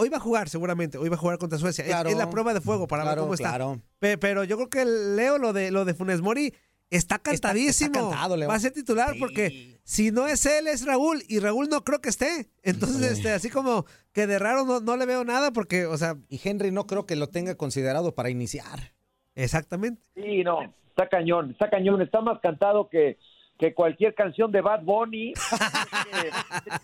Hoy 0.00 0.08
va 0.10 0.18
a 0.18 0.20
jugar 0.20 0.48
seguramente, 0.48 0.96
hoy 0.98 1.08
va 1.08 1.16
a 1.16 1.18
jugar 1.18 1.38
contra 1.38 1.58
Suecia. 1.58 1.82
Es- 1.82 1.90
Claro. 1.90 2.08
es, 2.10 2.16
la 2.16 2.30
prueba 2.30 2.54
de 2.54 2.60
fuego 2.60 2.86
para 2.86 3.02
ver 3.02 3.18
cómo 3.18 3.34
está. 3.34 3.48
claro. 3.48 3.82
Pero 3.98 4.44
yo 4.44 4.54
creo 4.56 4.68
que 4.70 4.84
Leo, 4.84 5.38
lo 5.38 5.52
de 5.52 5.72
lo 5.72 5.84
de 5.84 5.92
Funes 5.92 6.20
Mori, 6.20 6.54
está 6.90 7.18
cantadísimo. 7.18 7.92
cantado. 7.92 8.36
Va 8.46 8.54
a 8.54 8.60
ser 8.60 8.72
titular 8.72 9.14
porque 9.18 9.78
si 9.84 10.10
no 10.10 10.26
es 10.26 10.46
él, 10.46 10.66
es 10.66 10.84
Raúl. 10.86 11.22
Y 11.28 11.40
Raúl 11.40 11.68
no 11.68 11.84
creo 11.84 12.00
que 12.00 12.08
esté. 12.08 12.50
Entonces, 12.62 13.12
este, 13.12 13.30
así 13.30 13.50
como 13.50 13.86
que 14.12 14.26
de 14.26 14.38
raro 14.38 14.64
no, 14.64 14.80
no 14.80 14.96
le 14.96 15.06
veo 15.06 15.24
nada 15.24 15.50
porque, 15.52 15.86
o 15.86 15.96
sea. 15.96 16.16
Y 16.28 16.40
Henry 16.42 16.70
no 16.70 16.86
creo 16.86 17.06
que 17.06 17.16
lo 17.16 17.28
tenga 17.28 17.54
considerado 17.56 18.14
para 18.14 18.30
iniciar. 18.30 18.92
Exactamente. 19.34 20.02
Sí, 20.14 20.42
no, 20.42 20.62
está 20.88 21.08
cañón, 21.08 21.52
está 21.52 21.70
cañón, 21.70 22.02
está 22.02 22.20
más 22.20 22.40
cantado 22.40 22.88
que, 22.88 23.18
que 23.58 23.72
cualquier 23.72 24.14
canción 24.14 24.50
de 24.50 24.60
Bad 24.60 24.82
Bunny. 24.82 25.32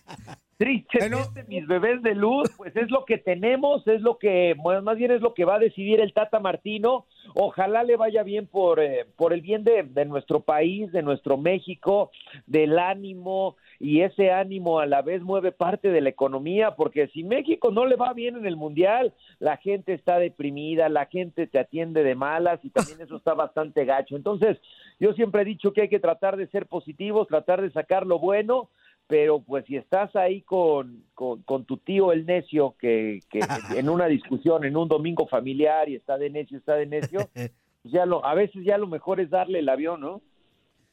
Tristemente, 0.56 1.44
mis 1.48 1.66
bebés 1.66 2.02
de 2.02 2.14
luz, 2.14 2.50
pues 2.56 2.74
es 2.76 2.90
lo 2.90 3.04
que 3.04 3.18
tenemos, 3.18 3.86
es 3.88 4.00
lo 4.00 4.18
que, 4.18 4.54
más 4.82 4.96
bien 4.96 5.10
es 5.10 5.20
lo 5.20 5.34
que 5.34 5.44
va 5.44 5.56
a 5.56 5.58
decidir 5.58 6.00
el 6.00 6.12
Tata 6.12 6.38
Martino. 6.38 7.06
Ojalá 7.34 7.82
le 7.82 7.96
vaya 7.96 8.22
bien 8.22 8.46
por, 8.46 8.80
eh, 8.80 9.06
por 9.16 9.32
el 9.32 9.40
bien 9.40 9.64
de, 9.64 9.82
de 9.82 10.04
nuestro 10.04 10.40
país, 10.40 10.92
de 10.92 11.02
nuestro 11.02 11.36
México, 11.36 12.12
del 12.46 12.78
ánimo, 12.78 13.56
y 13.80 14.02
ese 14.02 14.30
ánimo 14.30 14.78
a 14.78 14.86
la 14.86 15.02
vez 15.02 15.22
mueve 15.22 15.52
parte 15.52 15.88
de 15.90 16.00
la 16.00 16.08
economía, 16.08 16.76
porque 16.76 17.08
si 17.08 17.24
México 17.24 17.70
no 17.70 17.86
le 17.86 17.96
va 17.96 18.12
bien 18.12 18.36
en 18.36 18.46
el 18.46 18.56
Mundial, 18.56 19.12
la 19.40 19.56
gente 19.56 19.92
está 19.92 20.18
deprimida, 20.18 20.88
la 20.88 21.06
gente 21.06 21.46
te 21.46 21.58
atiende 21.58 22.02
de 22.02 22.14
malas 22.14 22.60
y 22.64 22.70
también 22.70 23.00
eso 23.00 23.16
está 23.16 23.34
bastante 23.34 23.84
gacho. 23.84 24.16
Entonces, 24.16 24.58
yo 25.00 25.12
siempre 25.14 25.42
he 25.42 25.44
dicho 25.44 25.72
que 25.72 25.82
hay 25.82 25.88
que 25.88 26.00
tratar 26.00 26.36
de 26.36 26.46
ser 26.46 26.66
positivos, 26.66 27.28
tratar 27.28 27.60
de 27.60 27.70
sacar 27.72 28.06
lo 28.06 28.18
bueno, 28.18 28.70
pero 29.06 29.42
pues 29.42 29.64
si 29.66 29.76
estás 29.76 30.14
ahí 30.16 30.42
con, 30.42 31.04
con, 31.14 31.42
con 31.42 31.64
tu 31.64 31.76
tío 31.76 32.12
el 32.12 32.26
necio, 32.26 32.74
que, 32.78 33.20
que 33.30 33.40
en 33.76 33.88
una 33.88 34.06
discusión, 34.06 34.64
en 34.64 34.76
un 34.76 34.88
domingo 34.88 35.26
familiar 35.26 35.88
y 35.88 35.96
está 35.96 36.16
de 36.16 36.30
necio, 36.30 36.58
está 36.58 36.74
de 36.74 36.86
necio, 36.86 37.28
pues 37.34 37.50
ya 37.84 38.06
lo, 38.06 38.24
a 38.24 38.34
veces 38.34 38.64
ya 38.64 38.78
lo 38.78 38.86
mejor 38.86 39.20
es 39.20 39.30
darle 39.30 39.58
el 39.58 39.68
avión, 39.68 40.00
¿no? 40.00 40.22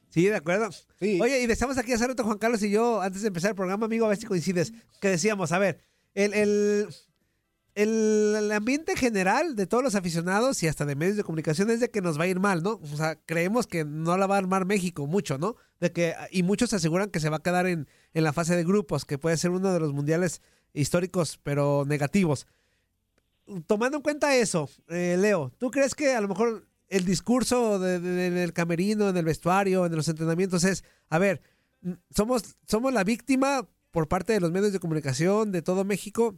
Sí, 0.10 0.28
de 0.28 0.36
acuerdo. 0.36 0.70
Oye, 1.00 1.42
y 1.42 1.48
decíamos 1.48 1.78
aquí 1.78 1.94
hace 1.94 2.06
rato, 2.06 2.26
Juan 2.26 2.38
Carlos 2.38 2.62
y 2.64 2.70
yo, 2.70 3.02
antes 3.02 3.22
de 3.22 3.30
empezar 3.30 3.52
el 3.52 3.56
programa, 3.56 3.86
amigo, 3.86 4.06
a 4.06 4.10
ver 4.10 4.18
si 4.18 4.26
coincides, 4.26 4.74
que 5.00 5.08
decíamos, 5.08 5.54
a 5.54 5.60
ver, 5.60 5.80
el, 6.14 6.34
el, 6.34 6.88
el, 7.76 8.36
el 8.38 8.52
ambiente 8.52 8.96
general 8.96 9.56
de 9.56 9.66
todos 9.68 9.84
los 9.84 9.96
aficionados 9.96 10.62
y 10.64 10.68
hasta 10.68 10.86
de 10.86 10.96
medios 10.96 11.18
de 11.18 11.24
comunicación 11.24 11.70
es 11.70 11.80
de 11.80 11.90
que 11.90 12.02
nos 12.02 12.20
va 12.20 12.24
a 12.24 12.28
ir 12.28 12.40
mal, 12.40 12.64
¿no? 12.64 12.80
O 12.84 12.98
sea, 12.98 13.16
creemos 13.26 13.68
que 13.68 13.86
no 13.86 14.18
la 14.18 14.28
va 14.28 14.36
a 14.36 14.40
armar 14.40 14.66
México 14.66 15.08
mucho, 15.08 15.38
¿no? 15.38 15.56
De 15.80 15.92
que, 15.92 16.14
y 16.32 16.44
muchos 16.44 16.74
aseguran 16.74 17.10
que 17.10 17.20
se 17.20 17.30
va 17.30 17.38
a 17.38 17.44
quedar 17.44 17.68
en, 17.68 17.88
en 18.14 18.24
la 18.24 18.34
fase 18.34 18.56
de 18.56 18.64
grupos, 18.64 19.06
que 19.06 19.18
puede 19.18 19.38
ser 19.38 19.52
uno 19.52 19.72
de 19.74 19.80
los 19.80 19.94
mundiales 19.94 20.42
históricos, 20.74 21.40
pero 21.44 21.84
negativos. 21.88 22.46
Tomando 23.68 23.98
en 23.98 24.04
cuenta 24.04 24.36
eso, 24.36 24.70
eh, 24.88 25.18
Leo, 25.20 25.52
¿tú 25.58 25.72
crees 25.72 25.96
que 25.96 26.14
a 26.16 26.22
lo 26.22 26.28
mejor 26.28 26.68
el 26.88 27.06
discurso 27.06 27.80
de- 27.80 28.00
de- 28.00 28.30
del 28.32 28.54
camerino, 28.54 29.10
en 29.10 29.18
el 29.18 29.26
vestuario, 29.26 29.86
en 29.86 29.96
los 29.96 30.08
entrenamientos 30.08 30.64
es, 30.64 30.84
a 31.10 31.18
ver, 31.20 31.42
mm, 31.82 31.92
somos, 32.12 32.56
somos 32.68 32.94
la 32.94 33.04
víctima 33.04 33.68
por 33.92 34.08
parte 34.08 34.32
de 34.34 34.40
los 34.40 34.52
medios 34.52 34.72
de 34.72 34.80
comunicación 34.80 35.52
de 35.52 35.62
todo 35.62 35.84
México, 35.84 36.38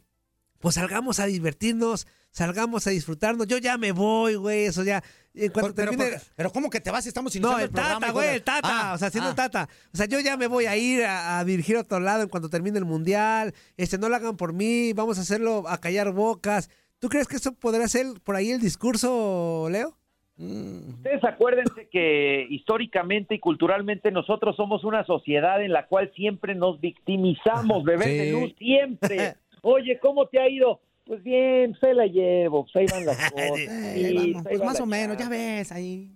pues 0.58 0.76
salgamos 0.76 1.20
a 1.20 1.26
divertirnos, 1.26 2.06
salgamos 2.30 2.86
a 2.86 2.90
disfrutarnos. 2.90 3.46
Yo 3.46 3.58
ya 3.58 3.76
me 3.78 3.92
voy, 3.92 4.34
güey, 4.36 4.64
eso 4.66 4.82
ya. 4.82 5.02
En 5.34 5.50
cuanto 5.50 5.74
Pero, 5.74 5.90
termine- 5.92 6.10
pero, 6.10 6.22
pero 6.36 6.50
¿cómo 6.52 6.70
que 6.70 6.80
te 6.80 6.90
vas 6.92 7.02
si 7.02 7.08
estamos 7.08 7.34
no, 7.34 7.38
iniciando 7.58 7.58
el 7.58 7.64
el? 7.64 7.74
Tata, 7.74 8.12
güey, 8.12 8.34
el 8.36 8.42
Tata. 8.42 8.90
Ah, 8.90 8.94
o 8.94 8.98
sea, 8.98 9.10
siendo 9.10 9.30
ah. 9.30 9.34
Tata. 9.34 9.68
O 9.92 9.96
sea, 9.96 10.06
yo 10.06 10.20
ya 10.20 10.36
me 10.36 10.46
voy 10.46 10.66
a 10.66 10.76
ir 10.76 11.02
a, 11.04 11.38
a 11.40 11.44
dirigir 11.44 11.76
a 11.76 11.80
otro 11.80 11.98
lado 11.98 12.22
en 12.22 12.28
cuanto 12.28 12.48
termine 12.48 12.78
el 12.78 12.84
mundial. 12.84 13.52
Este, 13.76 13.98
no 13.98 14.08
lo 14.08 14.14
hagan 14.14 14.36
por 14.36 14.52
mí, 14.52 14.92
vamos 14.92 15.18
a 15.18 15.22
hacerlo 15.22 15.64
a 15.68 15.78
callar 15.78 16.12
bocas. 16.12 16.70
¿Tú 17.00 17.08
crees 17.08 17.26
que 17.26 17.36
eso 17.36 17.52
podría 17.52 17.88
ser 17.88 18.06
por 18.22 18.36
ahí 18.36 18.52
el 18.52 18.60
discurso, 18.60 19.66
Leo? 19.70 19.96
Ustedes 20.36 21.22
acuérdense 21.22 21.88
que 21.92 22.46
históricamente 22.50 23.36
y 23.36 23.38
culturalmente 23.38 24.10
nosotros 24.10 24.56
somos 24.56 24.82
una 24.82 25.04
sociedad 25.04 25.62
en 25.62 25.72
la 25.72 25.86
cual 25.86 26.10
siempre 26.16 26.54
nos 26.56 26.80
victimizamos, 26.80 27.84
bebés 27.84 28.06
Sí. 28.08 28.16
de 28.18 28.32
luz, 28.32 28.54
siempre. 28.58 29.34
Oye, 29.64 29.98
¿cómo 29.98 30.26
te 30.26 30.38
ha 30.38 30.48
ido? 30.48 30.80
Pues 31.04 31.22
bien, 31.22 31.72
pues 31.72 31.82
ahí 31.84 31.94
la 31.94 32.06
llevo, 32.06 32.64
pues 32.64 32.76
ahí 32.76 32.86
van 32.90 33.06
las 33.06 33.16
cosas. 33.32 33.56
Sí, 33.94 34.14
vamos, 34.14 34.26
ahí 34.26 34.42
pues 34.42 34.60
va 34.60 34.64
más 34.66 34.80
o 34.80 34.86
menos, 34.86 35.16
ya 35.16 35.28
ves, 35.28 35.72
ahí. 35.72 36.10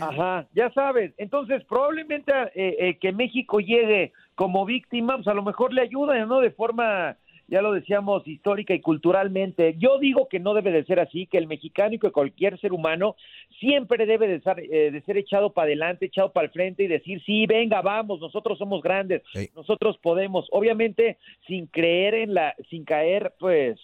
Ajá, 0.00 0.46
ya 0.52 0.70
sabes. 0.72 1.12
Entonces, 1.16 1.64
probablemente 1.64 2.32
eh, 2.54 2.76
eh, 2.78 2.98
que 3.00 3.12
México 3.12 3.60
llegue 3.60 4.12
como 4.34 4.66
víctima, 4.66 5.16
pues 5.16 5.28
a 5.28 5.34
lo 5.34 5.42
mejor 5.42 5.72
le 5.72 5.82
ayuda, 5.82 6.24
¿no? 6.26 6.40
De 6.40 6.50
forma, 6.50 7.16
ya 7.48 7.62
lo 7.62 7.72
decíamos, 7.72 8.26
histórica 8.26 8.74
y 8.74 8.80
culturalmente. 8.80 9.76
Yo 9.78 9.98
digo 9.98 10.28
que 10.28 10.40
no 10.40 10.54
debe 10.54 10.72
de 10.72 10.84
ser 10.84 10.98
así, 10.98 11.26
que 11.26 11.38
el 11.38 11.46
mexicano 11.46 11.94
y 11.94 11.98
que 11.98 12.10
cualquier 12.10 12.58
ser 12.58 12.72
humano 12.72 13.16
siempre 13.60 14.04
debe 14.06 14.26
de 14.26 14.40
ser, 14.40 14.58
eh, 14.60 14.90
de 14.90 15.00
ser 15.02 15.16
echado 15.16 15.52
para 15.52 15.66
adelante, 15.66 16.06
echado 16.06 16.32
para 16.32 16.46
el 16.46 16.52
frente 16.52 16.82
y 16.82 16.88
decir, 16.88 17.22
sí, 17.24 17.46
venga, 17.46 17.82
vamos, 17.82 18.20
nosotros 18.20 18.58
somos 18.58 18.82
grandes, 18.82 19.22
nosotros 19.54 19.96
podemos. 19.98 20.48
Obviamente, 20.50 21.18
sin 21.46 21.66
creer 21.66 22.14
en 22.14 22.34
la, 22.34 22.54
sin 22.68 22.84
caer, 22.84 23.32
pues, 23.38 23.78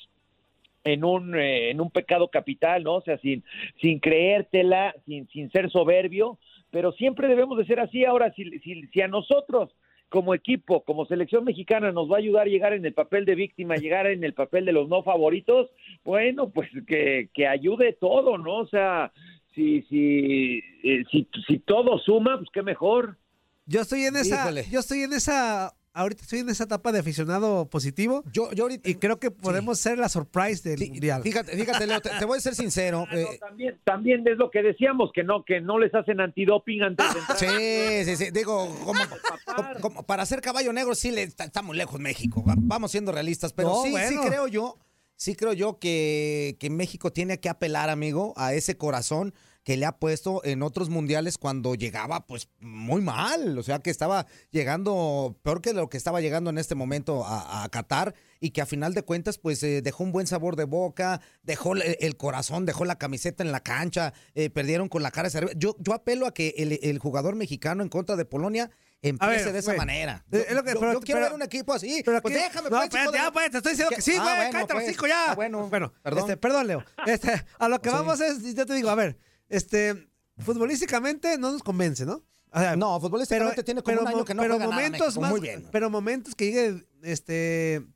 en 0.84 1.04
un, 1.04 1.36
eh, 1.36 1.70
en 1.70 1.80
un 1.80 1.90
pecado 1.90 2.28
capital, 2.28 2.82
¿no? 2.82 2.96
O 2.96 3.02
sea, 3.02 3.18
sin, 3.18 3.44
sin 3.80 4.00
creértela, 4.00 4.92
sin, 5.06 5.28
sin 5.28 5.50
ser 5.52 5.70
soberbio, 5.70 6.38
pero 6.72 6.90
siempre 6.92 7.28
debemos 7.28 7.56
de 7.58 7.66
ser 7.66 7.78
así. 7.78 8.04
Ahora, 8.04 8.32
si, 8.32 8.58
si, 8.58 8.86
si 8.88 9.00
a 9.00 9.06
nosotros 9.06 9.70
como 10.12 10.34
equipo, 10.34 10.84
como 10.84 11.06
selección 11.06 11.42
mexicana, 11.42 11.90
nos 11.90 12.10
va 12.10 12.16
a 12.16 12.18
ayudar 12.18 12.46
a 12.46 12.50
llegar 12.50 12.74
en 12.74 12.84
el 12.84 12.92
papel 12.92 13.24
de 13.24 13.34
víctima, 13.34 13.76
llegar 13.76 14.06
en 14.06 14.22
el 14.22 14.34
papel 14.34 14.66
de 14.66 14.72
los 14.72 14.86
no 14.86 15.02
favoritos, 15.02 15.70
bueno, 16.04 16.50
pues 16.50 16.68
que, 16.86 17.30
que 17.32 17.46
ayude 17.48 17.94
todo, 17.94 18.36
¿no? 18.36 18.58
O 18.58 18.66
sea, 18.66 19.10
si, 19.54 19.80
si, 19.88 20.58
eh, 20.84 21.02
si, 21.10 21.26
si 21.48 21.58
todo 21.60 21.98
suma, 21.98 22.36
pues 22.36 22.50
qué 22.52 22.62
mejor. 22.62 23.16
Yo 23.64 23.80
estoy 23.80 24.02
en 24.02 24.16
esa, 24.16 24.42
Híjole. 24.42 24.66
yo 24.70 24.80
estoy 24.80 25.00
en 25.00 25.14
esa, 25.14 25.72
ahorita 25.94 26.22
estoy 26.22 26.40
en 26.40 26.48
esa 26.48 26.64
etapa 26.64 26.92
de 26.92 27.00
aficionado 27.00 27.68
positivo. 27.68 28.22
Yo, 28.32 28.50
yo 28.52 28.64
ahorita, 28.64 28.88
y 28.88 28.94
creo 28.96 29.18
que 29.18 29.30
podemos 29.30 29.78
ser 29.78 29.98
la 29.98 30.08
surprise 30.08 30.68
del 30.68 30.88
mundial. 30.88 31.22
Fíjate, 31.22 31.56
fíjate, 31.56 31.86
Leo, 31.86 32.00
te, 32.00 32.10
te 32.18 32.24
voy 32.24 32.38
a 32.38 32.40
ser 32.40 32.54
sincero. 32.54 33.06
Ah, 33.10 33.14
eh, 33.16 33.26
no, 33.30 33.38
también, 33.46 33.80
también 33.84 34.26
es 34.28 34.36
lo 34.38 34.50
que 34.50 34.62
decíamos, 34.62 35.10
que 35.14 35.22
no, 35.24 35.44
que 35.44 35.60
no 35.60 35.78
les 35.78 35.94
hacen 35.94 36.20
antidoping 36.20 36.82
antes 36.82 37.06
de 37.14 37.20
entrar. 37.20 37.38
Sí, 37.38 38.04
sí, 38.10 38.24
sí. 38.24 38.30
Digo, 38.32 38.68
como, 38.84 39.00
como- 39.56 39.80
como 39.80 40.02
para 40.04 40.24
ser 40.26 40.40
caballo 40.40 40.72
negro, 40.72 40.94
sí 40.94 41.10
le 41.10 41.22
está, 41.22 41.44
está 41.44 41.62
muy 41.62 41.76
lejos 41.76 42.00
México. 42.00 42.42
Va- 42.46 42.54
Vamos 42.56 42.90
siendo 42.90 43.12
realistas, 43.12 43.52
pero 43.52 43.68
No, 43.70 43.82
sí, 43.82 43.94
sí 44.08 44.16
creo 44.26 44.46
yo, 44.48 44.78
sí 45.16 45.34
creo 45.36 45.52
yo 45.52 45.78
que, 45.78 46.56
que 46.58 46.70
México 46.70 47.12
tiene 47.12 47.38
que 47.40 47.48
apelar, 47.48 47.90
amigo, 47.90 48.32
a 48.36 48.54
ese 48.54 48.76
corazón 48.76 49.34
que 49.64 49.76
le 49.76 49.86
ha 49.86 49.92
puesto 49.92 50.40
en 50.44 50.62
otros 50.62 50.88
mundiales 50.90 51.38
cuando 51.38 51.74
llegaba 51.74 52.26
pues 52.26 52.48
muy 52.60 53.00
mal, 53.00 53.56
o 53.58 53.62
sea 53.62 53.78
que 53.78 53.90
estaba 53.90 54.26
llegando 54.50 55.36
peor 55.42 55.60
que 55.60 55.72
lo 55.72 55.88
que 55.88 55.96
estaba 55.96 56.20
llegando 56.20 56.50
en 56.50 56.58
este 56.58 56.74
momento 56.74 57.24
a, 57.24 57.64
a 57.64 57.68
Qatar 57.68 58.14
y 58.40 58.50
que 58.50 58.60
a 58.62 58.66
final 58.66 58.94
de 58.94 59.02
cuentas 59.02 59.38
pues 59.38 59.62
eh, 59.62 59.82
dejó 59.82 60.04
un 60.04 60.12
buen 60.12 60.26
sabor 60.26 60.56
de 60.56 60.64
boca, 60.64 61.20
dejó 61.42 61.74
el, 61.74 61.96
el 62.00 62.16
corazón, 62.16 62.66
dejó 62.66 62.84
la 62.84 62.96
camiseta 62.98 63.42
en 63.42 63.52
la 63.52 63.60
cancha, 63.60 64.12
eh, 64.34 64.50
perdieron 64.50 64.88
con 64.88 65.02
la 65.02 65.10
cara 65.10 65.28
arriba. 65.32 65.52
Yo, 65.56 65.76
yo 65.78 65.94
apelo 65.94 66.26
a 66.26 66.34
que 66.34 66.54
el, 66.58 66.78
el 66.82 66.98
jugador 66.98 67.34
mexicano 67.36 67.82
en 67.82 67.88
contra 67.88 68.16
de 68.16 68.24
Polonia 68.24 68.70
empiece 69.00 69.44
ver, 69.44 69.52
de 69.52 69.58
esa 69.58 69.72
güey. 69.72 69.78
manera. 69.78 70.24
Eh, 70.30 70.38
Yo, 70.38 70.38
es 70.40 70.54
lo 70.54 70.62
que- 70.64 70.74
yo- 70.74 70.80
pero- 70.80 70.92
yo 70.92 71.00
quiero 71.00 71.18
pero- 71.20 71.26
ver 71.30 71.34
un 71.34 71.42
equipo 71.42 71.72
así. 71.72 72.02
Pero 72.04 72.22
pues 72.22 72.34
aquí- 72.36 72.44
déjame, 72.44 72.70
no, 72.70 72.76
pues, 72.76 72.84
espérate, 72.88 73.12
de- 73.12 73.18
ya, 73.18 73.32
pues, 73.32 73.50
te 73.50 73.56
estoy 73.58 73.72
diciendo 73.72 73.94
que 73.96 74.02
sí, 74.02 74.12
Ah, 74.16 74.22
güey, 74.22 74.36
bueno, 74.36 74.52
cállate 74.52 74.74
los 74.74 74.82
pues. 74.82 74.88
hocico 74.90 75.06
ya. 75.08 75.30
Ah, 75.30 75.34
bueno, 75.34 75.68
bueno, 75.68 75.92
perdón. 76.02 76.18
este, 76.20 76.36
perdón, 76.36 76.66
Leo. 76.68 76.84
Este, 77.06 77.44
a 77.58 77.68
lo 77.68 77.80
que 77.80 77.90
Sí. 77.90 77.94
vamos 77.96 78.20
es, 78.20 78.54
yo 78.54 78.66
te 78.66 78.74
digo, 78.74 78.90
a 78.90 78.94
ver, 78.94 79.18
este, 79.56 80.08
futbolísticamente 80.38 81.38
no 81.38 81.52
nos 81.52 81.62
convence, 81.62 82.04
¿no? 82.06 82.22
O 82.54 82.58
sea, 82.58 82.76
No, 82.76 83.00
futbolísticamente 83.00 83.62
tiene 83.62 83.82
como 83.82 84.00
un 84.00 84.08
año 84.08 84.24
que 84.24 84.34
no 84.34 84.42
pero 84.42 84.54
juega 84.56 84.70
momentos 84.70 85.18
más, 85.18 85.30
muy 85.30 85.40
bien. 85.40 85.66
pero 85.72 85.88
momentos 85.88 86.34
que 86.34 86.46
llegue, 86.46 86.86
este, 87.02 87.86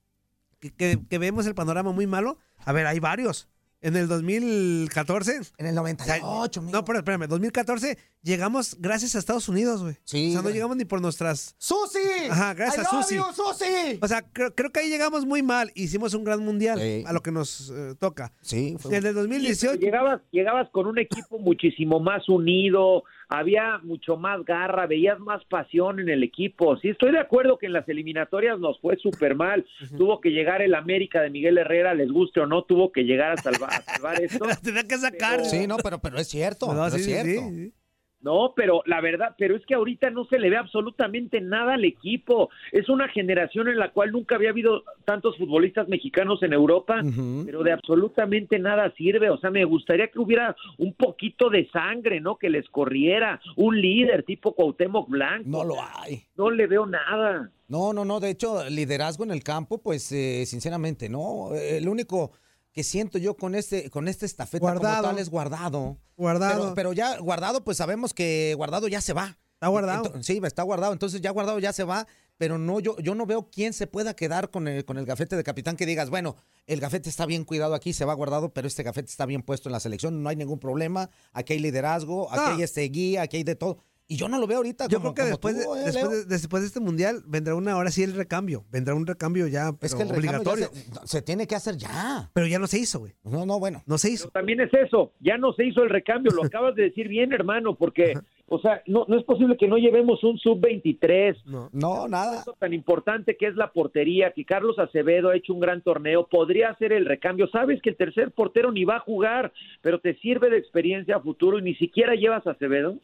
que, 0.61 0.73
que- 0.75 0.99
que 1.09 1.19
vemos 1.19 1.47
el 1.47 1.55
panorama 1.55 1.93
muy 1.93 2.07
malo. 2.07 2.39
A 2.65 2.73
ver, 2.73 2.87
hay 2.87 2.99
varios. 3.01 3.49
En 3.87 3.95
el 3.95 4.09
2014. 4.09 5.41
En 5.59 5.67
el 5.67 5.75
98, 5.77 6.61
No, 6.73 6.85
pero 6.85 6.99
espérame, 6.99 7.29
2014 7.29 7.97
llegamos 8.23 8.77
gracias 8.81 9.15
a 9.15 9.21
Estados 9.21 9.49
Unidos, 9.49 9.81
güey. 9.83 9.95
Sí, 10.03 10.31
O 10.31 10.33
sea, 10.33 10.43
no 10.43 10.51
llegamos 10.51 10.77
ni 10.77 10.85
por 10.85 11.01
nuestras. 11.01 11.55
¡Susi! 11.59 11.99
Ajá, 12.29 12.55
gracias 12.55 12.85
I 12.85 12.89
a 12.89 12.93
love 12.97 13.05
Susi. 13.05 13.15
you, 13.17 13.23
Susi! 13.33 13.99
O 14.03 14.09
sea, 14.09 14.23
creo, 14.33 14.53
creo 14.57 14.73
que 14.73 14.81
ahí 14.81 14.89
llegamos 14.89 15.25
muy 15.25 15.43
mal. 15.45 15.71
Hicimos 15.77 16.15
un 16.15 16.25
gran 16.25 16.41
mundial 16.45 16.81
Sí. 16.81 17.05
a 17.07 17.13
lo 17.13 17.23
que 17.23 17.31
nos 17.31 17.71
eh, 17.71 17.95
toca. 17.99 18.33
Sí, 18.41 18.77
En 18.91 19.07
el 19.07 19.15
2018. 19.15 19.75
llegabas, 19.81 20.21
llegabas 20.33 20.69
con 20.71 20.87
un 20.89 20.99
equipo 20.99 21.39
muchísimo 21.39 22.01
más 22.01 22.29
unido, 22.29 23.05
había 23.29 23.79
mucho 23.83 24.17
más 24.17 24.45
garra, 24.45 24.87
veías 24.87 25.19
más 25.19 25.45
pasión 25.45 26.01
en 26.01 26.09
el 26.09 26.23
equipo. 26.23 26.77
Sí, 26.79 26.91
estoy 26.91 27.13
de 27.13 27.19
acuerdo 27.19 27.59
que 27.59 27.67
en 27.67 27.73
las 27.73 27.89
eliminatorias 27.89 28.59
nos 28.59 28.81
fue 28.81 28.97
súper 28.97 29.35
mal. 29.35 29.67
Tuvo 29.97 30.21
que 30.21 30.31
llegar 30.31 30.63
el 30.63 30.75
América 30.75 31.21
de 31.21 31.31
Miguel 31.31 31.59
Herrera, 31.59 31.95
les 31.95 32.11
guste 32.11 32.41
o 32.41 32.47
no, 32.47 32.63
tuvo 32.65 32.93
que 32.93 33.03
llegar 33.03 33.33
a 33.33 33.37
salvar, 33.37 33.71
a 33.73 33.83
salvar 33.83 34.21
esto. 34.23 34.47
Tenía 34.63 34.85
que 34.85 34.97
sacar. 34.97 35.45
Sí, 35.45 35.67
no, 35.67 35.77
pero, 35.79 35.99
pero 35.99 36.19
es 36.19 36.29
cierto. 36.29 36.67
No, 36.73 36.85
pero 36.85 36.91
sí, 36.91 36.97
es 36.97 37.05
sí, 37.05 37.11
cierto. 37.13 37.49
sí. 37.51 37.73
No, 38.21 38.55
pero 38.57 38.83
la 38.87 39.01
verdad, 39.01 39.35
pero 39.39 39.57
es 39.57 39.65
que 39.67 39.75
ahorita 39.75 40.11
no 40.11 40.25
se 40.25 40.39
le 40.39 40.51
ve 40.51 40.57
absolutamente 40.57 41.41
nada 41.41 41.75
al 41.75 41.85
equipo. 41.85 42.51
Es 42.73 42.89
una 42.89 43.09
generación 43.09 43.69
en 43.69 43.79
la 43.79 43.93
cual 43.93 44.11
nunca 44.11 44.37
había 44.37 44.51
habido 44.51 44.83
tantos 45.05 45.37
futbolistas 45.37 45.87
mexicanos 45.87 46.43
en 46.43 46.53
Europa, 46.53 47.03
pero 47.45 47.63
de 47.63 47.73
absolutamente 47.73 48.59
nada 48.59 48.93
sirve. 48.97 49.31
O 49.31 49.39
sea, 49.39 49.51
me 49.51 49.65
gustaría 49.65 50.09
que 50.09 50.19
hubiera 50.19 50.57
un 50.79 50.95
poquito 50.95 51.51
de 51.51 51.69
sangre, 51.71 52.21
¿no? 52.21 52.37
Que 52.37 52.51
les 52.51 52.69
corriera 52.69 53.41
un 53.55 53.81
líder 53.81 54.25
tipo 54.25 54.55
Cuauhtémoc 54.55 55.09
Blanco. 55.09 55.49
No 55.49 55.65
lo 55.65 55.77
hay. 55.81 56.25
No 56.37 56.51
le 56.51 56.67
veo 56.67 56.87
nada. 56.87 57.51
No, 57.69 57.93
no, 57.93 58.05
no. 58.05 58.19
De 58.19 58.31
hecho, 58.31 58.69
liderazgo 58.69 59.25
en 59.25 59.31
el 59.31 59.43
campo, 59.43 59.79
pues, 59.79 60.11
eh, 60.13 60.45
sinceramente, 60.47 61.09
no. 61.09 61.55
El 61.55 61.89
único 61.89 62.33
que 62.77 62.85
siento 62.85 63.17
yo 63.17 63.39
con 63.39 63.55
este, 63.55 63.89
con 63.89 64.07
este 64.07 64.27
estafeta 64.27 64.61
Guardado. 64.61 64.97
como 64.97 65.09
tal 65.09 65.19
es 65.19 65.31
guardado. 65.31 65.97
Guardado. 66.15 66.61
Pero, 66.61 66.75
pero 66.75 66.93
ya 66.93 67.17
guardado, 67.19 67.65
pues 67.65 67.79
sabemos 67.79 68.13
que 68.13 68.53
guardado 68.55 68.87
ya 68.87 69.01
se 69.01 69.15
va. 69.15 69.39
Está 69.55 69.69
guardado. 69.69 70.13
Sí, 70.23 70.39
está 70.45 70.63
guardado. 70.63 70.93
Entonces 70.93 71.23
ya 71.23 71.31
guardado 71.31 71.59
ya 71.59 71.73
se 71.73 71.85
va. 71.85 72.07
Pero 72.37 72.59
no, 72.59 72.79
yo, 72.81 72.99
yo 72.99 73.15
no 73.15 73.25
veo 73.25 73.49
quién 73.51 73.73
se 73.73 73.87
pueda 73.87 74.15
quedar 74.15 74.51
con 74.51 74.69
el, 74.69 74.85
con 74.85 74.99
el 74.99 75.07
gafete 75.07 75.37
de 75.37 75.43
capitán 75.43 75.75
que 75.77 75.87
digas, 75.87 76.11
bueno, 76.11 76.37
el 76.67 76.81
gafete 76.81 77.09
está 77.09 77.25
bien 77.25 77.45
cuidado 77.45 77.75
aquí, 77.75 77.95
se 77.95 78.05
va 78.05 78.13
guardado, 78.13 78.53
pero 78.53 78.69
este 78.69 78.83
gafete 78.83 79.09
está 79.09 79.25
bien 79.25 79.41
puesto 79.41 79.71
en 79.71 79.73
la 79.73 79.81
selección, 79.81 80.23
no 80.23 80.29
hay 80.29 80.37
ningún 80.37 80.59
problema, 80.59 81.09
aquí 81.33 81.55
hay 81.55 81.61
liderazgo, 81.61 82.31
aquí 82.31 82.43
No. 82.45 82.57
hay 82.57 82.63
este 82.63 82.83
guía, 82.83 83.23
aquí 83.23 83.39
hay 83.39 83.45
de 83.45 83.55
todo. 83.55 83.79
Y 84.09 84.17
yo 84.17 84.29
no 84.29 84.39
lo 84.39 84.47
veo 84.47 84.59
ahorita 84.59 84.87
Yo 84.89 85.01
como- 85.01 85.15
creo 85.15 85.27
que 85.27 85.33
como 85.33 85.51
después, 85.53 85.65
tú, 85.67 85.75
de, 85.75 85.81
eh, 85.81 85.85
después, 85.87 86.11
de, 86.11 86.25
después 86.37 86.63
de 86.63 86.67
este 86.69 86.79
mundial 86.81 87.23
vendrá 87.27 87.57
una, 87.57 87.73
ahora 87.73 87.91
sí 87.91 88.05
el 88.05 88.15
recambio. 88.15 88.65
Vendrá 88.71 88.95
un 88.95 89.05
recambio 89.07 89.49
ya 89.49 89.71
Es 89.81 89.95
que 89.97 90.03
el 90.03 90.09
recambio 90.11 90.31
ya 90.31 90.39
obligatorio. 90.39 90.69
se, 91.03 91.07
se 91.09 91.23
tiene 91.23 91.47
que 91.49 91.57
hacer 91.57 91.77
ya. 91.77 92.31
Pero 92.33 92.47
ya 92.47 92.61
no 92.61 92.69
se 92.69 92.79
hizo, 92.79 93.01
güey. 93.01 93.15
No, 93.25 93.45
no, 93.47 93.59
bueno. 93.59 93.83
No 93.87 93.99
se 93.99 94.11
hizo. 94.11 94.25
Pero 94.27 94.33
también 94.33 94.61
es 94.61 94.73
eso, 94.75 95.13
ya 95.19 95.39
no 95.39 95.53
se 95.55 95.65
hizo 95.67 95.83
el 95.83 95.91
recambio, 95.91 96.31
lo 96.33 96.43
acabas 96.55 96.77
de 96.77 96.85
decir 96.85 97.09
bien, 97.09 97.33
hermano, 97.33 97.75
porque, 97.75 98.15
o 98.47 98.61
sea, 98.61 98.81
no, 98.87 99.07
no 99.09 99.19
es 99.19 99.25
posible 99.25 99.57
que 99.57 99.67
no 99.67 99.77
llevemos 99.77 100.23
un 100.23 100.39
sub-23. 100.39 101.43
No. 101.47 101.69
No, 101.73 102.07
nada. 102.07 102.43
Eso 102.43 102.55
tan 102.61 102.73
importante 102.75 103.37
que 103.37 103.49
es 103.49 103.57
la 103.57 103.73
portería, 103.73 104.31
que 104.33 104.45
Carlos 104.45 104.79
Acevedo 104.79 105.31
ha 105.31 105.37
hecho 105.37 105.53
un 105.53 105.59
gran 105.61 105.83
torneo, 105.83 106.29
podría 106.29 106.71
hacer 106.71 106.93
el 106.93 107.07
recambio. 107.07 107.49
Sabes 107.49 107.83
que 107.83 107.91
el 107.91 107.97
tercer 107.97 108.31
portero 108.31 108.71
ni 108.71 108.85
va 108.85 108.99
a 108.99 109.01
jugar, 109.01 109.53
pero 109.83 109.99
te 109.99 110.15
sirve 110.21 110.49
de 110.49 110.59
experiencia 110.59 111.17
a 111.17 111.21
futuro 111.21 111.59
y 111.59 111.63
ni 111.63 111.75
siquiera 111.75 112.15
llevas 112.15 112.47
a 112.47 112.53
Acevedo. 112.53 112.99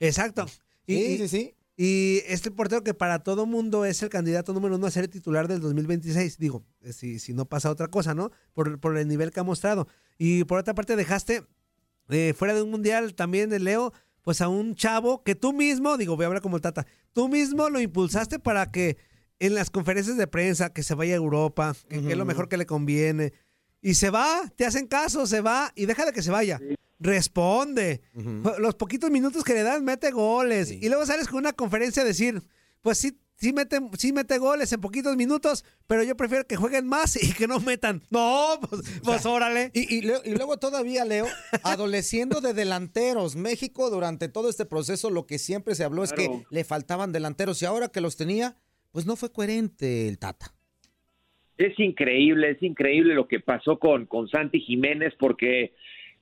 Exacto. 0.00 0.46
Y, 0.86 0.96
Sí, 0.96 1.18
sí, 1.18 1.28
sí. 1.28 1.54
Y 1.78 2.22
este 2.26 2.50
portero 2.50 2.82
que 2.82 2.94
para 2.94 3.18
todo 3.18 3.44
mundo 3.44 3.84
es 3.84 4.02
el 4.02 4.08
candidato 4.08 4.54
número 4.54 4.76
uno 4.76 4.86
a 4.86 4.90
ser 4.90 5.08
titular 5.08 5.46
del 5.46 5.60
2026. 5.60 6.38
Digo, 6.38 6.64
eh, 6.82 6.94
si, 6.94 7.18
si 7.18 7.34
no 7.34 7.44
pasa 7.44 7.70
otra 7.70 7.88
cosa, 7.88 8.14
¿no? 8.14 8.30
Por, 8.54 8.80
por 8.80 8.96
el 8.96 9.06
nivel 9.06 9.30
que 9.30 9.40
ha 9.40 9.44
mostrado. 9.44 9.86
Y 10.16 10.44
por 10.44 10.58
otra 10.58 10.74
parte, 10.74 10.96
dejaste 10.96 11.42
eh, 12.08 12.32
fuera 12.34 12.54
de 12.54 12.62
un 12.62 12.70
mundial 12.70 13.14
también, 13.14 13.50
de 13.50 13.58
Leo, 13.58 13.92
pues 14.22 14.40
a 14.40 14.48
un 14.48 14.74
chavo 14.74 15.22
que 15.22 15.34
tú 15.34 15.52
mismo, 15.52 15.98
digo, 15.98 16.16
voy 16.16 16.24
a 16.24 16.26
hablar 16.28 16.42
como 16.42 16.56
el 16.56 16.62
Tata, 16.62 16.86
tú 17.12 17.28
mismo 17.28 17.68
lo 17.68 17.78
impulsaste 17.78 18.38
para 18.38 18.70
que 18.72 18.96
en 19.38 19.54
las 19.54 19.68
conferencias 19.68 20.16
de 20.16 20.26
prensa, 20.26 20.72
que 20.72 20.82
se 20.82 20.94
vaya 20.94 21.12
a 21.12 21.16
Europa, 21.16 21.76
que, 21.88 22.00
que 22.00 22.12
es 22.12 22.16
lo 22.16 22.24
mejor 22.24 22.48
que 22.48 22.56
le 22.56 22.64
conviene. 22.64 23.34
Y 23.82 23.94
se 23.94 24.08
va, 24.08 24.50
te 24.56 24.64
hacen 24.64 24.86
caso, 24.86 25.26
se 25.26 25.42
va 25.42 25.72
y 25.74 25.84
deja 25.84 26.06
de 26.06 26.12
que 26.12 26.22
se 26.22 26.30
vaya. 26.30 26.58
Responde. 26.98 28.00
Los 28.58 28.74
poquitos 28.74 29.10
minutos 29.10 29.44
que 29.44 29.54
le 29.54 29.62
dan, 29.62 29.84
mete 29.84 30.10
goles. 30.10 30.70
Y 30.70 30.88
luego 30.88 31.04
sales 31.06 31.28
con 31.28 31.38
una 31.38 31.52
conferencia 31.52 32.02
a 32.02 32.06
decir, 32.06 32.40
pues 32.80 32.98
sí, 32.98 33.18
sí 33.36 33.52
mete, 33.52 33.80
sí 33.98 34.12
mete 34.12 34.38
goles 34.38 34.72
en 34.72 34.80
poquitos 34.80 35.14
minutos, 35.16 35.64
pero 35.86 36.02
yo 36.02 36.16
prefiero 36.16 36.46
que 36.46 36.56
jueguen 36.56 36.86
más 36.86 37.22
y 37.22 37.32
que 37.34 37.46
no 37.46 37.60
metan. 37.60 38.02
No, 38.10 38.58
pues, 38.68 38.82
pues 39.04 39.26
órale. 39.26 39.70
Y, 39.74 39.94
y 39.94 40.02
leo- 40.02 40.22
y 40.24 40.30
luego 40.30 40.56
todavía, 40.56 41.04
Leo, 41.04 41.26
adoleciendo 41.62 42.40
de 42.40 42.54
delanteros. 42.54 43.36
México 43.36 43.90
durante 43.90 44.28
todo 44.28 44.48
este 44.48 44.64
proceso 44.64 45.10
lo 45.10 45.26
que 45.26 45.38
siempre 45.38 45.74
se 45.74 45.84
habló 45.84 46.02
es 46.02 46.12
que 46.14 46.44
le 46.50 46.64
faltaban 46.64 47.12
delanteros 47.12 47.60
y 47.60 47.66
ahora 47.66 47.88
que 47.88 48.00
los 48.00 48.16
tenía, 48.16 48.56
pues 48.92 49.04
no 49.04 49.16
fue 49.16 49.30
coherente 49.30 50.08
el 50.08 50.18
Tata. 50.18 50.54
Es 51.58 51.78
increíble, 51.78 52.50
es 52.52 52.62
increíble 52.62 53.14
lo 53.14 53.28
que 53.28 53.40
pasó 53.40 53.78
con, 53.78 54.06
con 54.06 54.28
Santi 54.28 54.60
Jiménez, 54.60 55.14
porque 55.18 55.74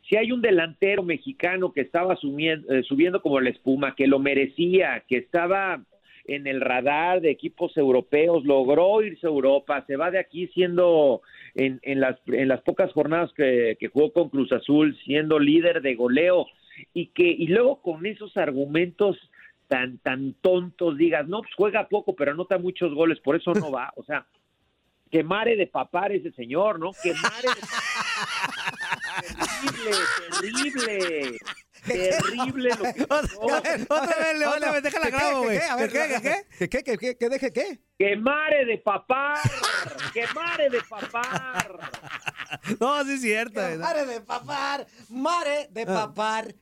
si 0.09 0.17
hay 0.17 0.33
un 0.33 0.43
delantero 0.43 1.03
mexicano 1.03 1.73
que 1.73 1.81
estaba 1.83 2.15
eh, 2.15 2.83
subiendo 2.87 3.23
como 3.23 3.41
la 3.41 3.51
espuma, 3.51 3.95
que 3.95 4.07
lo 4.07 4.19
merecía, 4.19 5.03
que 5.09 5.17
estaba 5.17 5.83
en 6.27 6.47
el 6.47 6.61
radar 6.61 7.21
de 7.21 7.31
equipos 7.31 7.77
europeos, 7.77 8.45
logró 8.45 9.03
irse 9.03 9.27
a 9.27 9.31
Europa, 9.31 9.85
se 9.87 9.97
va 9.97 10.11
de 10.11 10.19
aquí 10.19 10.49
siendo 10.49 11.23
en, 11.55 11.81
en 11.83 12.01
las, 12.01 12.17
en 12.27 12.49
las 12.49 12.63
pocas 12.63 12.93
jornadas 12.93 13.33
que, 13.35 13.77
jugó 13.93 14.13
con 14.13 14.31
Cruz 14.31 14.51
Azul, 14.53 14.97
siendo 15.05 15.39
líder 15.39 15.83
de 15.83 15.95
goleo, 15.95 16.47
y 16.93 17.07
que 17.09 17.25
y 17.25 17.47
luego 17.49 17.81
con 17.83 18.05
esos 18.07 18.37
argumentos 18.37 19.17
tan 19.69 19.99
tan 19.99 20.35
tontos 20.41 20.99
digas, 20.99 21.27
no, 21.29 21.41
pues 21.41 21.55
juega 21.57 21.89
poco, 21.89 22.15
pero 22.15 22.33
anota 22.33 22.59
muchos 22.59 22.93
goles, 22.95 23.21
por 23.21 23.37
eso 23.37 23.53
no 23.55 23.71
va, 23.71 23.93
o 23.97 24.03
sea, 24.05 24.27
que 25.11 25.23
mare 25.23 25.57
de 25.57 25.67
papar 25.67 26.13
ese 26.13 26.33
señor, 26.33 26.81
¿no? 26.81 26.91
Que 27.03 27.13
mare 27.15 27.49
de 27.49 27.61
terrible, 29.21 29.97
terrible, 30.41 31.39
terrible 31.87 32.71
lo 32.71 32.93
que 32.95 33.07
pasó. 33.07 33.41
Otra 33.41 33.61
vez, 33.61 34.47
otra 34.47 34.73
vez, 34.73 34.83
déjala 34.83 35.07
¿Qué, 35.07 35.11
grabo, 35.13 35.43
güey. 35.45 35.59
qué? 35.59 35.65
A 35.65 35.77
ver, 35.77 35.93
¿Qué, 35.93 36.09
qué, 36.09 36.21
qué? 36.23 36.47
¿Qué, 36.59 36.69
qué, 36.69 36.83
qué, 36.85 36.99
qué, 36.99 37.17
qué 37.19 37.29
deje 37.29 37.53
qué? 37.53 37.81
Que 37.99 38.17
mare 38.17 38.65
de 38.65 38.79
papar, 38.79 39.39
que 40.13 40.25
mare 40.35 40.71
de 40.71 40.81
papar. 40.83 41.91
No, 42.81 43.05
sí 43.05 43.15
es 43.15 43.21
cierto. 43.21 43.61
güey. 43.61 43.77
Mare 43.79 44.07
de 44.07 44.21
papar, 44.21 44.87
mare 45.09 45.67
de 45.71 45.85
papar. 45.87 46.55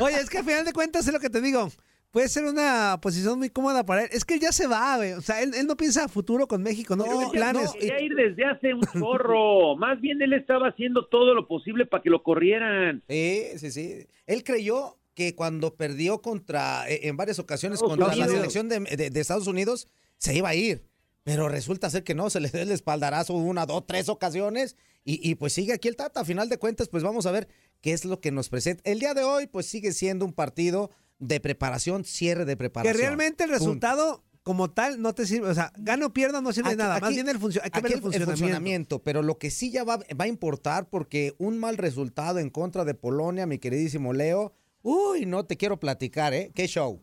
Oye, 0.00 0.20
es 0.20 0.28
que 0.28 0.38
al 0.38 0.44
final 0.44 0.64
de 0.66 0.72
cuentas 0.72 1.06
es 1.06 1.12
lo 1.12 1.18
que 1.18 1.30
te 1.30 1.40
digo. 1.40 1.70
Puede 2.10 2.28
ser 2.28 2.44
una 2.46 2.98
posición 3.02 3.38
muy 3.38 3.50
cómoda 3.50 3.84
para 3.84 4.04
él. 4.04 4.08
Es 4.12 4.24
que 4.24 4.34
él 4.34 4.40
ya 4.40 4.50
se 4.52 4.66
va, 4.66 4.96
güey. 4.96 5.12
O 5.12 5.20
sea, 5.20 5.42
él, 5.42 5.52
él 5.54 5.66
no 5.66 5.76
piensa 5.76 6.04
a 6.04 6.08
futuro 6.08 6.48
con 6.48 6.62
México, 6.62 6.96
no, 6.96 7.04
tiene 7.04 7.28
planes. 7.30 7.72
Quería 7.72 8.00
ir 8.00 8.14
desde 8.14 8.44
hace 8.46 8.72
un 8.74 8.80
chorro. 8.80 9.76
Más 9.78 10.00
bien 10.00 10.20
él 10.22 10.32
estaba 10.32 10.68
haciendo 10.68 11.06
todo 11.06 11.34
lo 11.34 11.46
posible 11.46 11.84
para 11.86 12.02
que 12.02 12.08
lo 12.10 12.22
corrieran. 12.22 13.02
Sí, 13.08 13.42
sí, 13.58 13.70
sí. 13.70 14.06
Él 14.26 14.42
creyó 14.42 14.96
que 15.14 15.34
cuando 15.34 15.74
perdió 15.74 16.22
contra, 16.22 16.88
eh, 16.88 17.08
en 17.08 17.16
varias 17.16 17.38
ocasiones 17.38 17.76
Estados 17.76 17.98
contra 17.98 18.16
la 18.16 18.28
selección 18.28 18.68
de, 18.68 18.80
de- 18.80 19.10
de 19.10 19.20
Estados 19.20 19.46
Unidos, 19.46 19.86
se 20.16 20.34
iba 20.34 20.48
a 20.48 20.54
ir. 20.54 20.84
Pero 21.24 21.48
resulta 21.50 21.90
ser 21.90 22.04
que 22.04 22.14
no, 22.14 22.30
se 22.30 22.40
le 22.40 22.48
dio 22.48 22.62
el 22.62 22.70
espaldarazo 22.70 23.34
una, 23.34 23.66
dos, 23.66 23.86
tres 23.86 24.08
ocasiones 24.08 24.76
y, 25.04 25.20
y 25.28 25.34
pues 25.34 25.52
sigue 25.52 25.74
aquí 25.74 25.88
el 25.88 25.96
Tata. 25.96 26.20
A 26.20 26.24
final 26.24 26.48
de 26.48 26.56
cuentas, 26.58 26.88
pues 26.88 27.02
vamos 27.02 27.26
a 27.26 27.32
ver 27.32 27.48
qué 27.82 27.92
es 27.92 28.06
lo 28.06 28.20
que 28.20 28.30
nos 28.30 28.48
presenta. 28.48 28.82
El 28.90 28.98
día 28.98 29.12
de 29.12 29.24
hoy, 29.24 29.46
pues 29.46 29.66
sigue 29.66 29.92
siendo 29.92 30.24
un 30.24 30.32
partido 30.32 30.90
de 31.18 31.40
preparación, 31.40 32.04
cierre 32.04 32.44
de 32.44 32.52
Que 32.52 32.56
preparación. 32.58 32.96
realmente 32.98 33.44
el 33.44 33.50
Punto. 33.50 33.58
resultado 33.64 34.24
como 34.44 34.70
tal 34.70 35.02
no 35.02 35.12
te 35.14 35.26
sirve, 35.26 35.48
o 35.48 35.54
sea, 35.54 35.72
gano 35.76 36.06
o 36.06 36.12
pierda 36.14 36.40
no 36.40 36.52
sirve 36.52 36.70
de 36.70 36.76
nada, 36.76 36.94
más 37.00 37.02
aquí- 37.10 37.14
bien 37.16 37.28
el 37.28 37.38
funcio- 37.38 37.60
hay 37.62 37.70
que 37.70 37.80
ver 37.80 37.86
aquí 37.86 37.94
el 37.96 38.00
funcionamiento. 38.00 38.38
funcionamiento, 38.40 39.02
pero 39.02 39.22
lo 39.22 39.36
que 39.36 39.50
sí 39.50 39.70
ya 39.70 39.84
va, 39.84 39.98
va 40.18 40.24
a 40.24 40.28
importar 40.28 40.88
porque 40.88 41.34
un 41.38 41.58
mal 41.58 41.76
resultado 41.76 42.38
en 42.38 42.48
contra 42.48 42.84
de 42.86 42.94
Polonia, 42.94 43.46
mi 43.46 43.58
queridísimo 43.58 44.14
Leo, 44.14 44.54
uy, 44.82 45.26
no 45.26 45.44
te 45.44 45.56
quiero 45.58 45.78
platicar, 45.78 46.32
¿eh? 46.32 46.50
¿Qué 46.54 46.66
show? 46.66 47.02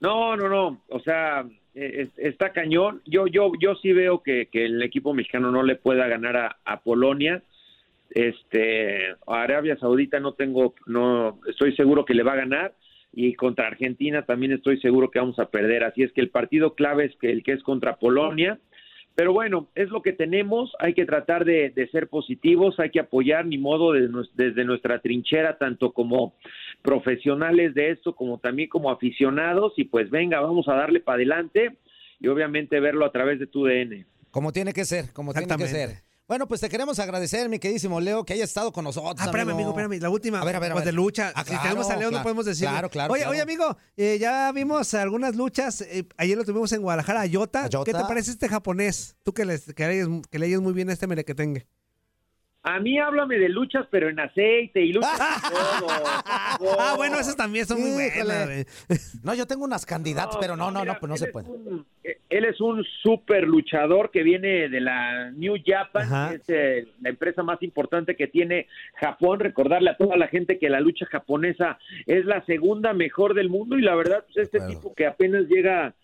No, 0.00 0.34
no, 0.36 0.48
no. 0.48 0.82
O 0.88 1.00
sea, 1.00 1.44
es- 1.74 2.08
está 2.16 2.52
cañón. 2.52 3.02
Yo, 3.04 3.26
yo, 3.26 3.52
yo 3.60 3.74
sí 3.82 3.92
veo 3.92 4.22
que, 4.22 4.48
que 4.50 4.64
el 4.64 4.82
equipo 4.82 5.12
mexicano 5.12 5.50
no 5.50 5.62
le 5.62 5.76
pueda 5.76 6.06
ganar 6.06 6.36
a, 6.38 6.56
a 6.64 6.80
Polonia. 6.80 7.42
Este, 8.08 9.10
a 9.26 9.42
Arabia 9.42 9.76
Saudita 9.78 10.18
no 10.20 10.32
tengo, 10.34 10.74
no, 10.86 11.38
estoy 11.48 11.76
seguro 11.76 12.04
que 12.04 12.14
le 12.14 12.22
va 12.22 12.32
a 12.32 12.36
ganar 12.36 12.74
y 13.12 13.34
contra 13.34 13.66
Argentina 13.66 14.22
también 14.24 14.52
estoy 14.52 14.80
seguro 14.80 15.10
que 15.10 15.18
vamos 15.18 15.38
a 15.38 15.50
perder. 15.50 15.84
Así 15.84 16.02
es 16.02 16.12
que 16.12 16.20
el 16.20 16.30
partido 16.30 16.74
clave 16.74 17.06
es 17.06 17.16
que 17.16 17.30
el 17.30 17.42
que 17.42 17.52
es 17.52 17.62
contra 17.62 17.96
Polonia. 17.96 18.58
Pero 19.16 19.32
bueno, 19.32 19.68
es 19.74 19.90
lo 19.90 20.00
que 20.02 20.12
tenemos, 20.12 20.72
hay 20.78 20.94
que 20.94 21.04
tratar 21.04 21.44
de, 21.44 21.70
de 21.70 21.88
ser 21.88 22.06
positivos, 22.08 22.78
hay 22.78 22.90
que 22.90 23.00
apoyar, 23.00 23.44
ni 23.44 23.58
modo, 23.58 23.92
de 23.92 24.08
nues- 24.08 24.30
desde 24.34 24.64
nuestra 24.64 25.00
trinchera, 25.00 25.58
tanto 25.58 25.92
como 25.92 26.34
profesionales 26.82 27.74
de 27.74 27.90
esto, 27.90 28.14
como 28.14 28.38
también 28.38 28.68
como 28.68 28.90
aficionados, 28.90 29.72
y 29.76 29.84
pues 29.84 30.10
venga, 30.10 30.40
vamos 30.40 30.68
a 30.68 30.74
darle 30.74 31.00
para 31.00 31.16
adelante 31.16 31.76
y 32.20 32.28
obviamente 32.28 32.80
verlo 32.80 33.04
a 33.04 33.12
través 33.12 33.38
de 33.38 33.46
tu 33.46 33.64
DN. 33.64 34.06
Como 34.30 34.52
tiene 34.52 34.72
que 34.72 34.84
ser, 34.84 35.12
como 35.12 35.32
tiene 35.32 35.48
que 35.56 35.66
ser. 35.66 35.88
Bueno, 36.30 36.46
pues 36.46 36.60
te 36.60 36.68
queremos 36.68 36.96
agradecer, 37.00 37.48
mi 37.48 37.58
queridísimo 37.58 38.00
Leo, 38.00 38.24
que 38.24 38.34
hayas 38.34 38.50
estado 38.50 38.72
con 38.72 38.84
nosotros. 38.84 39.16
Ah, 39.18 39.24
espérame, 39.24 39.50
amigo, 39.50 39.70
espérame. 39.70 40.00
La 40.00 40.10
última. 40.10 40.40
A 40.40 40.44
ver, 40.44 40.54
a 40.54 40.60
ver, 40.60 40.70
a 40.70 40.74
pues 40.74 40.84
ver. 40.84 40.94
de 40.94 40.96
lucha. 40.96 41.32
Ah, 41.34 41.42
si 41.42 41.56
tenemos 41.56 41.86
a 41.86 41.88
claro, 41.88 42.00
Leo, 42.02 42.10
no 42.12 42.22
podemos 42.22 42.46
decir. 42.46 42.68
Claro, 42.68 42.88
claro, 42.88 43.12
Oye, 43.12 43.22
claro. 43.22 43.32
oye, 43.32 43.40
amigo, 43.40 43.76
eh, 43.96 44.16
ya 44.20 44.52
vimos 44.52 44.94
algunas 44.94 45.34
luchas. 45.34 45.80
eh, 45.80 46.06
ayer 46.18 46.38
lo 46.38 46.44
tuvimos 46.44 46.70
en 46.70 46.82
Guadalajara, 46.82 47.22
Ayota. 47.22 47.64
Ayota. 47.64 47.84
¿Qué 47.84 47.98
te 47.98 48.04
parece 48.04 48.30
este 48.30 48.48
japonés? 48.48 49.16
Tú 49.24 49.34
que, 49.34 49.44
les, 49.44 49.74
que, 49.74 49.88
leyes, 49.88 50.06
que 50.30 50.38
leyes 50.38 50.60
muy 50.60 50.72
bien 50.72 50.88
este 50.90 51.08
merequetengue. 51.08 51.66
A 52.62 52.78
mí 52.78 52.98
háblame 52.98 53.38
de 53.38 53.48
luchas, 53.48 53.86
pero 53.90 54.10
en 54.10 54.20
aceite 54.20 54.82
y 54.84 54.92
luchas 54.92 55.18
y 55.18 55.50
todo. 55.80 55.88
Ah, 56.78 56.94
bueno, 56.96 57.18
esas 57.18 57.34
también 57.36 57.64
son 57.66 57.80
muy 57.80 57.90
buenas. 57.92 58.46
güey. 58.46 58.64
No, 59.22 59.34
yo 59.34 59.46
tengo 59.46 59.64
unas 59.64 59.86
candidatas, 59.86 60.36
pero 60.40 60.56
no, 60.56 60.70
no, 60.70 60.84
no, 60.84 60.94
pues 60.98 61.08
no 61.08 61.16
se 61.16 61.28
puede. 61.28 61.48
Él 62.28 62.44
es 62.44 62.60
un 62.60 62.84
super 63.02 63.44
luchador 63.44 64.10
que 64.10 64.22
viene 64.22 64.68
de 64.68 64.80
la 64.80 65.30
New 65.30 65.54
Japan, 65.64 66.02
Ajá. 66.02 66.30
que 66.30 66.34
es 66.36 66.48
eh, 66.48 66.88
la 67.00 67.10
empresa 67.10 67.42
más 67.42 67.62
importante 67.62 68.14
que 68.14 68.26
tiene 68.26 68.66
Japón. 68.94 69.40
Recordarle 69.40 69.90
a 69.90 69.96
toda 69.96 70.16
la 70.16 70.28
gente 70.28 70.58
que 70.58 70.68
la 70.68 70.80
lucha 70.80 71.06
japonesa 71.06 71.78
es 72.06 72.24
la 72.26 72.44
segunda 72.44 72.92
mejor 72.92 73.34
del 73.34 73.48
mundo 73.48 73.78
y 73.78 73.82
la 73.82 73.94
verdad, 73.94 74.24
pues 74.26 74.36
este 74.48 74.60
tipo 74.68 74.94
que 74.94 75.06
apenas 75.06 75.44
llega 75.48 75.94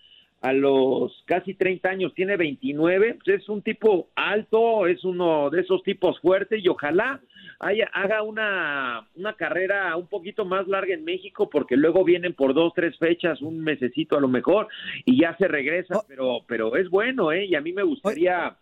a 0.43 0.53
los 0.53 1.22
casi 1.26 1.55
30 1.55 1.89
años, 1.89 2.14
tiene 2.14 2.37
29, 2.37 3.18
pues 3.24 3.41
es 3.41 3.49
un 3.49 3.62
tipo 3.62 4.09
alto, 4.14 4.87
es 4.87 5.05
uno 5.05 5.51
de 5.51 5.62
esos 5.62 5.82
tipos 5.82 6.20
fuertes 6.20 6.62
y 6.62 6.68
ojalá 6.68 7.20
haya, 7.59 7.89
haga 7.93 8.22
una, 8.22 9.09
una 9.14 9.32
carrera 9.34 9.97
un 9.97 10.09
poquito 10.09 10.45
más 10.45 10.68
larga 10.68 10.95
en 10.95 11.05
México 11.05 11.49
porque 11.49 11.76
luego 11.76 12.05
vienen 12.05 12.34
por 12.34 12.55
dos, 12.55 12.72
tres 12.74 12.97
fechas, 12.99 13.41
un 13.41 13.61
mesecito 13.61 14.16
a 14.16 14.20
lo 14.20 14.28
mejor 14.28 14.68
y 15.05 15.20
ya 15.20 15.37
se 15.37 15.49
regresa, 15.49 16.03
pero, 16.07 16.41
pero 16.47 16.76
es 16.76 16.91
bueno, 16.91 17.32
¿eh? 17.32 17.47
Y 17.47 17.55
a 17.55 17.61
mí 17.61 17.72
me 17.72 17.82
gustaría 17.82 18.57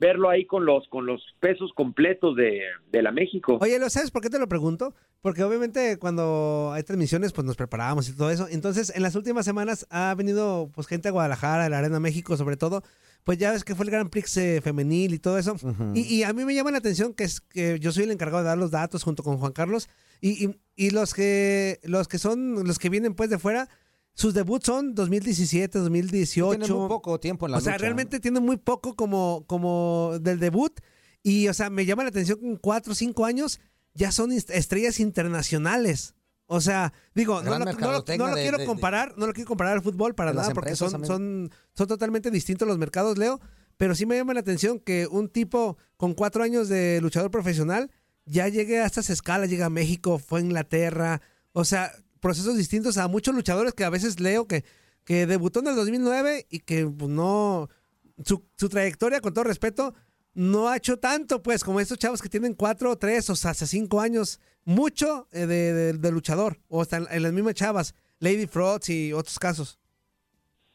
verlo 0.00 0.28
ahí 0.28 0.44
con 0.44 0.66
los, 0.66 0.86
con 0.88 1.06
los 1.06 1.22
pesos 1.40 1.72
completos 1.74 2.36
de, 2.36 2.60
de 2.90 3.02
la 3.02 3.12
México. 3.12 3.58
Oye, 3.60 3.78
¿lo 3.78 3.88
sabes 3.90 4.10
por 4.10 4.22
qué 4.22 4.30
te 4.30 4.38
lo 4.38 4.48
pregunto? 4.48 4.94
Porque 5.22 5.42
obviamente 5.44 5.98
cuando 5.98 6.70
hay 6.74 6.82
transmisiones, 6.82 7.32
pues 7.32 7.46
nos 7.46 7.56
preparábamos 7.56 8.08
y 8.08 8.16
todo 8.16 8.30
eso. 8.30 8.46
Entonces, 8.50 8.92
en 8.94 9.02
las 9.02 9.14
últimas 9.14 9.44
semanas 9.44 9.86
ha 9.90 10.14
venido 10.14 10.70
pues 10.74 10.86
gente 10.86 11.08
a 11.08 11.12
Guadalajara, 11.12 11.64
a 11.64 11.68
la 11.68 11.78
Arena 11.78 12.00
México, 12.00 12.36
sobre 12.36 12.56
todo. 12.56 12.82
Pues 13.22 13.38
ya 13.38 13.52
ves 13.52 13.64
que 13.64 13.74
fue 13.74 13.86
el 13.86 13.90
Gran 13.90 14.10
Prix 14.10 14.36
eh, 14.36 14.60
femenil 14.62 15.14
y 15.14 15.18
todo 15.18 15.38
eso. 15.38 15.56
y, 15.94 16.00
y 16.02 16.22
a 16.24 16.32
mí 16.34 16.44
me 16.44 16.54
llama 16.54 16.72
la 16.72 16.78
atención 16.78 17.14
que 17.14 17.24
es 17.24 17.40
que 17.40 17.78
yo 17.80 17.90
soy 17.90 18.04
el 18.04 18.10
encargado 18.10 18.42
de 18.42 18.48
dar 18.50 18.58
los 18.58 18.70
datos 18.70 19.02
junto 19.02 19.22
con 19.22 19.38
Juan 19.38 19.52
Carlos. 19.52 19.88
Y, 20.20 20.44
y- 20.46 20.60
y 20.76 20.90
los 20.90 21.14
que 21.14 21.78
los 21.84 22.08
que 22.08 22.18
son 22.18 22.66
los 22.66 22.78
que 22.78 22.88
vienen 22.90 23.14
pues 23.14 23.30
de 23.30 23.38
fuera, 23.38 23.68
sus 24.14 24.32
debuts 24.34 24.66
son 24.66 24.94
2017, 24.94 25.78
2018. 25.78 26.58
Tiene 26.58 26.74
muy 26.74 26.88
poco 26.88 27.18
tiempo 27.20 27.46
en 27.46 27.52
la 27.52 27.58
O 27.58 27.60
sea, 27.60 27.76
realmente 27.78 28.20
tiene 28.20 28.40
muy 28.40 28.56
poco 28.56 28.94
como, 28.94 29.44
como 29.46 30.12
del 30.20 30.38
debut. 30.40 30.72
Y, 31.22 31.48
o 31.48 31.54
sea, 31.54 31.70
me 31.70 31.84
llama 31.86 32.02
la 32.04 32.10
atención 32.10 32.38
que 32.38 32.46
en 32.46 32.56
cuatro 32.56 32.92
o 32.92 32.94
cinco 32.94 33.24
años 33.26 33.60
ya 33.94 34.12
son 34.12 34.30
estrellas 34.32 35.00
internacionales. 35.00 36.14
O 36.46 36.60
sea, 36.60 36.92
digo, 37.14 37.42
no 37.42 37.50
lo, 37.50 37.50
no 37.52 37.58
lo- 37.60 37.64
mercadotecnia 37.64 38.24
no 38.26 38.30
lo 38.30 38.36
de- 38.36 38.42
quiero 38.42 38.58
de- 38.58 38.64
de- 38.64 38.68
comparar, 38.68 39.14
no 39.16 39.26
lo 39.26 39.32
quiero 39.32 39.48
comparar 39.48 39.72
al 39.74 39.82
fútbol 39.82 40.14
para 40.14 40.32
nada, 40.32 40.52
porque 40.52 40.76
son, 40.76 40.92
también. 40.92 41.08
son, 41.08 41.50
son 41.74 41.86
totalmente 41.88 42.30
distintos 42.30 42.68
los 42.68 42.78
mercados, 42.78 43.16
Leo. 43.18 43.40
Pero 43.76 43.94
sí 43.94 44.06
me 44.06 44.16
llama 44.16 44.34
la 44.34 44.40
atención 44.40 44.78
que 44.78 45.06
un 45.08 45.28
tipo 45.28 45.78
con 45.96 46.14
cuatro 46.14 46.44
años 46.44 46.68
de 46.68 47.00
luchador 47.00 47.30
profesional 47.30 47.90
ya 48.26 48.46
llegue 48.48 48.80
a 48.80 48.86
estas 48.86 49.10
escalas, 49.10 49.48
llega 49.50 49.66
a 49.66 49.70
México, 49.70 50.18
fue 50.18 50.40
a 50.40 50.42
Inglaterra. 50.42 51.20
O 51.52 51.64
sea, 51.64 51.92
procesos 52.24 52.56
distintos 52.56 52.96
a 52.96 53.06
muchos 53.06 53.34
luchadores 53.34 53.74
que 53.74 53.84
a 53.84 53.90
veces 53.90 54.18
leo 54.18 54.48
que, 54.48 54.64
que 55.04 55.26
debutó 55.26 55.60
en 55.60 55.66
el 55.68 55.76
2009 55.76 56.46
y 56.48 56.60
que 56.60 56.86
pues, 56.86 57.10
no. 57.10 57.68
Su, 58.24 58.42
su 58.56 58.68
trayectoria, 58.70 59.20
con 59.20 59.34
todo 59.34 59.44
respeto, 59.44 59.92
no 60.32 60.68
ha 60.68 60.76
hecho 60.78 60.98
tanto, 60.98 61.42
pues, 61.42 61.62
como 61.62 61.80
estos 61.80 61.98
chavos 61.98 62.22
que 62.22 62.28
tienen 62.30 62.54
cuatro, 62.54 62.96
tres, 62.96 63.28
o 63.28 63.36
sea, 63.36 63.50
hace 63.50 63.66
cinco 63.66 64.00
años, 64.00 64.40
mucho 64.64 65.28
eh, 65.32 65.46
de, 65.46 65.92
de- 65.92 66.10
luchador, 66.12 66.58
o 66.68 66.80
hasta 66.80 66.96
en, 66.96 67.06
en 67.10 67.22
las 67.22 67.32
mismas 67.32 67.54
chavas, 67.54 67.94
Lady 68.20 68.46
Frogs 68.46 68.88
y 68.88 69.12
otros 69.12 69.38
casos. 69.38 69.78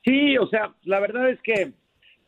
Sí, 0.04 0.38
o 0.38 0.48
sea, 0.50 0.76
la 0.84 1.00
verdad 1.00 1.30
es 1.32 1.40
que 1.42 1.74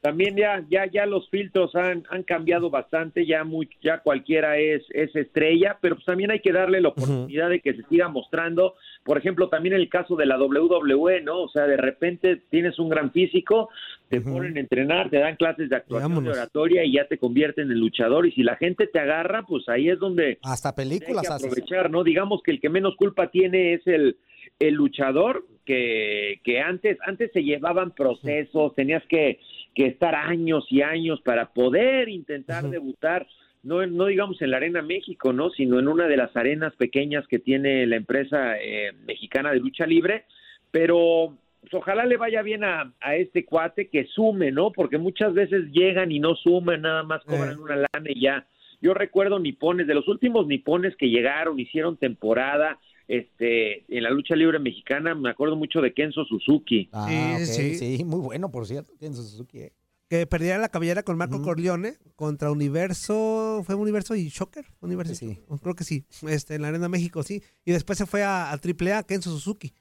también 0.02 0.36
ya 0.36 0.64
ya 0.70 0.90
ya 0.92 1.06
los 1.06 1.30
filtros 1.30 1.76
han, 1.76 2.04
han 2.10 2.24
cambiado 2.24 2.72
bastante, 2.72 3.26
ya 3.26 3.44
muy 3.44 3.70
ya 3.84 4.00
cualquiera 4.00 4.58
es 4.58 4.84
es 4.90 5.16
estrella, 5.16 5.78
pero 5.80 5.96
pues 5.96 6.06
también 6.06 6.32
hay 6.32 6.40
que 6.40 6.52
darle 6.52 6.82
la 6.82 6.90
oportunidad 6.90 7.50
de 7.50 7.60
que 7.60 7.74
se 7.76 7.84
siga 7.84 8.10
mostrando. 8.10 8.76
Por 9.04 9.18
ejemplo, 9.18 9.50
también 9.50 9.76
el 9.76 9.90
caso 9.90 10.16
de 10.16 10.26
la 10.26 10.40
WWE, 10.40 11.22
¿no? 11.22 11.42
O 11.42 11.50
sea, 11.50 11.68
de 11.68 11.78
repente 11.78 12.42
tienes 12.50 12.80
un 12.80 12.90
gran 12.90 13.12
físico, 13.12 13.70
te 14.10 14.22
ponen 14.22 14.58
a 14.58 14.60
entrenar, 14.60 15.10
te 15.10 15.18
dan 15.18 15.36
clases 15.36 15.70
de 15.70 15.76
actuación, 15.76 16.24
de 16.24 16.32
oratoria 16.32 16.84
y 16.84 16.94
ya 16.94 17.08
te 17.08 17.18
convierten 17.18 17.72
en 17.72 17.80
luchador 17.80 18.26
y 18.26 18.32
si 18.32 18.44
la 18.44 18.56
gente 18.56 18.88
te 18.88 19.00
agarra, 19.00 19.44
pues 19.44 19.70
ahí 19.70 19.90
es 19.90 20.00
donde 20.00 20.40
Hasta 20.44 20.70
hay 20.70 20.76
películas 20.76 21.28
que 21.28 21.34
haces. 21.34 21.48
aprovechar, 21.48 21.92
¿no? 21.92 22.04
Digamos 22.04 22.42
que 22.44 22.52
el 22.52 22.60
que 22.60 22.70
menos 22.70 22.96
culpa 22.96 23.30
tiene 23.30 23.74
es 23.74 23.86
el, 23.86 24.18
el 24.60 24.74
luchador, 24.74 25.46
que, 25.66 26.40
que 26.44 26.60
antes, 26.60 26.98
antes 27.06 27.32
se 27.34 27.44
llevaban 27.44 27.92
procesos, 27.92 28.74
tenías 28.76 29.04
que, 29.08 29.40
que 29.74 29.88
estar 29.88 30.16
años 30.16 30.66
y 30.70 30.82
años 30.82 31.22
para 31.22 31.54
poder 31.54 32.10
intentar 32.10 32.70
debutar, 32.70 33.28
no, 33.64 33.86
no 33.86 34.06
digamos 34.06 34.42
en 34.42 34.52
la 34.52 34.58
Arena 34.58 34.82
México, 34.82 35.34
¿no? 35.34 35.50
Sino 35.52 35.80
en 35.80 35.88
una 35.88 36.08
de 36.08 36.18
las 36.18 36.36
arenas 36.36 36.76
pequeñas 36.76 37.28
que 37.28 37.40
tiene 37.40 37.86
la 37.88 37.96
empresa 37.96 38.58
eh, 38.60 38.92
mexicana 39.06 39.52
de 39.52 39.60
lucha 39.60 39.86
libre, 39.86 40.26
pero 40.72 41.38
pues, 41.62 41.74
ojalá 41.74 42.06
le 42.06 42.18
vaya 42.18 42.42
bien 42.42 42.64
a, 42.64 42.94
a 43.00 43.16
este 43.16 43.46
cuate 43.46 43.90
que 43.90 44.06
sume, 44.06 44.52
¿no? 44.52 44.72
Porque 44.72 44.98
muchas 44.98 45.34
veces 45.34 45.72
llegan 45.72 46.12
y 46.12 46.20
no 46.20 46.36
suman, 46.36 46.82
nada 46.82 47.04
más 47.04 47.24
cobran 47.24 47.60
una 47.60 47.76
lana 47.76 48.10
y 48.10 48.22
ya. 48.22 48.48
Yo 48.82 48.96
recuerdo 48.96 49.40
nipones, 49.40 49.86
de 49.86 49.94
los 49.94 50.08
últimos 50.08 50.48
nipones 50.48 50.96
que 50.96 51.10
llegaron, 51.10 51.60
hicieron 51.60 51.98
temporada 51.98 52.80
este, 53.18 53.84
en 53.96 54.04
la 54.04 54.10
lucha 54.10 54.36
libre 54.36 54.58
mexicana, 54.60 55.14
me 55.16 55.30
acuerdo 55.30 55.56
mucho 55.56 55.82
de 55.82 55.94
Kenzo 55.94 56.24
Suzuki. 56.26 56.90
Ah, 56.94 57.38
Sí, 57.40 57.76
sí. 57.76 57.98
sí. 57.98 58.04
muy 58.06 58.20
bueno, 58.22 58.50
por 58.52 58.66
cierto. 58.66 58.94
Kenzo 59.00 59.22
Suzuki, 59.24 59.60
eh. 59.60 59.74
Que 60.10 60.26
perdiera 60.28 60.58
la 60.58 60.68
cabellera 60.70 61.04
con 61.04 61.18
Marco 61.18 61.42
Corleone 61.42 61.94
contra 62.18 62.52
Universo, 62.52 63.64
¿fue 63.66 63.76
Universo 63.76 64.14
y 64.16 64.28
Shocker? 64.28 64.66
Universo, 64.82 65.16
Sí, 65.16 65.40
creo 65.62 65.74
que 65.74 65.86
sí, 65.86 66.04
este, 66.28 66.56
en 66.56 66.64
la 66.64 66.68
Arena 66.68 66.90
México, 66.90 67.24
sí. 67.24 67.42
Y 67.66 67.72
después 67.72 67.98
se 67.98 68.06
fue 68.06 68.22
a, 68.24 68.52
a 68.52 68.56
AAA, 68.56 69.04
Kenzo 69.04 69.30
Suzuki. 69.30 69.74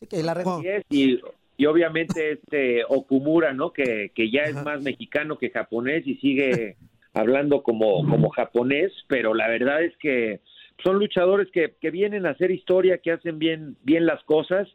Sí, 0.00 0.06
que 0.08 0.22
la 0.24 0.34
re- 0.34 0.42
Wow. 0.44 0.58
Así 0.58 0.68
es, 0.68 0.82
y, 0.90 1.20
y 1.56 1.66
obviamente 1.66 2.32
este 2.32 2.82
Okumura, 2.88 3.52
¿no? 3.52 3.72
Que, 3.72 4.10
que 4.14 4.28
ya 4.30 4.42
es 4.42 4.54
más 4.64 4.82
mexicano 4.82 5.38
que 5.38 5.50
japonés 5.50 6.04
y 6.06 6.16
sigue 6.16 6.76
hablando 7.14 7.62
como, 7.62 8.08
como 8.08 8.28
japonés, 8.30 8.92
pero 9.08 9.34
la 9.34 9.46
verdad 9.48 9.82
es 9.84 9.96
que 9.98 10.40
son 10.82 10.98
luchadores 10.98 11.48
que, 11.52 11.74
que 11.80 11.90
vienen 11.90 12.26
a 12.26 12.30
hacer 12.30 12.50
historia, 12.50 12.98
que 12.98 13.12
hacen 13.12 13.38
bien, 13.38 13.76
bien 13.82 14.06
las 14.06 14.22
cosas 14.24 14.68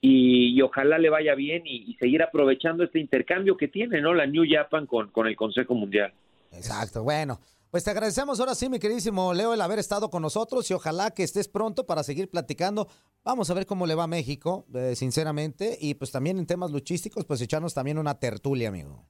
y, 0.00 0.60
ojalá 0.62 0.98
le 0.98 1.10
vaya 1.10 1.34
bien 1.34 1.62
y, 1.66 1.90
y 1.90 1.94
seguir 1.94 2.22
aprovechando 2.22 2.84
este 2.84 3.00
intercambio 3.00 3.56
que 3.56 3.68
tiene, 3.68 4.00
¿no? 4.00 4.14
La 4.14 4.26
New 4.26 4.44
Japan 4.48 4.86
con, 4.86 5.10
con 5.10 5.26
el 5.26 5.36
Consejo 5.36 5.74
Mundial. 5.74 6.12
Exacto, 6.52 7.02
bueno. 7.02 7.40
Pues 7.70 7.84
te 7.84 7.90
agradecemos 7.90 8.40
ahora 8.40 8.54
sí, 8.54 8.70
mi 8.70 8.78
queridísimo 8.78 9.34
Leo, 9.34 9.52
el 9.52 9.60
haber 9.60 9.78
estado 9.78 10.08
con 10.08 10.22
nosotros 10.22 10.70
y 10.70 10.74
ojalá 10.74 11.10
que 11.10 11.22
estés 11.22 11.48
pronto 11.48 11.84
para 11.84 12.02
seguir 12.02 12.30
platicando. 12.30 12.88
Vamos 13.24 13.50
a 13.50 13.54
ver 13.54 13.66
cómo 13.66 13.86
le 13.86 13.94
va 13.94 14.04
a 14.04 14.06
México, 14.06 14.64
eh, 14.74 14.96
sinceramente, 14.96 15.76
y 15.78 15.92
pues 15.94 16.10
también 16.10 16.38
en 16.38 16.46
temas 16.46 16.70
luchísticos, 16.70 17.26
pues 17.26 17.42
echarnos 17.42 17.74
también 17.74 17.98
una 17.98 18.18
tertulia, 18.18 18.70
amigo. 18.70 19.04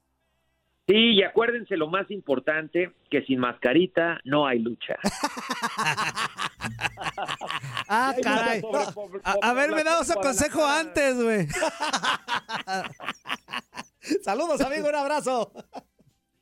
Sí, 0.89 0.95
y 1.13 1.23
acuérdense 1.23 1.77
lo 1.77 1.87
más 1.87 2.09
importante, 2.09 2.91
que 3.11 3.21
sin 3.21 3.39
mascarita 3.39 4.19
no 4.25 4.47
hay 4.47 4.57
lucha. 4.59 4.95
Ah, 7.91 8.13
caray. 8.21 8.61
sobre- 8.61 9.19
A, 9.23 9.35
haberme 9.49 9.83
dado 9.83 10.03
ese 10.03 10.13
consejo 10.15 10.63
antes, 10.65 11.15
güey. 11.21 11.47
Saludos, 14.23 14.61
amigo, 14.61 14.87
un 14.89 14.95
abrazo. 14.95 15.51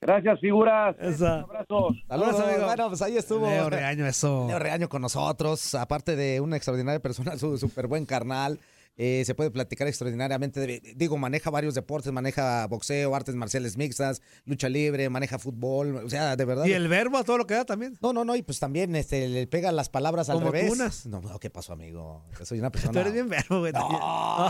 Gracias, 0.02 0.40
figuras. 0.40 0.96
Un 1.00 1.26
abrazo. 1.26 1.90
Saludos, 2.08 2.40
amigo. 2.40 2.66
Bueno, 2.66 2.88
pues 2.90 3.02
ahí 3.02 3.18
estuvo. 3.18 3.50
Leo 3.50 3.70
Reaño, 3.70 4.06
eso. 4.06 4.46
Leo 4.48 4.60
Reaño 4.60 4.90
con 4.90 5.02
nosotros, 5.02 5.74
aparte 5.76 6.16
de 6.16 6.40
una 6.42 6.56
extraordinaria 6.58 7.00
persona, 7.00 7.38
su 7.38 7.58
súper 7.58 7.88
buen 7.88 8.06
carnal. 8.06 8.60
Eh, 8.98 9.24
se 9.26 9.36
puede 9.36 9.52
platicar 9.52 9.88
extraordinariamente. 9.88 10.82
digo, 10.96 11.18
maneja 11.18 11.50
varios 11.52 11.76
deportes, 11.76 12.12
maneja 12.12 12.66
boxeo, 12.68 13.16
artes 13.16 13.36
marciales 13.36 13.78
mixtas, 13.78 14.22
lucha 14.46 14.70
libre, 14.70 15.10
maneja 15.10 15.38
fútbol. 15.38 15.98
O 15.98 16.10
sea, 16.10 16.36
de 16.36 16.46
verdad. 16.46 16.66
Y 16.66 16.74
el 16.74 16.88
verbo 16.88 17.18
a 17.20 17.24
todo 17.24 17.38
lo 17.38 17.46
que 17.46 17.54
da 17.54 17.64
también. 17.66 17.98
No, 18.02 18.12
no, 18.12 18.26
no, 18.26 18.36
y 18.36 18.42
pues 18.42 18.60
también 18.60 18.96
este, 18.96 19.28
le 19.28 19.46
pega 19.46 19.72
las 19.72 19.90
palabras 19.90 20.30
al 20.30 20.40
Como 20.40 20.52
revés. 20.52 20.72
tunas. 20.72 21.06
No, 21.06 21.22
no, 21.22 21.40
¿qué 21.40 21.50
pasó, 21.52 21.74
amigo? 21.74 22.26
Yo 22.40 22.46
soy 22.46 22.60
una 22.60 22.72
persona. 22.72 22.92
Tú 22.94 23.00
eres 23.00 23.14
bien 23.14 23.30
verbo, 23.30 23.60
güey. 23.60 23.72
No, 23.72 23.88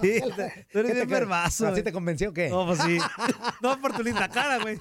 sí, 0.00 0.20
tú 0.20 0.30
¿Qué 0.72 0.78
eres 0.78 0.94
bien 0.94 1.08
verbazo. 1.08 1.68
¿Así 1.68 1.82
te 1.82 1.92
convenció 1.92 2.30
o 2.30 2.32
qué? 2.32 2.48
No, 2.48 2.66
pues 2.66 2.80
sí. 2.80 2.98
No, 3.60 3.78
por 3.80 3.94
tu 3.94 4.02
linda 4.02 4.28
cara, 4.28 4.58
güey. 4.60 4.78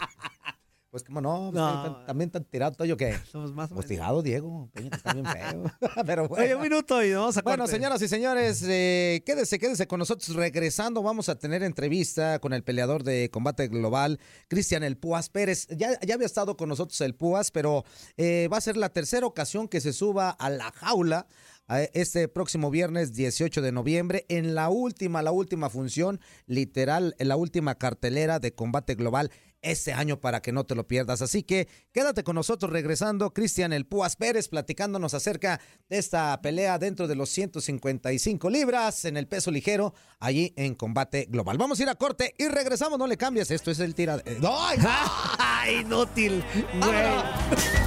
Pues 0.89 1.03
cómo 1.03 1.19
no, 1.19 1.51
No. 1.51 1.93
Pues, 1.93 2.05
también 2.07 2.29
tan 2.31 2.45
tirado 2.45 2.71
todo 2.71 2.85
yo 2.85 2.95
que. 2.95 3.13
Somos 3.31 3.53
más 3.53 3.71
o 3.71 3.75
Pues 3.75 3.88
menos. 3.88 3.99
tirado, 3.99 4.21
Diego. 4.21 4.69
Peña, 4.73 4.89
que 4.89 4.95
está 4.95 5.13
bien 5.13 5.25
feo. 5.25 5.63
Pero 6.05 6.27
bueno. 6.27 6.43
Oye, 6.45 6.55
un 6.55 6.61
minuto 6.61 7.03
y 7.03 7.13
vamos 7.13 7.38
a 7.38 7.41
Bueno, 7.41 7.63
corte. 7.65 7.75
señoras 7.77 8.01
y 8.01 8.07
señores, 8.07 8.63
eh, 8.67 9.21
quédese, 9.25 9.59
quédese 9.59 9.85
con 9.88 9.99
nosotros. 9.99 10.35
Regresando, 10.35 11.03
vamos 11.03 11.27
a 11.29 11.35
tener 11.38 11.61
entrevista 11.63 12.39
con 12.39 12.53
el 12.53 12.63
peleador 12.63 13.03
de 13.03 13.29
combate 13.29 13.67
global, 13.67 14.19
Cristian 14.47 14.83
El 14.83 14.97
Púas 14.97 15.29
Pérez. 15.29 15.67
Ya, 15.69 15.99
ya 16.01 16.15
había 16.15 16.25
estado 16.25 16.55
con 16.55 16.69
nosotros 16.69 16.99
el 17.01 17.15
Púas, 17.15 17.51
pero 17.51 17.83
eh, 18.15 18.47
va 18.51 18.57
a 18.57 18.61
ser 18.61 18.77
la 18.77 18.89
tercera 18.89 19.25
ocasión 19.27 19.67
que 19.67 19.81
se 19.81 19.91
suba 19.93 20.29
a 20.29 20.49
la 20.49 20.71
jaula 20.71 21.27
a 21.69 21.81
este 21.83 22.29
próximo 22.29 22.71
viernes 22.71 23.13
18 23.13 23.61
de 23.61 23.73
noviembre 23.73 24.25
en 24.29 24.55
la 24.55 24.69
última, 24.69 25.21
la 25.21 25.33
última 25.33 25.69
función, 25.69 26.21
literal, 26.45 27.13
en 27.19 27.27
la 27.27 27.35
última 27.35 27.75
cartelera 27.75 28.39
de 28.39 28.53
combate 28.55 28.95
global 28.95 29.31
este 29.62 29.93
año 29.93 30.20
para 30.20 30.41
que 30.41 30.51
no 30.51 30.66
te 30.66 30.76
lo 30.76 30.88
pierdas. 30.88 31.22
Así 31.22 31.43
que 31.43 31.68
quédate 31.91 32.24
con 32.24 32.36
nosotros 32.36 32.72
regresando, 32.72 33.34
Cristian 33.34 33.74
El 33.74 33.86
Púas 33.86 34.16
Pérez, 34.16 34.47
platicándonos 34.47 35.14
acerca 35.14 35.60
de 35.89 35.97
esta 35.97 36.39
pelea 36.41 36.78
dentro 36.80 37.08
de 37.08 37.16
los 37.16 37.30
155 37.30 38.49
libras 38.49 39.05
en 39.05 39.18
el 39.18 39.28
peso 39.28 39.51
ligero, 39.51 39.93
allí 40.20 40.53
en 40.58 40.76
combate 40.76 41.28
global. 41.30 41.58
Vamos 41.58 41.80
a 41.80 41.84
ir 41.84 41.89
a 41.89 41.95
corte 41.95 42.34
y 42.38 42.47
regresamos, 42.47 42.99
no 42.99 43.08
le 43.08 43.18
cambies, 43.18 43.51
esto 43.51 43.72
es 43.72 43.80
el 43.80 43.95
tira... 43.95 44.22
eh, 44.26 44.38
¡No! 44.41 44.55
¡Ay! 44.60 44.78
¡Ay, 45.39 45.76
inútil! 45.78 46.43
Güey. 46.80 47.86